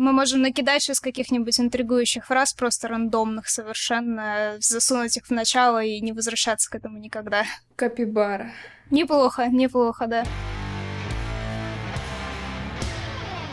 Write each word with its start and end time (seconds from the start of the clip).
Мы 0.00 0.12
можем 0.12 0.40
накидать 0.40 0.82
сейчас 0.82 0.98
каких-нибудь 0.98 1.60
интригующих 1.60 2.24
фраз, 2.24 2.54
просто 2.54 2.88
рандомных 2.88 3.50
совершенно, 3.50 4.56
засунуть 4.58 5.18
их 5.18 5.26
в 5.26 5.30
начало 5.30 5.84
и 5.84 6.00
не 6.00 6.12
возвращаться 6.12 6.70
к 6.70 6.74
этому 6.74 6.96
никогда. 6.96 7.44
Капибара. 7.76 8.50
Неплохо, 8.90 9.48
неплохо, 9.48 10.06
да. 10.06 10.24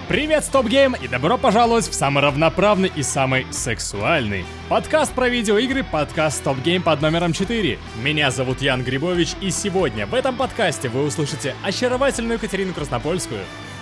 Привет, 0.08 0.46
StopGame, 0.46 0.96
и 0.96 1.10
добро 1.10 1.38
пожаловать 1.38 1.90
в 1.90 1.94
самый 1.94 2.24
равноправный 2.24 2.94
и 2.96 3.04
самый 3.04 3.46
сексуальный 3.52 4.46
подкаст 4.70 5.12
про 5.12 5.28
видеоигры, 5.28 5.84
подкаст 5.84 6.38
StopGame 6.38 6.82
под 6.82 7.02
номером 7.02 7.34
4. 7.34 7.78
Меня 8.02 8.32
зовут 8.32 8.62
Ян 8.62 8.86
Грибович, 8.86 9.34
и 9.42 9.52
сегодня 9.52 10.08
в 10.08 10.14
этом 10.14 10.38
подкасте 10.38 10.88
вы 10.88 11.04
услышите 11.04 11.56
очаровательную 11.62 12.40
Катерину 12.40 12.74
Краснопольскую. 12.74 13.42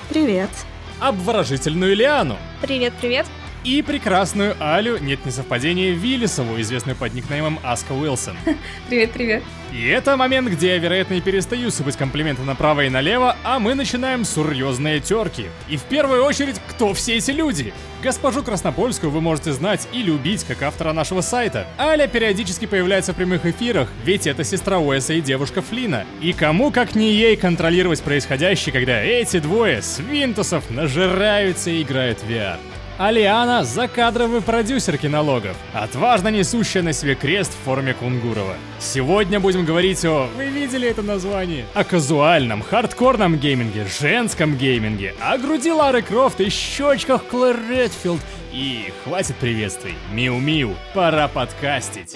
Привет. 0.10 0.50
Обворожительную 1.00 1.96
Лиану. 1.96 2.38
Привет-привет 2.62 3.25
и 3.66 3.82
прекрасную 3.82 4.55
Алю, 4.62 5.00
нет 5.00 5.26
не 5.26 5.32
совпадения, 5.32 5.94
Виллисову, 5.94 6.62
известную 6.62 6.96
под 6.96 7.14
никнеймом 7.16 7.60
Аска 7.64 7.94
Уилсон. 7.94 8.38
Привет-привет. 8.88 9.44
И 9.73 9.88
это 9.88 10.16
момент, 10.16 10.48
где 10.50 10.70
я, 10.70 10.78
вероятно, 10.78 11.16
и 11.16 11.22
перестаю 11.22 11.72
сыпать 11.72 11.98
комплименты 11.98 12.44
направо 12.44 12.86
и 12.86 12.90
налево, 12.90 13.36
а 13.44 13.59
мы 13.59 13.73
начинаем 13.73 14.23
серьезные 14.23 15.00
терки. 15.00 15.48
И 15.68 15.78
в 15.78 15.82
первую 15.82 16.23
очередь, 16.23 16.62
кто 16.70 16.94
все 16.94 17.16
эти 17.16 17.32
люди? 17.32 17.73
Госпожу 18.04 18.44
Краснопольскую 18.44 19.12
вы 19.12 19.20
можете 19.20 19.52
знать 19.52 19.88
и 19.92 20.04
любить 20.04 20.44
как 20.44 20.62
автора 20.62 20.94
нашего 20.94 21.22
сайта. 21.22 21.68
Аля 21.80 22.08
периодически 22.08 22.68
появляется 22.68 23.14
в 23.14 23.16
прямых 23.16 23.48
эфирах, 23.48 23.90
ведь 24.06 24.28
это 24.28 24.44
сестра 24.44 24.78
Уэса 24.80 25.14
и 25.14 25.22
девушка 25.22 25.64
Флина. 25.64 26.06
И 26.22 26.32
кому 26.34 26.72
как 26.72 26.94
не 26.94 27.12
ей 27.12 27.36
контролировать 27.36 28.04
происходящее, 28.04 28.72
когда 28.72 29.02
эти 29.02 29.40
двое 29.40 29.82
свинтусов 29.82 30.70
нажираются 30.70 31.72
и 31.72 31.82
играют 31.82 32.20
в 32.20 32.30
VR. 32.30 32.59
Алиана– 32.98 33.63
закадровый 33.66 34.41
продюсер 34.41 34.98
кинологов, 34.98 35.58
отважно 35.73 36.30
несущая 36.30 36.81
на 36.81 36.94
себе 36.94 37.16
крест 37.16 37.52
в 37.52 37.66
форме 37.66 37.94
Кунгурова. 37.94 38.56
Сегодня 38.80 39.42
будем 39.42 39.66
говорить 39.66 40.06
о... 40.06 40.30
Вы 40.38 40.45
видели 40.45 40.88
это 40.88 41.02
название? 41.02 41.66
О 41.73 41.83
казуальном, 41.83 42.61
хардкорном 42.61 43.38
гейминге, 43.38 43.86
женском 44.00 44.55
гейминге, 44.55 45.14
о 45.20 45.38
груди 45.38 45.73
Лары 45.73 46.03
Крофт 46.03 46.39
и 46.39 46.50
щечках 46.50 47.25
Клэр 47.25 47.59
Редфилд. 47.70 48.22
И 48.53 48.94
хватит 49.03 49.36
приветствий. 49.36 49.95
Миу-миу, 50.14 50.73
пора 50.94 51.27
подкастить. 51.27 52.16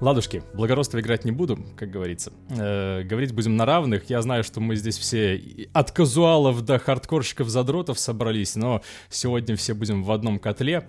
Ладушки, 0.00 0.42
благородство 0.54 0.98
играть 0.98 1.26
не 1.26 1.30
буду, 1.30 1.58
как 1.76 1.90
говорится. 1.90 2.32
Э, 2.48 3.02
говорить 3.02 3.34
будем 3.34 3.56
на 3.56 3.66
равных. 3.66 4.08
Я 4.08 4.22
знаю, 4.22 4.44
что 4.44 4.58
мы 4.58 4.74
здесь 4.76 4.96
все 4.96 5.68
от 5.74 5.90
казуалов 5.90 6.62
до 6.62 6.78
хардкорщиков-задротов 6.78 7.98
собрались, 7.98 8.56
но 8.56 8.80
сегодня 9.10 9.56
все 9.56 9.74
будем 9.74 10.02
в 10.02 10.10
одном 10.10 10.38
котле. 10.38 10.88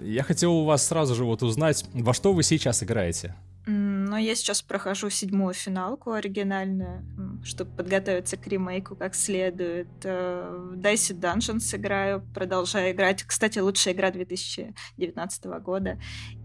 Я 0.00 0.24
хотел 0.24 0.52
у 0.54 0.64
вас 0.64 0.84
сразу 0.84 1.14
же 1.14 1.24
вот 1.24 1.44
узнать, 1.44 1.84
во 1.94 2.12
что 2.12 2.32
вы 2.32 2.42
сейчас 2.42 2.82
играете? 2.82 3.36
Но 3.66 4.18
я 4.18 4.34
сейчас 4.34 4.60
прохожу 4.62 5.08
седьмую 5.08 5.54
финалку 5.54 6.12
оригинальную, 6.12 7.04
чтобы 7.44 7.70
подготовиться 7.70 8.36
к 8.36 8.46
ремейку 8.48 8.96
как 8.96 9.14
следует. 9.14 9.88
Э, 10.02 10.72
в 10.72 10.78
Dicey 10.78 11.16
Dungeons 11.16 11.76
играю, 11.76 12.24
продолжаю 12.34 12.90
играть. 12.90 13.22
Кстати, 13.22 13.60
лучшая 13.60 13.94
игра 13.94 14.10
2019 14.10 15.44
года. 15.62 16.00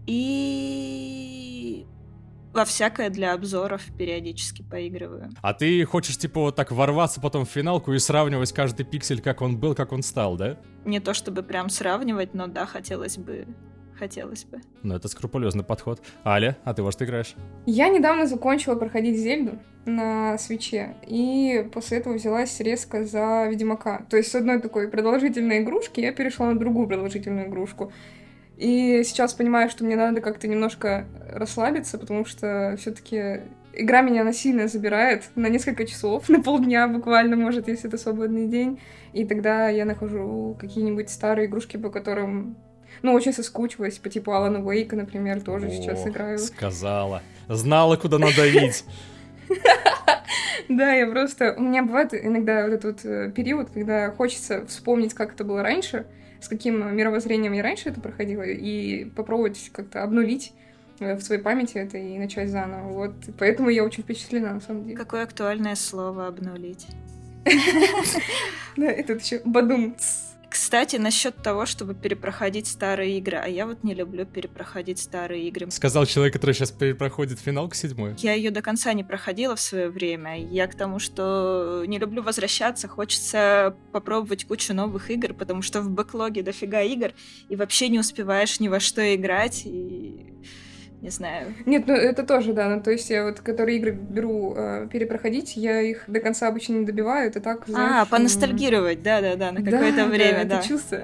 И 0.06 1.86
во 2.54 2.64
всякое 2.64 3.10
для 3.10 3.32
обзоров 3.32 3.82
периодически 3.98 4.62
поигрываю. 4.62 5.30
А 5.42 5.52
ты 5.54 5.84
хочешь, 5.84 6.16
типа, 6.16 6.40
вот 6.40 6.56
так 6.56 6.70
ворваться 6.70 7.20
потом 7.20 7.44
в 7.44 7.50
финалку 7.50 7.92
и 7.92 7.98
сравнивать 7.98 8.52
каждый 8.52 8.86
пиксель, 8.86 9.20
как 9.20 9.42
он 9.42 9.58
был, 9.58 9.74
как 9.74 9.92
он 9.92 10.02
стал, 10.02 10.36
да? 10.36 10.56
Не 10.84 11.00
то 11.00 11.14
чтобы 11.14 11.42
прям 11.42 11.68
сравнивать, 11.68 12.34
но 12.34 12.46
да, 12.46 12.66
хотелось 12.66 13.18
бы 13.18 13.46
хотелось 13.98 14.44
бы. 14.44 14.60
Ну, 14.82 14.94
это 14.94 15.08
скрупулезный 15.08 15.62
подход. 15.64 16.02
Аля, 16.24 16.58
а 16.64 16.74
ты 16.74 16.82
во 16.82 16.92
что 16.92 17.04
играешь? 17.04 17.34
Я 17.64 17.88
недавно 17.88 18.26
закончила 18.26 18.74
проходить 18.74 19.18
Зельду 19.18 19.58
на 19.86 20.36
свече, 20.38 20.96
и 21.06 21.68
после 21.72 21.98
этого 21.98 22.14
взялась 22.14 22.58
резко 22.60 23.04
за 23.04 23.46
Ведьмака. 23.48 24.04
То 24.10 24.16
есть 24.16 24.30
с 24.30 24.34
одной 24.34 24.60
такой 24.60 24.88
продолжительной 24.88 25.62
игрушки 25.62 26.00
я 26.00 26.12
перешла 26.12 26.50
на 26.52 26.58
другую 26.58 26.88
продолжительную 26.88 27.48
игрушку. 27.48 27.92
И 28.56 29.02
сейчас 29.04 29.34
понимаю, 29.34 29.68
что 29.68 29.84
мне 29.84 29.96
надо 29.96 30.20
как-то 30.20 30.46
немножко 30.46 31.06
расслабиться, 31.28 31.98
потому 31.98 32.24
что 32.24 32.76
все-таки 32.78 33.40
игра 33.72 34.00
меня 34.00 34.22
насильно 34.24 34.68
забирает 34.68 35.24
на 35.34 35.48
несколько 35.48 35.86
часов, 35.86 36.28
на 36.28 36.42
полдня 36.42 36.86
буквально, 36.88 37.36
может, 37.36 37.68
если 37.68 37.88
это 37.88 37.98
свободный 37.98 38.46
день. 38.46 38.80
И 39.12 39.24
тогда 39.24 39.68
я 39.68 39.84
нахожу 39.84 40.56
какие-нибудь 40.60 41.10
старые 41.10 41.46
игрушки, 41.46 41.76
по 41.76 41.90
которым 41.90 42.56
ну, 43.02 43.12
очень 43.12 43.32
соскучилась, 43.32 43.98
по 43.98 44.08
типу 44.08 44.32
Алана 44.32 44.64
Уэйка, 44.64 44.96
например, 44.96 45.40
тоже 45.40 45.66
О, 45.66 45.70
сейчас 45.70 46.06
играю. 46.06 46.38
Сказала. 46.38 47.22
Знала, 47.48 47.96
куда 47.96 48.18
надавить. 48.18 48.84
Да, 50.66 50.94
я 50.94 51.06
просто... 51.06 51.54
У 51.58 51.60
меня 51.60 51.82
бывает 51.82 52.14
иногда 52.14 52.64
вот 52.64 52.72
этот 52.72 53.04
э, 53.04 53.30
период, 53.30 53.68
когда 53.70 54.10
хочется 54.10 54.64
вспомнить, 54.66 55.12
как 55.12 55.34
это 55.34 55.44
было 55.44 55.62
раньше, 55.62 56.06
с 56.44 56.48
каким 56.48 56.94
мировоззрением 56.94 57.54
я 57.54 57.62
раньше 57.62 57.88
это 57.88 58.00
проходила, 58.00 58.42
и 58.42 59.06
попробовать 59.06 59.70
как-то 59.72 60.02
обнулить 60.02 60.52
э, 61.00 61.16
в 61.16 61.22
своей 61.22 61.40
памяти 61.40 61.78
это 61.78 61.96
и 61.96 62.18
начать 62.18 62.50
заново. 62.50 62.92
Вот. 62.92 63.14
Поэтому 63.38 63.70
я 63.70 63.82
очень 63.82 64.02
впечатлена, 64.02 64.52
на 64.52 64.60
самом 64.60 64.84
деле. 64.84 64.96
Какое 64.96 65.22
актуальное 65.22 65.74
слово 65.74 66.26
обнулить. 66.26 66.86
Да, 68.76 68.86
это 68.86 69.12
еще 69.12 69.40
бадум. 69.44 69.94
Кстати, 70.54 70.94
насчет 70.94 71.34
того, 71.42 71.66
чтобы 71.66 71.96
перепроходить 71.96 72.68
старые 72.68 73.18
игры, 73.18 73.38
а 73.38 73.48
я 73.48 73.66
вот 73.66 73.82
не 73.82 73.92
люблю 73.92 74.24
перепроходить 74.24 75.00
старые 75.00 75.48
игры. 75.48 75.68
Сказал 75.72 76.06
человек, 76.06 76.32
который 76.32 76.52
сейчас 76.52 76.70
перепроходит 76.70 77.40
финалку 77.40 77.74
седьмую. 77.74 78.14
Я 78.20 78.34
ее 78.34 78.52
до 78.52 78.62
конца 78.62 78.92
не 78.92 79.02
проходила 79.02 79.56
в 79.56 79.60
свое 79.60 79.88
время. 79.88 80.40
Я 80.40 80.68
к 80.68 80.76
тому, 80.76 81.00
что 81.00 81.82
не 81.88 81.98
люблю 81.98 82.22
возвращаться, 82.22 82.86
хочется 82.86 83.74
попробовать 83.90 84.44
кучу 84.44 84.74
новых 84.74 85.10
игр, 85.10 85.34
потому 85.34 85.60
что 85.60 85.80
в 85.80 85.90
бэклоге 85.90 86.42
дофига 86.42 86.82
игр, 86.82 87.14
и 87.48 87.56
вообще 87.56 87.88
не 87.88 87.98
успеваешь 87.98 88.60
ни 88.60 88.68
во 88.68 88.78
что 88.78 89.02
играть, 89.12 89.62
и 89.66 90.34
не 91.04 91.10
знаю. 91.10 91.54
Нет, 91.66 91.86
ну 91.86 91.92
это 91.92 92.22
тоже, 92.22 92.54
да. 92.54 92.66
Ну, 92.68 92.82
то 92.82 92.90
есть 92.90 93.10
я 93.10 93.24
вот, 93.24 93.40
которые 93.40 93.76
игры 93.76 93.92
беру 93.92 94.54
э, 94.56 94.88
перепроходить, 94.90 95.54
я 95.54 95.82
их 95.82 96.04
до 96.06 96.18
конца 96.18 96.48
обычно 96.48 96.72
не 96.72 96.86
добиваю, 96.86 97.28
это 97.28 97.40
так, 97.40 97.66
знаешь... 97.66 98.06
А, 98.08 98.10
поностальгировать, 98.10 99.02
да-да-да, 99.02 99.52
на 99.52 99.62
какое-то 99.62 100.06
время, 100.06 100.46
да. 100.46 100.58
это 100.58 100.66
чувство. 100.66 101.00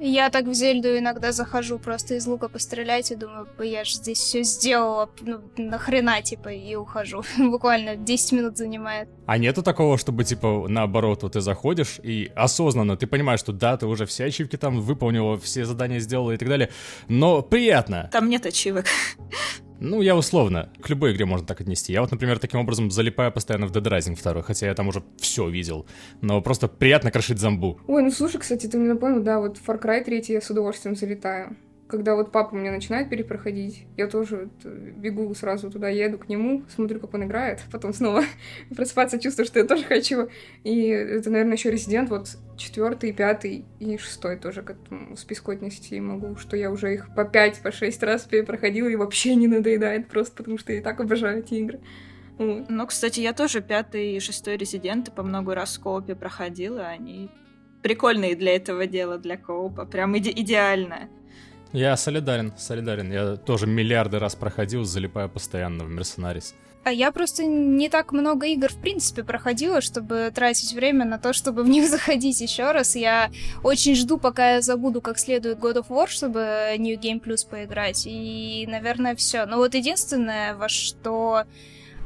Я 0.00 0.30
так 0.30 0.46
в 0.46 0.54
Зельду 0.54 0.98
иногда 0.98 1.32
захожу 1.32 1.78
просто 1.78 2.14
из 2.14 2.26
лука 2.26 2.48
пострелять 2.48 3.10
и 3.12 3.14
думаю, 3.14 3.46
я 3.58 3.84
же 3.84 3.94
здесь 3.96 4.18
все 4.18 4.42
сделала, 4.42 5.10
ну, 5.20 5.40
нахрена, 5.56 6.22
типа, 6.22 6.48
и 6.48 6.74
ухожу. 6.74 7.22
Буквально 7.38 7.96
10 7.96 8.32
минут 8.32 8.56
занимает. 8.56 9.08
А 9.26 9.38
нету 9.38 9.62
такого, 9.62 9.98
чтобы, 9.98 10.24
типа, 10.24 10.66
наоборот, 10.68 11.22
вот 11.22 11.32
ты 11.32 11.40
заходишь 11.40 12.00
и 12.02 12.30
осознанно 12.34 12.96
ты 12.96 13.06
понимаешь, 13.06 13.40
что 13.40 13.52
да, 13.52 13.76
ты 13.76 13.86
уже 13.86 14.06
все 14.06 14.24
ачивки 14.24 14.56
там 14.56 14.80
выполнила, 14.80 15.38
все 15.38 15.64
задания 15.64 15.98
сделала 15.98 16.32
и 16.32 16.36
так 16.36 16.48
далее, 16.48 16.70
но 17.08 17.42
приятно. 17.42 18.08
Там 18.12 18.28
нет 18.28 18.46
ачивок. 18.46 18.86
Ну, 19.78 20.00
я 20.00 20.16
условно. 20.16 20.70
К 20.80 20.88
любой 20.88 21.12
игре 21.12 21.26
можно 21.26 21.46
так 21.46 21.60
отнести. 21.60 21.92
Я 21.92 22.00
вот, 22.00 22.10
например, 22.10 22.38
таким 22.38 22.60
образом 22.60 22.90
залипаю 22.90 23.30
постоянно 23.30 23.66
в 23.66 23.72
Dead 23.72 23.82
Rising 23.82 24.20
2, 24.20 24.42
хотя 24.42 24.66
я 24.66 24.74
там 24.74 24.88
уже 24.88 25.02
все 25.18 25.48
видел. 25.48 25.86
Но 26.22 26.40
просто 26.40 26.68
приятно 26.68 27.10
крошить 27.10 27.38
зомбу. 27.38 27.78
Ой, 27.86 28.02
ну 28.02 28.10
слушай, 28.10 28.38
кстати, 28.38 28.66
ты 28.66 28.78
мне 28.78 28.88
напомнил, 28.88 29.22
да, 29.22 29.38
вот 29.38 29.58
Far 29.58 29.82
Cry 29.82 30.02
3 30.02 30.24
я 30.28 30.40
с 30.40 30.50
удовольствием 30.50 30.96
залетаю 30.96 31.56
когда 31.88 32.16
вот 32.16 32.32
папа 32.32 32.54
мне 32.56 32.70
начинает 32.70 33.08
перепроходить, 33.08 33.86
я 33.96 34.08
тоже 34.08 34.48
вот 34.64 34.72
бегу 34.72 35.32
сразу 35.34 35.70
туда, 35.70 35.88
еду 35.88 36.18
к 36.18 36.28
нему, 36.28 36.64
смотрю, 36.68 37.00
как 37.00 37.14
он 37.14 37.24
играет, 37.24 37.60
потом 37.72 37.92
снова 37.92 38.24
просыпаться, 38.76 39.18
чувствую, 39.18 39.46
что 39.46 39.58
я 39.58 39.64
тоже 39.64 39.84
хочу. 39.84 40.28
И 40.64 40.86
это, 40.86 41.30
наверное, 41.30 41.56
еще 41.56 41.70
резидент, 41.70 42.10
вот 42.10 42.36
четвертый, 42.56 43.12
пятый 43.12 43.64
и 43.78 43.98
шестой 43.98 44.36
тоже 44.36 44.62
к 44.62 44.70
этому 44.70 45.16
списку 45.16 45.52
отнести 45.52 46.00
могу, 46.00 46.36
что 46.36 46.56
я 46.56 46.70
уже 46.70 46.94
их 46.94 47.14
по 47.14 47.24
пять, 47.24 47.60
по 47.60 47.70
шесть 47.70 48.02
раз 48.02 48.22
перепроходила 48.22 48.88
и 48.88 48.96
вообще 48.96 49.34
не 49.34 49.46
надоедает 49.46 50.08
просто, 50.08 50.36
потому 50.36 50.58
что 50.58 50.72
я 50.72 50.80
и 50.80 50.82
так 50.82 51.00
обожаю 51.00 51.40
эти 51.40 51.54
игры. 51.54 51.80
Вот. 52.38 52.68
Ну, 52.68 52.86
кстати, 52.86 53.20
я 53.20 53.32
тоже 53.32 53.62
пятый 53.62 54.16
и 54.16 54.20
шестой 54.20 54.56
резиденты 54.56 55.10
по 55.10 55.22
много 55.22 55.54
раз 55.54 55.76
в 55.76 55.80
коопе 55.80 56.14
проходила, 56.14 56.86
они 56.86 57.30
прикольные 57.82 58.34
для 58.34 58.56
этого 58.56 58.86
дела, 58.86 59.16
для 59.16 59.36
коопа, 59.36 59.86
прям 59.86 60.14
иде- 60.16 60.32
идеально. 60.34 61.08
Я 61.72 61.96
солидарен, 61.96 62.52
солидарен. 62.56 63.12
Я 63.12 63.36
тоже 63.36 63.66
миллиарды 63.66 64.18
раз 64.18 64.34
проходил, 64.34 64.84
залипая 64.84 65.28
постоянно 65.28 65.84
в 65.84 65.90
Мерсенарис. 65.90 66.54
А 66.84 66.92
я 66.92 67.10
просто 67.10 67.44
не 67.44 67.88
так 67.88 68.12
много 68.12 68.46
игр, 68.46 68.68
в 68.68 68.80
принципе, 68.80 69.24
проходила, 69.24 69.80
чтобы 69.80 70.30
тратить 70.32 70.72
время 70.72 71.04
на 71.04 71.18
то, 71.18 71.32
чтобы 71.32 71.64
в 71.64 71.68
них 71.68 71.88
заходить 71.90 72.40
еще 72.40 72.70
раз. 72.70 72.94
Я 72.94 73.30
очень 73.64 73.96
жду, 73.96 74.18
пока 74.18 74.54
я 74.54 74.60
забуду 74.60 75.00
как 75.00 75.18
следует 75.18 75.58
God 75.58 75.78
of 75.78 75.88
War, 75.88 76.06
чтобы 76.06 76.76
New 76.78 76.96
Game 76.96 77.20
Plus 77.20 77.48
поиграть. 77.48 78.04
И, 78.06 78.64
наверное, 78.68 79.16
все. 79.16 79.46
Но 79.46 79.56
вот 79.56 79.74
единственное, 79.74 80.54
во 80.54 80.68
что 80.68 81.44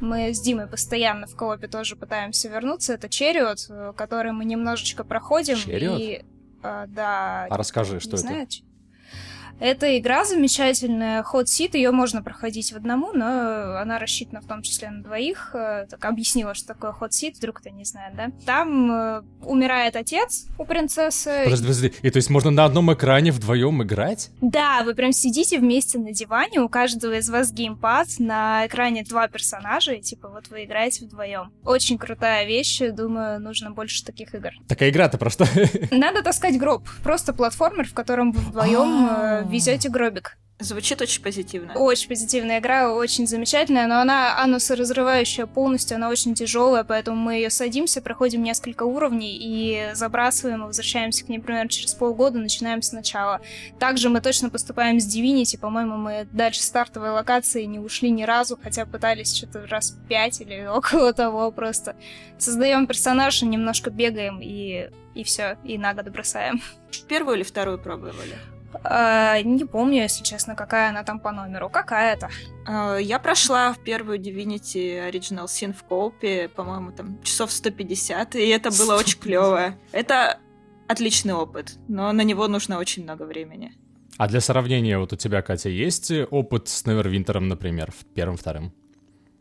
Мы 0.00 0.32
с 0.32 0.40
Димой 0.40 0.66
постоянно 0.66 1.26
в 1.26 1.36
коопе 1.36 1.68
тоже 1.68 1.94
пытаемся 1.94 2.48
вернуться. 2.48 2.94
Это 2.94 3.08
Черриот, 3.10 3.66
э, 3.68 3.92
который 3.94 4.32
мы 4.32 4.46
немножечко 4.46 5.04
проходим. 5.04 5.56
Черриот? 5.56 6.00
И, 6.00 6.24
э, 6.62 6.84
да. 6.88 7.46
А 7.50 7.56
расскажи, 7.58 8.00
что 8.00 8.16
это? 8.16 8.16
знаю, 8.16 8.46
Это 9.60 9.98
игра 9.98 10.24
замечательная. 10.24 11.22
Hot 11.22 11.44
Seat, 11.44 11.70
ее 11.74 11.90
можно 11.90 12.22
проходить 12.22 12.72
в 12.72 12.76
одному, 12.76 13.12
но 13.12 13.76
она 13.78 13.98
рассчитана 13.98 14.40
в 14.40 14.46
том 14.46 14.62
числе 14.62 14.90
на 14.90 15.02
двоих. 15.02 15.50
Э, 15.54 15.86
Так 15.88 16.02
объяснила, 16.06 16.54
что 16.54 16.68
такое 16.68 16.92
Hot 16.98 17.10
Seat, 17.10 17.36
вдруг 17.36 17.60
кто 17.60 17.68
не 17.68 17.84
знает, 17.84 18.16
да? 18.16 18.30
Там 18.46 18.90
э, 18.90 19.22
умирает 19.42 19.96
отец 19.96 20.46
у 20.58 20.64
принцессы. 20.64 21.42
Подожди, 21.44 21.64
подожди. 21.66 21.92
И 22.02 22.10
то 22.10 22.16
есть 22.16 22.30
можно 22.30 22.50
на 22.50 22.64
одном 22.64 22.92
экране 22.92 23.32
вдвоем 23.32 23.82
играть? 23.82 24.30
Да, 24.40 24.82
вы 24.82 24.94
прям 24.94 25.12
сидите 25.12 25.58
вместе 25.58 25.98
на 25.98 26.12
диване, 26.12 26.60
у 26.60 26.68
каждого 26.70 27.18
из 27.18 27.28
вас 27.28 27.52
геймпад, 27.52 28.08
на 28.18 28.66
экране 28.66 29.04
два 29.04 29.28
персонажа, 29.28 29.92
и 29.92 30.00
типа 30.00 30.28
вот 30.28 30.48
вы 30.48 30.64
играете 30.64 31.04
вдвоем. 31.04 31.52
Очень 31.64 31.98
крутая 31.98 32.46
вещь, 32.46 32.80
думаю, 32.92 33.38
нужно 33.40 33.70
больше 33.72 34.04
таких 34.04 34.34
игр. 34.34 34.52
Такая 34.68 34.88
игра-то 34.88 35.18
про 35.18 35.28
что? 35.28 35.46
Надо 35.90 36.22
таскать 36.22 36.58
гроб, 36.58 36.88
просто 37.02 37.34
платформер, 37.34 37.86
в 37.86 37.92
котором 37.92 38.32
вы 38.32 38.40
вдвоем 38.40 39.06
А. 39.10 39.49
везете 39.50 39.88
гробик. 39.88 40.36
Звучит 40.60 41.00
очень 41.00 41.22
позитивно. 41.22 41.72
Очень 41.72 42.10
позитивная 42.10 42.58
игра, 42.58 42.92
очень 42.92 43.26
замечательная, 43.26 43.86
но 43.86 43.98
она 43.98 44.38
анусоразрывающая 44.42 45.46
полностью, 45.46 45.94
она 45.94 46.10
очень 46.10 46.34
тяжелая, 46.34 46.84
поэтому 46.84 47.16
мы 47.16 47.36
ее 47.36 47.48
садимся, 47.48 48.02
проходим 48.02 48.42
несколько 48.42 48.82
уровней 48.82 49.38
и 49.40 49.94
забрасываем, 49.94 50.62
и 50.62 50.66
возвращаемся 50.66 51.24
к 51.24 51.30
ней 51.30 51.38
примерно 51.38 51.70
через 51.70 51.94
полгода, 51.94 52.38
начинаем 52.38 52.82
сначала. 52.82 53.40
Также 53.78 54.10
мы 54.10 54.20
точно 54.20 54.50
поступаем 54.50 55.00
с 55.00 55.06
Divinity, 55.06 55.58
по-моему, 55.58 55.96
мы 55.96 56.28
дальше 56.30 56.60
стартовой 56.60 57.10
локации 57.10 57.64
не 57.64 57.78
ушли 57.78 58.10
ни 58.10 58.24
разу, 58.24 58.58
хотя 58.62 58.84
пытались 58.84 59.34
что-то 59.34 59.66
раз 59.66 59.96
пять 60.10 60.42
или 60.42 60.66
около 60.70 61.14
того 61.14 61.50
просто. 61.52 61.96
Создаем 62.36 62.86
персонажа, 62.86 63.46
немножко 63.46 63.88
бегаем 63.88 64.40
и, 64.42 64.90
и 65.14 65.24
все, 65.24 65.56
и 65.64 65.78
на 65.78 65.94
год 65.94 66.10
бросаем. 66.10 66.60
Первую 67.08 67.36
или 67.36 67.44
вторую 67.44 67.78
пробовали? 67.78 68.36
А, 68.84 69.40
не 69.42 69.64
помню, 69.64 70.02
если 70.02 70.22
честно, 70.24 70.54
какая 70.54 70.90
она 70.90 71.02
там 71.02 71.20
по 71.20 71.32
номеру. 71.32 71.68
Какая-то. 71.68 72.28
А, 72.66 72.96
Я 72.96 73.18
прошла 73.18 73.72
в 73.72 73.78
первую 73.78 74.18
Divinity 74.18 75.10
Original 75.10 75.46
Sin 75.46 75.72
в 75.72 75.82
коупе, 75.84 76.48
по-моему, 76.48 76.92
там 76.92 77.22
часов 77.22 77.50
150, 77.52 78.36
и 78.36 78.48
это 78.48 78.70
было 78.70 78.96
очень 78.96 79.18
клево. 79.18 79.74
Это 79.92 80.38
отличный 80.88 81.34
опыт, 81.34 81.78
но 81.88 82.12
на 82.12 82.22
него 82.22 82.48
нужно 82.48 82.78
очень 82.78 83.02
много 83.04 83.22
времени. 83.24 83.72
А 84.18 84.28
для 84.28 84.40
сравнения, 84.40 84.98
вот 84.98 85.12
у 85.12 85.16
тебя, 85.16 85.40
Катя, 85.42 85.68
есть 85.68 86.12
опыт 86.30 86.68
с 86.68 86.84
Невервинтером, 86.86 87.48
например, 87.48 87.90
в 87.90 88.04
первом-втором? 88.14 88.72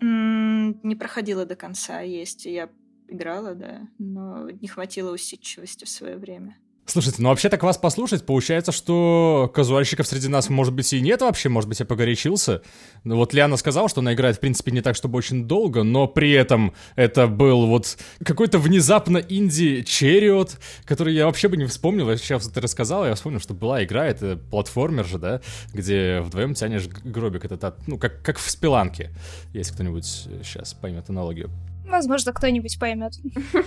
М, 0.01 0.79
Не 0.83 0.95
проходила 0.95 1.45
до 1.45 1.55
конца, 1.55 2.01
есть. 2.01 2.45
Я 2.45 2.69
играла, 3.07 3.55
да, 3.55 3.81
но 3.97 4.49
не 4.49 4.67
хватило 4.67 5.11
усидчивости 5.11 5.85
в 5.85 5.89
свое 5.89 6.15
время. 6.17 6.57
Слушайте, 6.89 7.21
ну 7.21 7.29
вообще 7.29 7.49
так 7.49 7.61
вас 7.61 7.77
послушать, 7.77 8.25
получается, 8.25 8.71
что 8.71 9.51
казуальщиков 9.53 10.07
среди 10.07 10.27
нас, 10.27 10.49
может 10.49 10.73
быть, 10.73 10.91
и 10.91 10.99
нет 11.01 11.21
вообще, 11.21 11.47
может 11.47 11.69
быть, 11.69 11.79
я 11.79 11.85
погорячился. 11.85 12.63
Ну 13.03 13.15
вот 13.15 13.31
Лиана 13.31 13.57
сказала, 13.57 13.87
что 13.89 14.01
она 14.01 14.15
играет, 14.15 14.37
в 14.37 14.39
принципе, 14.39 14.71
не 14.71 14.81
так, 14.81 14.95
чтобы 14.95 15.19
очень 15.19 15.45
долго, 15.45 15.83
но 15.83 16.07
при 16.07 16.31
этом 16.31 16.73
это 16.95 17.27
был 17.27 17.67
вот 17.67 17.95
какой-то 18.25 18.57
внезапно 18.57 19.19
инди-черриот, 19.19 20.57
который 20.85 21.13
я 21.13 21.27
вообще 21.27 21.47
бы 21.47 21.57
не 21.57 21.65
вспомнил, 21.65 22.09
сейчас 22.17 22.47
ты 22.47 22.59
рассказала, 22.59 23.05
я 23.05 23.13
вспомнил, 23.13 23.39
что 23.39 23.53
была 23.53 23.83
игра, 23.83 24.07
это 24.07 24.37
платформер 24.49 25.05
же, 25.05 25.19
да, 25.19 25.41
где 25.71 26.21
вдвоем 26.21 26.55
тянешь 26.55 26.87
гробик, 26.87 27.45
это 27.45 27.57
та- 27.57 27.75
ну, 27.85 27.99
как, 27.99 28.23
как 28.23 28.39
в 28.39 28.49
Spelunky, 28.49 29.11
если 29.53 29.75
кто-нибудь 29.75 30.05
сейчас 30.43 30.73
поймет 30.73 31.07
аналогию. 31.07 31.51
Возможно, 31.89 32.33
кто-нибудь 32.33 32.77
поймет. 32.79 33.13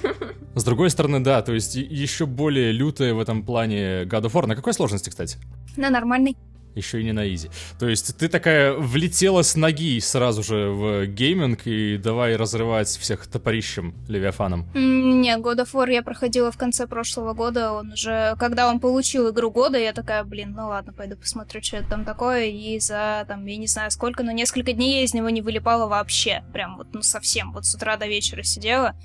С 0.55 0.65
другой 0.65 0.91
стороны, 0.91 1.21
да, 1.21 1.43
то 1.43 1.53
есть 1.53 1.75
еще 1.75 2.27
более 2.27 2.73
лютая 2.73 3.15
в 3.15 3.21
этом 3.21 3.43
плане 3.45 4.03
God 4.05 4.23
of 4.23 4.33
War. 4.33 4.47
На 4.47 4.55
какой 4.55 4.75
сложности, 4.75 5.11
кстати? 5.11 5.39
На 5.77 5.91
нормальный. 5.91 6.37
Еще 6.75 7.01
и 7.01 7.05
не 7.05 7.13
на 7.13 7.33
easy. 7.33 7.51
То 7.79 7.89
есть 7.89 8.17
ты 8.17 8.29
такая 8.29 8.73
влетела 8.73 9.43
с 9.43 9.57
ноги 9.57 10.01
сразу 10.01 10.43
же 10.43 10.71
в 10.71 11.07
гейминг 11.07 11.67
и 11.67 11.99
давай 11.99 12.37
разрывать 12.37 12.89
всех 12.89 13.27
топорищем 13.27 13.95
Левиафаном. 14.09 14.67
Нет, 14.75 15.41
God 15.41 15.59
of 15.59 15.73
War 15.73 15.93
я 15.93 16.03
проходила 16.03 16.51
в 16.51 16.57
конце 16.57 16.87
прошлого 16.87 17.35
года. 17.35 17.73
Он 17.73 17.93
уже, 17.93 18.37
когда 18.39 18.69
он 18.69 18.81
получил 18.81 19.31
игру 19.31 19.51
года, 19.51 19.79
я 19.79 19.93
такая, 19.93 20.25
блин, 20.25 20.55
ну 20.57 20.69
ладно, 20.69 20.93
пойду 20.93 21.17
посмотрю, 21.17 21.63
что 21.63 21.77
это 21.77 21.91
там 21.91 22.05
такое. 22.05 22.47
И 22.47 22.79
за, 22.81 23.25
там, 23.29 23.45
я 23.45 23.57
не 23.59 23.67
знаю 23.67 23.91
сколько, 23.91 24.23
но 24.23 24.33
несколько 24.33 24.73
дней 24.73 24.97
я 24.97 25.05
из 25.05 25.13
него 25.13 25.29
не 25.29 25.43
вылипала 25.43 25.87
вообще. 25.87 26.43
Прям 26.53 26.79
вот, 26.79 26.89
ну 26.95 27.03
совсем. 27.03 27.53
Вот 27.53 27.67
с 27.67 27.75
утра 27.75 27.97
до 27.97 28.07
вечера 28.07 28.43
сидела. 28.43 28.97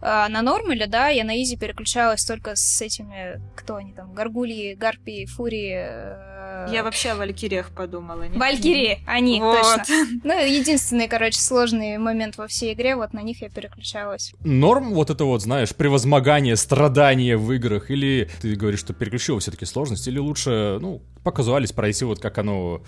А 0.00 0.28
на 0.28 0.42
нормале, 0.42 0.86
да, 0.86 1.08
я 1.08 1.24
на 1.24 1.42
easy 1.42 1.56
переключалась 1.56 2.24
только 2.24 2.54
с 2.54 2.80
этими, 2.80 3.40
кто 3.56 3.76
они 3.76 3.92
там, 3.92 4.14
Гаргульи, 4.14 4.74
Гарпии, 4.74 5.26
Фурии. 5.26 6.28
Я 6.72 6.82
вообще 6.82 7.10
о 7.10 7.16
Валькириях 7.16 7.70
подумала. 7.70 8.22
нет? 8.24 8.36
Валькирии, 8.36 9.00
они, 9.06 9.40
Вот. 9.40 9.58
точно. 9.58 9.84
Ну, 10.24 10.32
единственный, 10.46 11.08
короче, 11.08 11.38
сложный 11.40 11.98
момент 11.98 12.36
во 12.38 12.46
всей 12.46 12.74
игре, 12.74 12.96
вот 12.96 13.12
на 13.12 13.20
них 13.22 13.42
я 13.42 13.48
переключалась. 13.48 14.32
Норм 14.44 14.92
вот 14.94 15.10
это 15.10 15.24
вот, 15.24 15.42
знаешь, 15.42 15.74
превозмогание, 15.74 16.56
страдания 16.56 17.36
в 17.36 17.52
играх, 17.52 17.90
или 17.90 18.28
ты 18.42 18.54
говоришь, 18.56 18.80
что 18.80 18.92
переключила 18.92 19.40
все-таки 19.40 19.64
сложность, 19.64 20.06
или 20.08 20.18
лучше, 20.18 20.78
ну, 20.80 21.02
показуалить, 21.24 21.72
пройти 21.72 22.04
вот 22.04 22.20
как 22.20 22.38
оно 22.38 22.82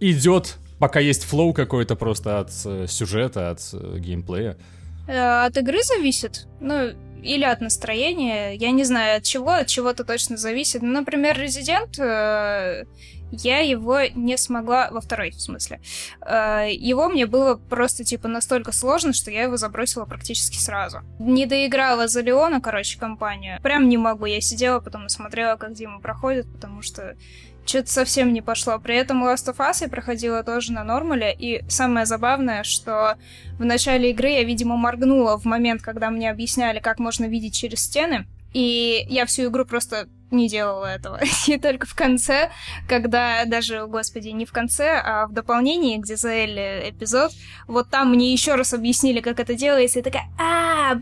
идет, 0.00 0.56
пока 0.78 1.00
есть 1.00 1.24
flow 1.24 1.52
какой-то 1.52 1.96
просто 1.96 2.40
от 2.40 2.50
э, 2.64 2.86
сюжета, 2.88 3.50
от 3.50 3.60
э, 3.72 3.98
геймплея. 3.98 4.56
Э, 5.08 5.44
От 5.46 5.56
игры 5.56 5.82
зависит, 5.82 6.46
ну, 6.60 6.90
или 7.22 7.44
от 7.44 7.60
настроения, 7.60 8.54
я 8.54 8.70
не 8.70 8.84
знаю 8.84 9.18
от 9.18 9.24
чего, 9.24 9.50
от 9.50 9.66
чего-то 9.66 10.04
точно 10.04 10.36
зависит. 10.36 10.82
Ну, 10.82 10.92
например, 10.92 11.38
Резидент, 11.38 11.98
я 13.30 13.60
его 13.60 14.00
не 14.14 14.36
смогла, 14.36 14.88
во 14.90 15.00
второй 15.00 15.30
в 15.30 15.40
смысле, 15.40 15.80
Э, 16.26 16.68
его 16.70 17.08
мне 17.08 17.26
было 17.26 17.56
просто, 17.56 18.04
типа, 18.04 18.28
настолько 18.28 18.72
сложно, 18.72 19.12
что 19.12 19.30
я 19.30 19.44
его 19.44 19.56
забросила 19.56 20.04
практически 20.04 20.56
сразу. 20.56 21.00
Не 21.18 21.46
доиграла 21.46 22.08
за 22.08 22.20
Леона, 22.20 22.60
короче, 22.60 22.98
компанию. 22.98 23.60
Прям 23.62 23.88
не 23.88 23.96
могу, 23.96 24.26
я 24.26 24.40
сидела, 24.40 24.80
потом 24.80 25.08
смотрела, 25.08 25.56
как 25.56 25.74
Дима 25.74 26.00
проходит, 26.00 26.50
потому 26.52 26.82
что 26.82 27.16
что-то 27.64 27.90
совсем 27.90 28.32
не 28.32 28.42
пошло. 28.42 28.78
При 28.78 28.96
этом 28.96 29.24
Last 29.24 29.52
of 29.52 29.56
Us 29.58 29.78
я 29.80 29.88
проходила 29.88 30.42
тоже 30.44 30.72
на 30.72 30.84
нормале, 30.84 31.34
и 31.36 31.68
самое 31.68 32.06
забавное, 32.06 32.62
что 32.62 33.16
в 33.58 33.64
начале 33.64 34.10
игры 34.10 34.30
я, 34.30 34.44
видимо, 34.44 34.76
моргнула 34.76 35.38
в 35.38 35.44
момент, 35.44 35.82
когда 35.82 36.10
мне 36.10 36.30
объясняли, 36.30 36.78
как 36.78 36.98
можно 36.98 37.24
видеть 37.24 37.54
через 37.54 37.80
стены, 37.80 38.26
и 38.52 39.04
я 39.08 39.26
всю 39.26 39.48
игру 39.48 39.64
просто 39.64 40.08
не 40.30 40.48
делала 40.48 40.86
этого. 40.86 41.20
И 41.46 41.58
только 41.58 41.86
в 41.86 41.94
конце, 41.94 42.50
когда 42.88 43.44
даже, 43.44 43.86
господи, 43.86 44.28
не 44.28 44.44
в 44.44 44.52
конце, 44.52 45.00
а 45.04 45.26
в 45.26 45.32
дополнении, 45.32 45.98
где 45.98 46.16
за 46.16 46.30
Элли 46.30 46.90
эпизод, 46.90 47.32
вот 47.66 47.88
там 47.88 48.10
мне 48.10 48.32
еще 48.32 48.54
раз 48.54 48.72
объяснили, 48.74 49.20
как 49.20 49.40
это 49.40 49.54
делается, 49.54 50.00
и 50.00 50.02
такая, 50.02 50.28
а, 50.38 50.98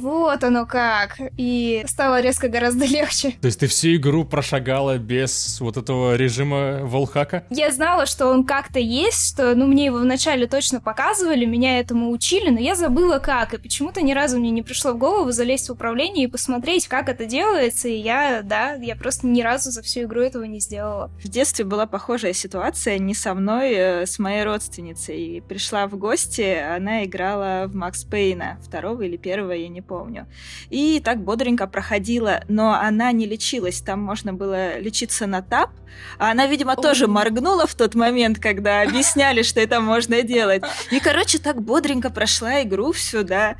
вот 0.00 0.42
оно 0.44 0.66
как. 0.66 1.18
И 1.36 1.84
стало 1.86 2.20
резко 2.20 2.48
гораздо 2.48 2.84
легче. 2.86 3.32
То 3.40 3.46
есть 3.46 3.60
ты 3.60 3.66
всю 3.66 3.96
игру 3.96 4.24
прошагала 4.24 4.98
без 4.98 5.60
вот 5.60 5.76
этого 5.76 6.16
режима 6.16 6.80
волхака? 6.82 7.44
Я 7.50 7.70
знала, 7.70 8.06
что 8.06 8.28
он 8.28 8.44
как-то 8.44 8.78
есть, 8.78 9.34
что, 9.34 9.54
ну, 9.54 9.66
мне 9.66 9.86
его 9.86 9.98
вначале 9.98 10.46
точно 10.46 10.80
показывали, 10.80 11.44
меня 11.44 11.78
этому 11.78 12.10
учили, 12.10 12.50
но 12.50 12.58
я 12.58 12.74
забыла 12.74 13.18
как, 13.18 13.54
и 13.54 13.58
почему-то 13.58 14.02
ни 14.02 14.12
разу 14.12 14.38
мне 14.38 14.50
не 14.50 14.62
пришло 14.62 14.92
в 14.92 14.98
голову 14.98 15.30
залезть 15.30 15.68
в 15.68 15.72
управление 15.72 16.24
и 16.24 16.30
посмотреть, 16.30 16.88
как 16.88 17.08
это 17.08 17.24
делается, 17.24 17.88
и 17.88 17.96
я, 17.96 18.42
да, 18.42 18.63
я 18.72 18.96
просто 18.96 19.26
ни 19.26 19.42
разу 19.42 19.70
за 19.70 19.82
всю 19.82 20.02
игру 20.02 20.20
этого 20.20 20.44
не 20.44 20.60
сделала. 20.60 21.10
В 21.22 21.28
детстве 21.28 21.64
была 21.64 21.86
похожая 21.86 22.32
ситуация 22.32 22.98
не 22.98 23.14
со 23.14 23.34
мной, 23.34 23.72
э, 23.72 24.06
с 24.06 24.18
моей 24.18 24.44
родственницей. 24.44 25.42
Пришла 25.48 25.86
в 25.86 25.96
гости, 25.96 26.56
она 26.76 27.04
играла 27.04 27.66
в 27.68 27.74
Макс 27.74 28.04
Пейна, 28.04 28.58
второго 28.62 29.02
или 29.02 29.16
первого, 29.16 29.52
я 29.52 29.68
не 29.68 29.82
помню. 29.82 30.26
И 30.70 31.00
так 31.04 31.22
бодренько 31.22 31.66
проходила, 31.66 32.42
но 32.48 32.74
она 32.74 33.12
не 33.12 33.26
лечилась, 33.26 33.80
там 33.80 34.00
можно 34.00 34.32
было 34.32 34.78
лечиться 34.78 35.26
на 35.26 35.42
тап, 35.42 35.70
а 36.18 36.30
она, 36.30 36.46
видимо, 36.46 36.76
тоже 36.76 37.06
моргнула 37.06 37.66
в 37.66 37.74
тот 37.74 37.94
момент, 37.94 38.38
когда 38.38 38.82
объясняли, 38.82 39.42
что 39.42 39.60
это 39.60 39.80
можно 39.80 40.22
делать. 40.22 40.62
И, 40.90 41.00
короче, 41.00 41.38
так 41.38 41.62
бодренько 41.62 42.10
прошла 42.10 42.62
игру 42.62 42.92
всю, 42.92 43.22
да. 43.22 43.56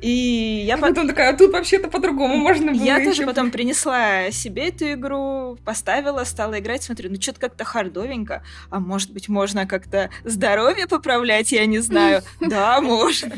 И 0.00 0.64
я 0.66 0.74
А 0.74 0.78
потом 0.78 1.08
такая, 1.08 1.32
а 1.32 1.36
тут 1.36 1.52
вообще-то 1.52 1.88
по-другому 1.88 2.36
можно 2.36 2.72
было 2.72 2.82
я 2.82 3.04
тоже 3.04 3.24
потом 3.24 3.50
принесла 3.50 4.30
себе 4.46 4.68
эту 4.68 4.92
игру, 4.92 5.58
поставила, 5.64 6.22
стала 6.24 6.60
играть, 6.60 6.84
смотрю, 6.84 7.10
ну 7.10 7.20
что-то 7.20 7.40
как-то 7.40 7.64
хардовенько, 7.64 8.42
а 8.70 8.78
может 8.78 9.10
быть 9.10 9.28
можно 9.28 9.66
как-то 9.66 10.08
здоровье 10.24 10.86
поправлять, 10.86 11.50
я 11.52 11.66
не 11.66 11.80
знаю. 11.80 12.22
Да, 12.40 12.80
можно. 12.80 13.34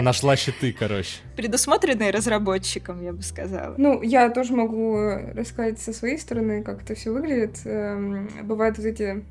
Нашла 0.00 0.36
щиты, 0.36 0.74
короче. 0.78 1.18
Предусмотренные 1.36 2.10
разработчиком, 2.10 3.02
я 3.02 3.12
бы 3.12 3.22
сказала. 3.22 3.74
Ну, 3.76 4.00
я 4.02 4.30
тоже 4.30 4.54
могу 4.54 4.96
рассказать 5.34 5.78
со 5.80 5.92
своей 5.92 6.18
стороны, 6.18 6.62
как 6.62 6.82
это 6.82 6.94
все 6.94 7.10
выглядит. 7.10 7.58
Эм, 7.64 8.30
Бывают 8.42 8.78
вот 8.78 8.86
эти 8.86 9.24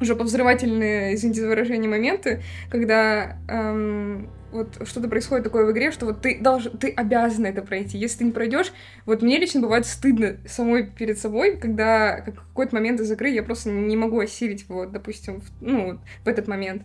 уже 0.00 0.14
повзрывательные, 0.14 1.14
извините 1.14 1.40
за 1.40 1.48
выражение, 1.48 1.90
моменты, 1.90 2.42
когда 2.70 3.36
эм, 3.48 4.30
вот 4.52 4.86
что-то 4.86 5.08
происходит 5.08 5.44
такое 5.44 5.64
в 5.64 5.72
игре, 5.72 5.90
что 5.90 6.06
вот 6.06 6.20
ты 6.20 6.38
должен, 6.40 6.76
ты 6.76 6.90
обязан 6.90 7.46
это 7.46 7.62
пройти. 7.62 7.98
Если 7.98 8.18
ты 8.18 8.24
не 8.24 8.32
пройдешь, 8.32 8.72
вот 9.06 9.22
мне 9.22 9.38
лично 9.38 9.60
бывает 9.60 9.86
стыдно 9.86 10.36
самой 10.46 10.86
перед 10.86 11.18
собой, 11.18 11.56
когда 11.56 12.20
как 12.20 12.34
какой-то 12.36 12.74
момент 12.74 13.00
из 13.00 13.10
игры 13.10 13.30
я 13.30 13.42
просто 13.42 13.70
не 13.70 13.96
могу 13.96 14.20
осилить, 14.20 14.66
вот, 14.68 14.92
допустим, 14.92 15.40
в, 15.40 15.50
ну, 15.62 15.98
в 16.24 16.28
этот 16.28 16.46
момент. 16.46 16.82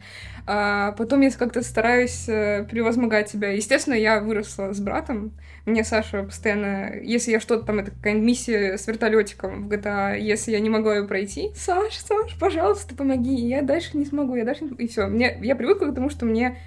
А 0.48 0.94
потом 0.94 1.22
я 1.22 1.32
как-то 1.32 1.62
стараюсь 1.64 2.30
э, 2.30 2.64
превозмогать 2.70 3.30
себя. 3.30 3.50
Естественно, 3.50 3.96
я 3.96 4.22
выросла 4.22 4.72
с 4.72 4.80
братом. 4.80 5.34
Мне 5.66 5.84
Саша 5.84 6.24
постоянно, 6.24 6.94
если 7.02 7.32
я 7.32 7.40
что-то 7.40 7.66
там, 7.66 7.80
это 7.80 7.92
какая-нибудь 7.92 8.26
миссия 8.26 8.78
с 8.78 8.88
вертолетиком 8.88 9.68
в 9.68 9.72
GTA, 9.72 10.18
если 10.18 10.52
я 10.52 10.60
не 10.60 10.70
могу 10.70 10.92
ее 10.92 11.06
пройти, 11.08 11.52
Саш, 11.56 11.98
Саш, 11.98 12.38
пожалуйста, 12.40 12.96
помоги. 12.96 13.36
Я 13.36 13.62
дальше 13.62 13.98
не 13.98 14.06
смогу, 14.06 14.36
я 14.36 14.46
дальше 14.46 14.64
не... 14.64 14.70
И 14.78 14.88
все. 14.88 15.08
Мне, 15.08 15.38
я 15.42 15.56
привыкла 15.56 15.88
к 15.88 15.96
тому, 15.96 16.10
что 16.10 16.26
мне 16.26 16.58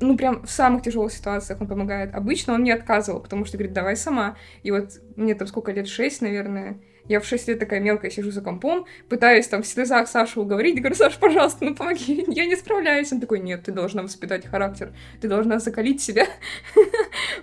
ну, 0.00 0.16
прям 0.16 0.42
в 0.42 0.50
самых 0.50 0.82
тяжелых 0.82 1.12
ситуациях 1.12 1.60
он 1.60 1.66
помогает. 1.66 2.14
Обычно 2.14 2.54
он 2.54 2.60
мне 2.60 2.74
отказывал, 2.74 3.20
потому 3.20 3.44
что 3.44 3.56
говорит, 3.56 3.72
давай 3.72 3.96
сама. 3.96 4.36
И 4.62 4.70
вот 4.70 4.90
мне 5.16 5.34
там 5.34 5.48
сколько 5.48 5.72
лет, 5.72 5.88
шесть, 5.88 6.22
наверное, 6.22 6.80
я 7.08 7.20
в 7.20 7.24
6 7.24 7.48
лет 7.48 7.58
такая 7.58 7.80
мелкая 7.80 8.10
сижу 8.10 8.30
за 8.30 8.42
компом, 8.42 8.84
пытаюсь 9.08 9.48
там 9.48 9.62
в 9.62 9.66
слезах 9.66 10.08
Сашу 10.08 10.42
уговорить, 10.42 10.78
говорю, 10.78 10.94
Саш, 10.94 11.16
пожалуйста, 11.16 11.64
ну 11.64 11.74
помоги, 11.74 12.24
я 12.28 12.44
не 12.44 12.54
справляюсь. 12.54 13.10
Он 13.12 13.20
такой, 13.20 13.40
нет, 13.40 13.64
ты 13.64 13.72
должна 13.72 14.02
воспитать 14.02 14.46
характер, 14.46 14.92
ты 15.20 15.28
должна 15.28 15.58
закалить 15.58 16.02
себя. 16.02 16.26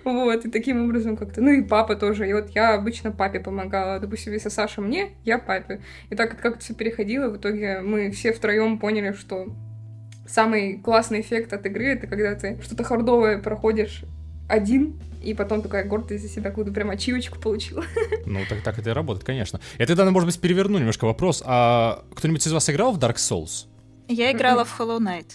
Вот, 0.04 0.44
и 0.44 0.50
таким 0.50 0.84
образом 0.84 1.16
как-то... 1.16 1.40
Ну 1.40 1.50
и 1.50 1.62
папа 1.62 1.96
тоже, 1.96 2.28
и 2.28 2.32
вот 2.32 2.50
я 2.50 2.74
обычно 2.74 3.10
папе 3.10 3.40
помогала. 3.40 3.98
Допустим, 3.98 4.32
если 4.32 4.50
Саша 4.50 4.80
мне, 4.80 5.10
я 5.24 5.38
папе. 5.38 5.80
И 6.10 6.14
так 6.14 6.40
как-то 6.40 6.60
все 6.60 6.74
переходило, 6.74 7.28
в 7.28 7.38
итоге 7.38 7.80
мы 7.80 8.12
все 8.12 8.32
втроем 8.32 8.78
поняли, 8.78 9.12
что 9.12 9.48
самый 10.28 10.78
классный 10.78 11.20
эффект 11.20 11.52
от 11.52 11.64
игры 11.66 11.92
это 11.92 12.06
когда 12.06 12.34
ты 12.34 12.58
что-то 12.62 12.84
хардовое 12.84 13.38
проходишь 13.38 14.04
один, 14.48 15.00
и 15.22 15.34
потом 15.34 15.60
такая 15.60 15.84
гордость 15.84 16.22
за 16.22 16.28
себя 16.28 16.50
какую-то 16.50 16.72
прям 16.72 16.90
ачивочку 16.90 17.38
получила. 17.38 17.84
Ну, 18.26 18.40
так, 18.48 18.62
так 18.62 18.78
это 18.78 18.90
и 18.90 18.92
работает, 18.92 19.24
конечно. 19.24 19.60
Я 19.78 19.86
тогда, 19.86 20.08
может 20.10 20.26
быть, 20.26 20.40
переверну 20.40 20.78
немножко 20.78 21.04
вопрос. 21.04 21.42
А 21.46 22.04
кто-нибудь 22.14 22.44
из 22.44 22.52
вас 22.52 22.68
играл 22.68 22.92
в 22.92 22.98
Dark 22.98 23.16
Souls? 23.16 23.66
Я 24.08 24.32
играла 24.32 24.64
в 24.64 24.80
Hollow 24.80 24.98
Knight. 24.98 25.26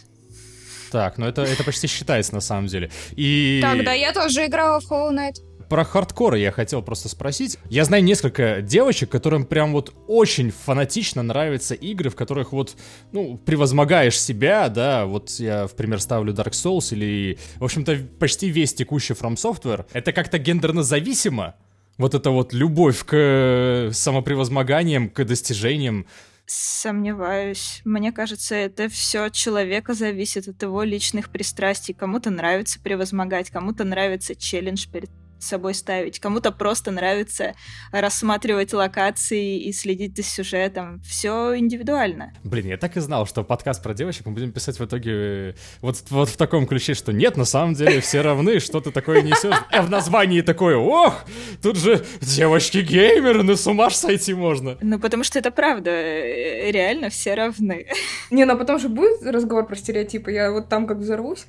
Так, 0.92 1.18
ну 1.18 1.26
это, 1.26 1.42
это 1.44 1.64
почти 1.64 1.88
считается 1.88 2.34
на 2.34 2.42
самом 2.42 2.68
деле. 2.68 2.92
И... 3.16 3.60
Так, 3.62 3.84
да, 3.84 3.94
я 3.94 4.12
тоже 4.12 4.46
играла 4.46 4.82
в 4.82 4.92
Hollow 4.92 5.12
Knight 5.14 5.36
про 5.72 5.86
хардкоры 5.86 6.38
я 6.38 6.52
хотел 6.52 6.82
просто 6.82 7.08
спросить. 7.08 7.58
Я 7.70 7.86
знаю 7.86 8.04
несколько 8.04 8.62
девочек, 8.62 9.10
которым 9.10 9.46
прям 9.46 9.72
вот 9.72 9.96
очень 10.06 10.52
фанатично 10.52 11.24
нравятся 11.24 11.76
игры, 11.76 12.10
в 12.10 12.16
которых 12.18 12.52
вот, 12.52 12.76
ну, 13.14 13.38
превозмогаешь 13.38 14.20
себя, 14.20 14.68
да, 14.68 15.06
вот 15.06 15.30
я, 15.40 15.68
в 15.68 15.76
пример, 15.78 16.02
ставлю 16.02 16.34
Dark 16.34 16.52
Souls 16.52 16.94
или, 16.94 17.40
в 17.56 17.64
общем-то, 17.64 17.98
почти 18.20 18.50
весь 18.50 18.74
текущий 18.74 19.14
From 19.14 19.36
Software. 19.36 19.86
Это 19.94 20.12
как-то 20.12 20.40
гендерно 20.40 20.84
зависимо, 20.84 21.56
вот 21.98 22.16
эта 22.16 22.32
вот 22.32 22.52
любовь 22.52 23.06
к 23.06 23.92
самопревозмоганиям, 23.94 25.08
к 25.08 25.24
достижениям. 25.24 26.06
Сомневаюсь. 26.48 27.82
Мне 27.86 28.12
кажется, 28.12 28.56
это 28.56 28.90
все 28.90 29.20
от 29.24 29.34
человека 29.34 29.94
зависит, 29.94 30.50
от 30.50 30.62
его 30.62 30.84
личных 30.84 31.30
пристрастий. 31.30 31.94
Кому-то 31.94 32.30
нравится 32.30 32.78
превозмогать, 32.78 33.50
кому-то 33.52 33.86
нравится 33.86 34.36
челлендж 34.36 34.86
перед 34.92 35.10
собой 35.44 35.74
ставить. 35.74 36.20
Кому-то 36.20 36.52
просто 36.52 36.92
нравится 36.92 37.54
рассматривать 37.92 38.74
локации 38.74 39.60
и 39.60 39.74
следить 39.74 40.16
за 40.16 40.24
сюжетом. 40.24 41.02
Все 41.02 41.58
индивидуально. 41.58 42.34
Блин, 42.44 42.68
я 42.68 42.78
так 42.78 42.98
и 42.98 43.00
знал, 43.00 43.26
что 43.26 43.44
подкаст 43.44 43.82
про 43.84 43.94
девочек 43.94 44.26
мы 44.26 44.34
будем 44.34 44.52
писать 44.52 44.80
в 44.80 44.86
итоге 44.86 45.12
э, 45.12 45.54
вот, 45.82 45.98
вот 46.10 46.30
в 46.30 46.38
таком 46.38 46.68
ключе, 46.68 46.94
что 46.94 47.12
нет, 47.12 47.38
на 47.38 47.46
самом 47.46 47.74
деле 47.74 48.02
все 48.02 48.22
равны, 48.22 48.60
что 48.60 48.82
ты 48.82 48.92
такое 48.92 49.22
несешь. 49.22 49.56
А 49.72 49.82
в 49.82 49.90
названии 49.90 50.42
такое, 50.42 50.78
ох, 50.78 51.26
тут 51.62 51.78
же 51.78 52.04
девочки-геймеры, 52.22 53.44
ну 53.44 53.56
с 53.56 53.66
ума 53.68 53.90
ж 53.90 53.94
сойти 53.94 54.34
можно. 54.34 54.78
Ну, 54.82 55.00
потому 55.00 55.24
что 55.24 55.40
это 55.40 55.52
правда, 55.52 55.92
э, 55.92 56.72
реально 56.72 57.10
все 57.10 57.34
равны. 57.34 57.88
Не, 58.32 58.46
ну 58.46 58.54
а 58.54 58.56
потом 58.58 58.80
же 58.80 58.90
будет 58.90 59.26
разговор 59.26 59.66
про 59.66 59.76
стереотипы, 59.76 60.32
я 60.32 60.52
вот 60.52 60.70
там 60.70 60.88
как 60.88 60.98
взорвусь. 60.98 61.46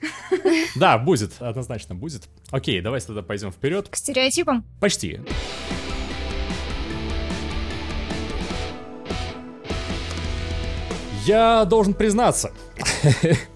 Да, 0.77 0.99
будет, 0.99 1.33
однозначно 1.41 1.95
будет. 1.95 2.23
Окей, 2.51 2.81
давайте 2.81 3.07
тогда 3.09 3.23
пойдем 3.23 3.53
вперед 3.53 3.82
идет... 3.83 3.89
К 3.89 3.97
стереотипам? 3.97 4.65
Почти. 4.81 5.21
Я 11.25 11.65
должен 11.65 11.95
признаться. 11.95 12.53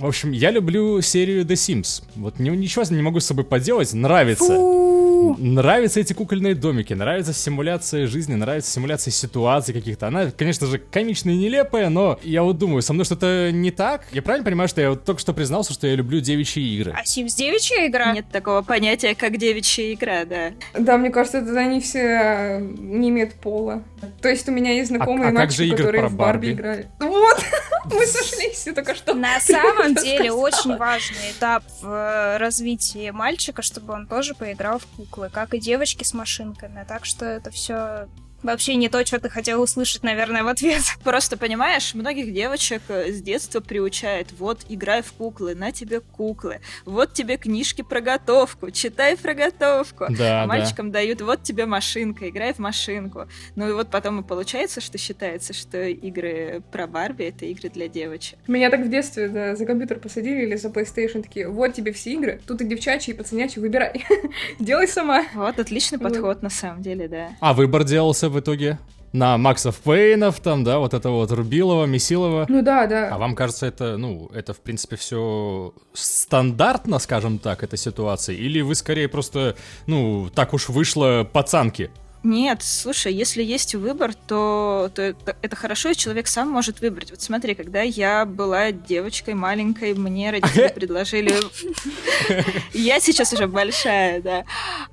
В 0.00 0.06
общем, 0.06 0.32
я 0.32 0.50
люблю 0.50 1.02
серию 1.02 1.44
The 1.44 1.52
Sims. 1.52 2.02
Вот 2.16 2.38
ничего 2.38 2.82
не 2.88 3.02
могу 3.02 3.20
с 3.20 3.26
собой 3.26 3.44
поделать, 3.44 3.92
нравится. 3.92 4.46
Фу! 4.46 5.36
Нравятся 5.38 6.00
эти 6.00 6.14
кукольные 6.14 6.54
домики, 6.54 6.94
нравится 6.94 7.34
симуляция 7.34 8.06
жизни, 8.06 8.34
нравится 8.34 8.70
симуляция 8.70 9.12
ситуаций 9.12 9.74
каких-то. 9.74 10.06
Она, 10.06 10.30
конечно 10.30 10.66
же, 10.66 10.78
комичная 10.78 11.34
и 11.34 11.36
нелепая, 11.36 11.90
но 11.90 12.18
я 12.22 12.42
вот 12.42 12.56
думаю, 12.56 12.80
со 12.80 12.94
мной 12.94 13.04
что-то 13.04 13.50
не 13.52 13.70
так. 13.70 14.06
Я 14.12 14.22
правильно 14.22 14.46
понимаю, 14.46 14.68
что 14.70 14.80
я 14.80 14.90
вот 14.90 15.04
только 15.04 15.20
что 15.20 15.34
признался, 15.34 15.74
что 15.74 15.86
я 15.86 15.94
люблю 15.94 16.20
девичьи 16.20 16.76
игры? 16.76 16.94
А 16.96 17.02
Sims 17.02 17.36
девичья 17.36 17.86
игра? 17.86 18.12
Нет 18.14 18.24
такого 18.32 18.62
понятия, 18.62 19.14
как 19.14 19.36
девичья 19.36 19.92
игра, 19.92 20.24
да. 20.24 20.52
Да, 20.72 20.96
мне 20.96 21.10
кажется, 21.10 21.38
это 21.38 21.58
они 21.58 21.80
все 21.82 21.98
э, 21.98 22.60
не 22.60 23.10
имеют 23.10 23.34
пола. 23.34 23.82
То 24.22 24.30
есть 24.30 24.48
у 24.48 24.52
меня 24.52 24.72
есть 24.72 24.88
знакомые 24.88 25.26
а, 25.26 25.30
а 25.30 25.32
мальчики, 25.32 25.76
которые 25.76 26.08
в 26.08 26.16
Барби, 26.16 26.46
Барби 26.46 26.52
играли. 26.52 26.86
Вот! 26.98 27.44
Мы 27.92 28.06
сошлись 28.06 28.66
только 28.74 28.94
что. 28.94 29.14
На 29.14 29.40
самом 29.40 29.89
деле 29.94 30.32
очень 30.32 30.76
важный 30.76 31.30
этап 31.30 31.64
в 31.80 31.86
э, 31.86 32.36
развитии 32.38 33.10
мальчика, 33.10 33.62
чтобы 33.62 33.92
он 33.92 34.06
тоже 34.06 34.34
поиграл 34.34 34.78
в 34.78 34.86
куклы, 34.86 35.30
как 35.30 35.54
и 35.54 35.60
девочки 35.60 36.04
с 36.04 36.14
машинками. 36.14 36.84
Так 36.88 37.04
что 37.04 37.24
это 37.24 37.50
все 37.50 38.08
Вообще 38.42 38.76
не 38.76 38.88
то, 38.88 39.04
что 39.04 39.18
ты 39.18 39.28
хотел 39.28 39.60
услышать, 39.60 40.02
наверное, 40.02 40.42
в 40.42 40.48
ответ. 40.48 40.82
Просто, 41.04 41.36
понимаешь, 41.36 41.94
многих 41.94 42.32
девочек 42.32 42.82
э, 42.88 43.12
с 43.12 43.20
детства 43.20 43.60
приучают. 43.60 44.32
Вот, 44.38 44.64
играй 44.68 45.02
в 45.02 45.12
куклы, 45.12 45.54
на 45.54 45.72
тебе 45.72 46.00
куклы. 46.00 46.60
Вот 46.86 47.12
тебе 47.12 47.36
книжки 47.36 47.82
про 47.82 48.00
готовку, 48.00 48.70
читай 48.70 49.16
про 49.16 49.34
готовку. 49.34 50.06
Да, 50.08 50.44
а 50.44 50.46
мальчикам 50.46 50.90
да. 50.90 51.00
дают, 51.00 51.20
вот 51.20 51.42
тебе 51.42 51.66
машинка, 51.66 52.28
играй 52.28 52.54
в 52.54 52.58
машинку. 52.58 53.26
Ну 53.56 53.68
и 53.68 53.72
вот 53.72 53.90
потом 53.90 54.20
и 54.20 54.22
получается, 54.22 54.80
что 54.80 54.96
считается, 54.96 55.52
что 55.52 55.86
игры 55.88 56.62
про 56.72 56.86
Барби— 56.86 57.24
это 57.26 57.44
игры 57.44 57.68
для 57.68 57.88
девочек. 57.88 58.38
Меня 58.46 58.70
так 58.70 58.80
в 58.80 58.88
детстве 58.88 59.28
да, 59.28 59.54
за 59.54 59.66
компьютер 59.66 59.98
посадили 59.98 60.46
или 60.46 60.56
за 60.56 60.68
PlayStation, 60.68 61.22
такие, 61.22 61.48
вот 61.48 61.74
тебе 61.74 61.92
все 61.92 62.12
игры, 62.14 62.40
тут 62.46 62.62
и 62.62 62.64
девчачьи, 62.64 63.12
и 63.12 63.16
пацанячьи, 63.16 63.60
выбирай. 63.60 64.04
Делай 64.58 64.88
сама. 64.88 65.24
Вот, 65.34 65.58
отличный 65.58 65.98
подход, 65.98 66.42
на 66.42 66.50
самом 66.50 66.80
деле, 66.82 67.06
да. 67.06 67.32
А 67.40 67.52
выбор 67.52 67.84
делался 67.84 68.29
в 68.30 68.40
итоге? 68.40 68.78
На 69.12 69.36
Максов 69.38 69.80
Пейнов, 69.80 70.38
там, 70.38 70.62
да, 70.62 70.78
вот 70.78 70.94
это 70.94 71.10
вот 71.10 71.32
Рубилова, 71.32 71.84
Месилова. 71.84 72.46
Ну 72.48 72.62
да, 72.62 72.86
да. 72.86 73.08
А 73.08 73.18
вам 73.18 73.34
кажется, 73.34 73.66
это, 73.66 73.96
ну, 73.96 74.30
это, 74.32 74.54
в 74.54 74.60
принципе, 74.60 74.94
все 74.94 75.74
стандартно, 75.92 77.00
скажем 77.00 77.38
так, 77.38 77.64
эта 77.64 77.76
ситуация? 77.76 78.36
Или 78.36 78.60
вы 78.60 78.76
скорее 78.76 79.08
просто, 79.08 79.56
ну, 79.86 80.30
так 80.32 80.54
уж 80.54 80.68
вышло 80.68 81.28
пацанки? 81.30 81.90
Нет, 82.22 82.62
слушай, 82.62 83.12
если 83.14 83.42
есть 83.42 83.74
выбор, 83.74 84.12
то, 84.14 84.90
то 84.94 85.00
это, 85.00 85.36
это 85.40 85.56
хорошо, 85.56 85.90
и 85.90 85.96
человек 85.96 86.26
сам 86.26 86.50
может 86.50 86.80
выбрать. 86.80 87.10
Вот 87.10 87.22
смотри, 87.22 87.54
когда 87.54 87.80
я 87.80 88.26
была 88.26 88.72
девочкой 88.72 89.34
маленькой, 89.34 89.94
мне 89.94 90.30
родители 90.30 90.68
предложили... 90.74 91.34
Я 92.72 93.00
сейчас 93.00 93.32
уже 93.32 93.46
большая, 93.46 94.20
да. 94.20 94.44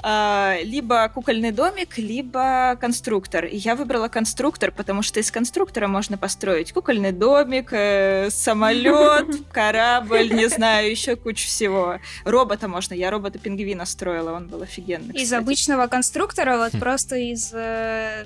А, 0.01 0.57
либо 0.63 1.09
кукольный 1.13 1.51
домик, 1.51 1.97
либо 1.97 2.77
конструктор. 2.79 3.45
И 3.45 3.57
я 3.57 3.75
выбрала 3.75 4.07
конструктор, 4.07 4.71
потому 4.71 5.01
что 5.01 5.19
из 5.19 5.31
конструктора 5.31 5.87
можно 5.87 6.17
построить 6.17 6.71
кукольный 6.71 7.11
домик, 7.11 7.69
э, 7.71 8.29
самолет, 8.31 9.27
корабль, 9.51 10.31
не 10.31 10.47
знаю, 10.49 10.89
еще 10.89 11.15
кучу 11.15 11.47
всего. 11.47 11.99
Робота 12.23 12.67
можно. 12.67 12.93
Я 12.93 13.11
робота-пингвина 13.11 13.85
строила, 13.85 14.31
он 14.31 14.47
был 14.47 14.61
офигенный. 14.61 15.15
Из 15.15 15.31
обычного 15.33 15.87
конструктора 15.87 16.57
вот 16.57 16.73
хм. 16.73 16.79
просто 16.79 17.16
из... 17.17 17.51
Э, 17.53 18.25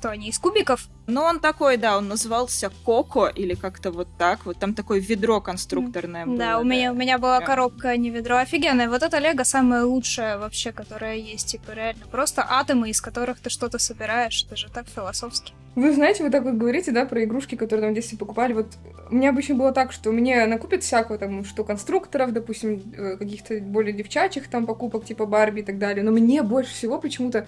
кто 0.00 0.08
они, 0.08 0.30
из 0.30 0.38
кубиков? 0.38 0.88
Ну, 1.06 1.22
он 1.22 1.40
такой, 1.40 1.76
да, 1.76 1.98
он 1.98 2.08
назывался 2.08 2.70
Коко, 2.86 3.26
или 3.26 3.54
как-то 3.54 3.90
вот 3.90 4.08
так. 4.16 4.46
Вот 4.46 4.58
там 4.58 4.74
такое 4.74 4.98
ведро 4.98 5.40
конструкторное 5.40 6.24
было. 6.24 6.38
Да, 6.38 6.58
у 6.58 6.64
меня, 6.64 6.92
у 6.92 6.94
меня 6.94 7.18
была 7.18 7.38
Прям. 7.38 7.46
коробка, 7.46 7.90
а 7.90 7.96
не 7.96 8.08
ведро. 8.08 8.36
Офигенная. 8.36 8.88
Вот 8.88 9.02
это 9.02 9.18
Лего 9.18 9.44
самое 9.44 9.82
лучшее 9.82 10.38
вообще, 10.38 10.72
которое 10.72 11.16
есть. 11.16 11.48
Типа, 11.48 11.72
реально. 11.72 12.06
Просто 12.10 12.46
атомы, 12.48 12.90
из 12.90 13.00
которых 13.00 13.40
ты 13.40 13.50
что-то 13.50 13.78
собираешь. 13.78 14.42
Это 14.44 14.56
же 14.56 14.70
так 14.70 14.86
философски. 14.88 15.52
Вы 15.74 15.92
знаете, 15.92 16.24
вы 16.24 16.30
так 16.30 16.44
вот 16.44 16.54
говорите, 16.54 16.92
да, 16.92 17.04
про 17.04 17.22
игрушки, 17.22 17.54
которые 17.54 17.84
там 17.84 17.92
в 17.92 17.94
детстве 17.94 18.18
покупали. 18.18 18.54
Вот 18.54 18.68
у 19.10 19.14
меня 19.14 19.30
обычно 19.30 19.54
было 19.54 19.72
так, 19.72 19.92
что 19.92 20.12
мне 20.12 20.46
накупят 20.46 20.82
всякого 20.82 21.18
там, 21.18 21.44
что 21.44 21.62
конструкторов, 21.62 22.32
допустим, 22.32 22.82
э, 22.96 23.16
каких-то 23.16 23.60
более 23.60 23.92
девчачьих 23.92 24.48
там 24.48 24.66
покупок, 24.66 25.04
типа 25.04 25.26
Барби 25.26 25.60
и 25.60 25.62
так 25.62 25.78
далее. 25.78 26.02
Но 26.02 26.10
мне 26.10 26.42
больше 26.42 26.72
всего 26.72 26.98
почему-то 26.98 27.46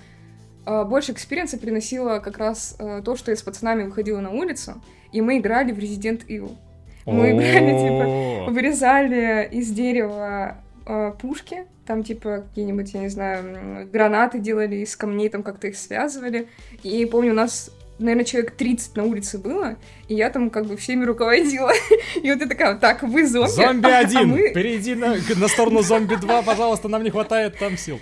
больше 0.64 1.12
experience 1.12 1.54
а 1.54 1.59
приносило 1.59 2.19
как 2.19 2.38
раз 2.38 2.76
э, 2.78 3.02
то, 3.04 3.16
что 3.16 3.31
я 3.31 3.37
с 3.37 3.42
пацанами 3.42 3.85
выходила 3.85 4.21
на 4.21 4.31
улицу, 4.31 4.83
и 5.12 5.21
мы 5.21 5.38
играли 5.38 5.73
в 5.73 5.78
Resident 5.78 6.26
Evil. 6.26 6.57
Мы 7.04 7.31
играли, 7.33 7.73
типа, 7.73 8.52
вырезали 8.52 9.49
из 9.50 9.71
дерева 9.71 10.59
э, 10.87 11.12
пушки, 11.21 11.66
там, 11.87 12.04
типа, 12.04 12.45
какие-нибудь, 12.49 12.95
я 12.95 13.00
не 13.00 13.09
знаю, 13.09 13.88
гранаты 13.90 14.38
делали 14.38 14.76
из 14.76 14.95
камней, 14.95 15.28
там 15.28 15.42
как-то 15.42 15.66
их 15.66 15.76
связывали. 15.76 16.49
И 16.85 17.04
помню, 17.07 17.33
у 17.33 17.35
нас 17.35 17.71
наверное, 17.99 18.25
человек 18.25 18.52
30 18.52 18.97
на 18.97 19.04
улице 19.04 19.38
было, 19.38 19.76
и 20.09 20.14
я 20.14 20.31
там 20.31 20.50
как 20.50 20.66
бы 20.66 20.76
всеми 20.76 21.04
руководила. 21.04 21.73
И 22.16 22.31
вот 22.31 22.40
я 22.40 22.47
такая, 22.47 22.75
так, 22.76 23.02
вы 23.02 23.26
зомби. 23.26 23.50
Зомби 23.50 23.87
а 23.90 23.99
один, 23.99 24.28
мы... 24.28 24.52
перейди 24.52 24.95
на, 24.95 25.16
на 25.37 25.49
сторону 25.49 25.83
зомби 25.83 26.16
2, 26.16 26.42
пожалуйста, 26.42 26.88
нам 26.88 27.02
не 27.02 27.11
хватает 27.11 27.59
там 27.59 27.76
сил. 27.76 28.00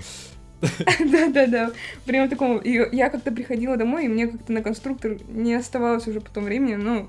Да-да-да, 0.61 1.71
прям 2.05 2.29
такому. 2.29 2.59
И 2.59 2.97
я 2.97 3.11
как-то 3.11 3.33
приходила 3.33 3.77
домой, 3.77 4.05
и 4.05 4.09
мне 4.09 4.29
как-то 4.29 4.53
на 4.53 4.63
конструктор 4.63 5.17
не 5.29 5.55
оставалось 5.55 6.07
уже 6.07 6.21
потом 6.21 6.45
времени. 6.45 6.75
Ну, 6.75 7.09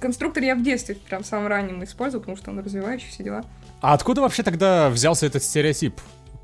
конструктор 0.00 0.42
я 0.42 0.54
в 0.54 0.62
детстве 0.62 0.94
прям 0.94 1.22
в 1.22 1.26
самом 1.26 1.48
раннем 1.48 1.82
использовал, 1.84 2.20
потому 2.20 2.36
что 2.36 2.50
он 2.50 2.60
развивающий, 2.60 3.08
все 3.08 3.22
дела. 3.22 3.44
А 3.80 3.92
откуда 3.92 4.22
вообще 4.22 4.42
тогда 4.42 4.88
взялся 4.88 5.26
этот 5.26 5.42
стереотип? 5.42 5.94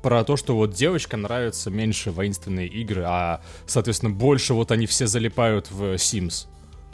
про 0.03 0.25
то, 0.25 0.35
что 0.35 0.55
вот 0.55 0.73
девочкам 0.73 1.21
нравятся 1.21 1.71
меньше 1.71 2.11
воинственные 2.11 2.67
игры, 2.67 3.05
а, 3.07 3.41
соответственно, 3.65 4.11
больше 4.11 4.53
вот 4.53 4.69
они 4.71 4.85
все 4.85 5.07
залипают 5.07 5.71
в 5.71 5.93
Sims. 5.93 6.47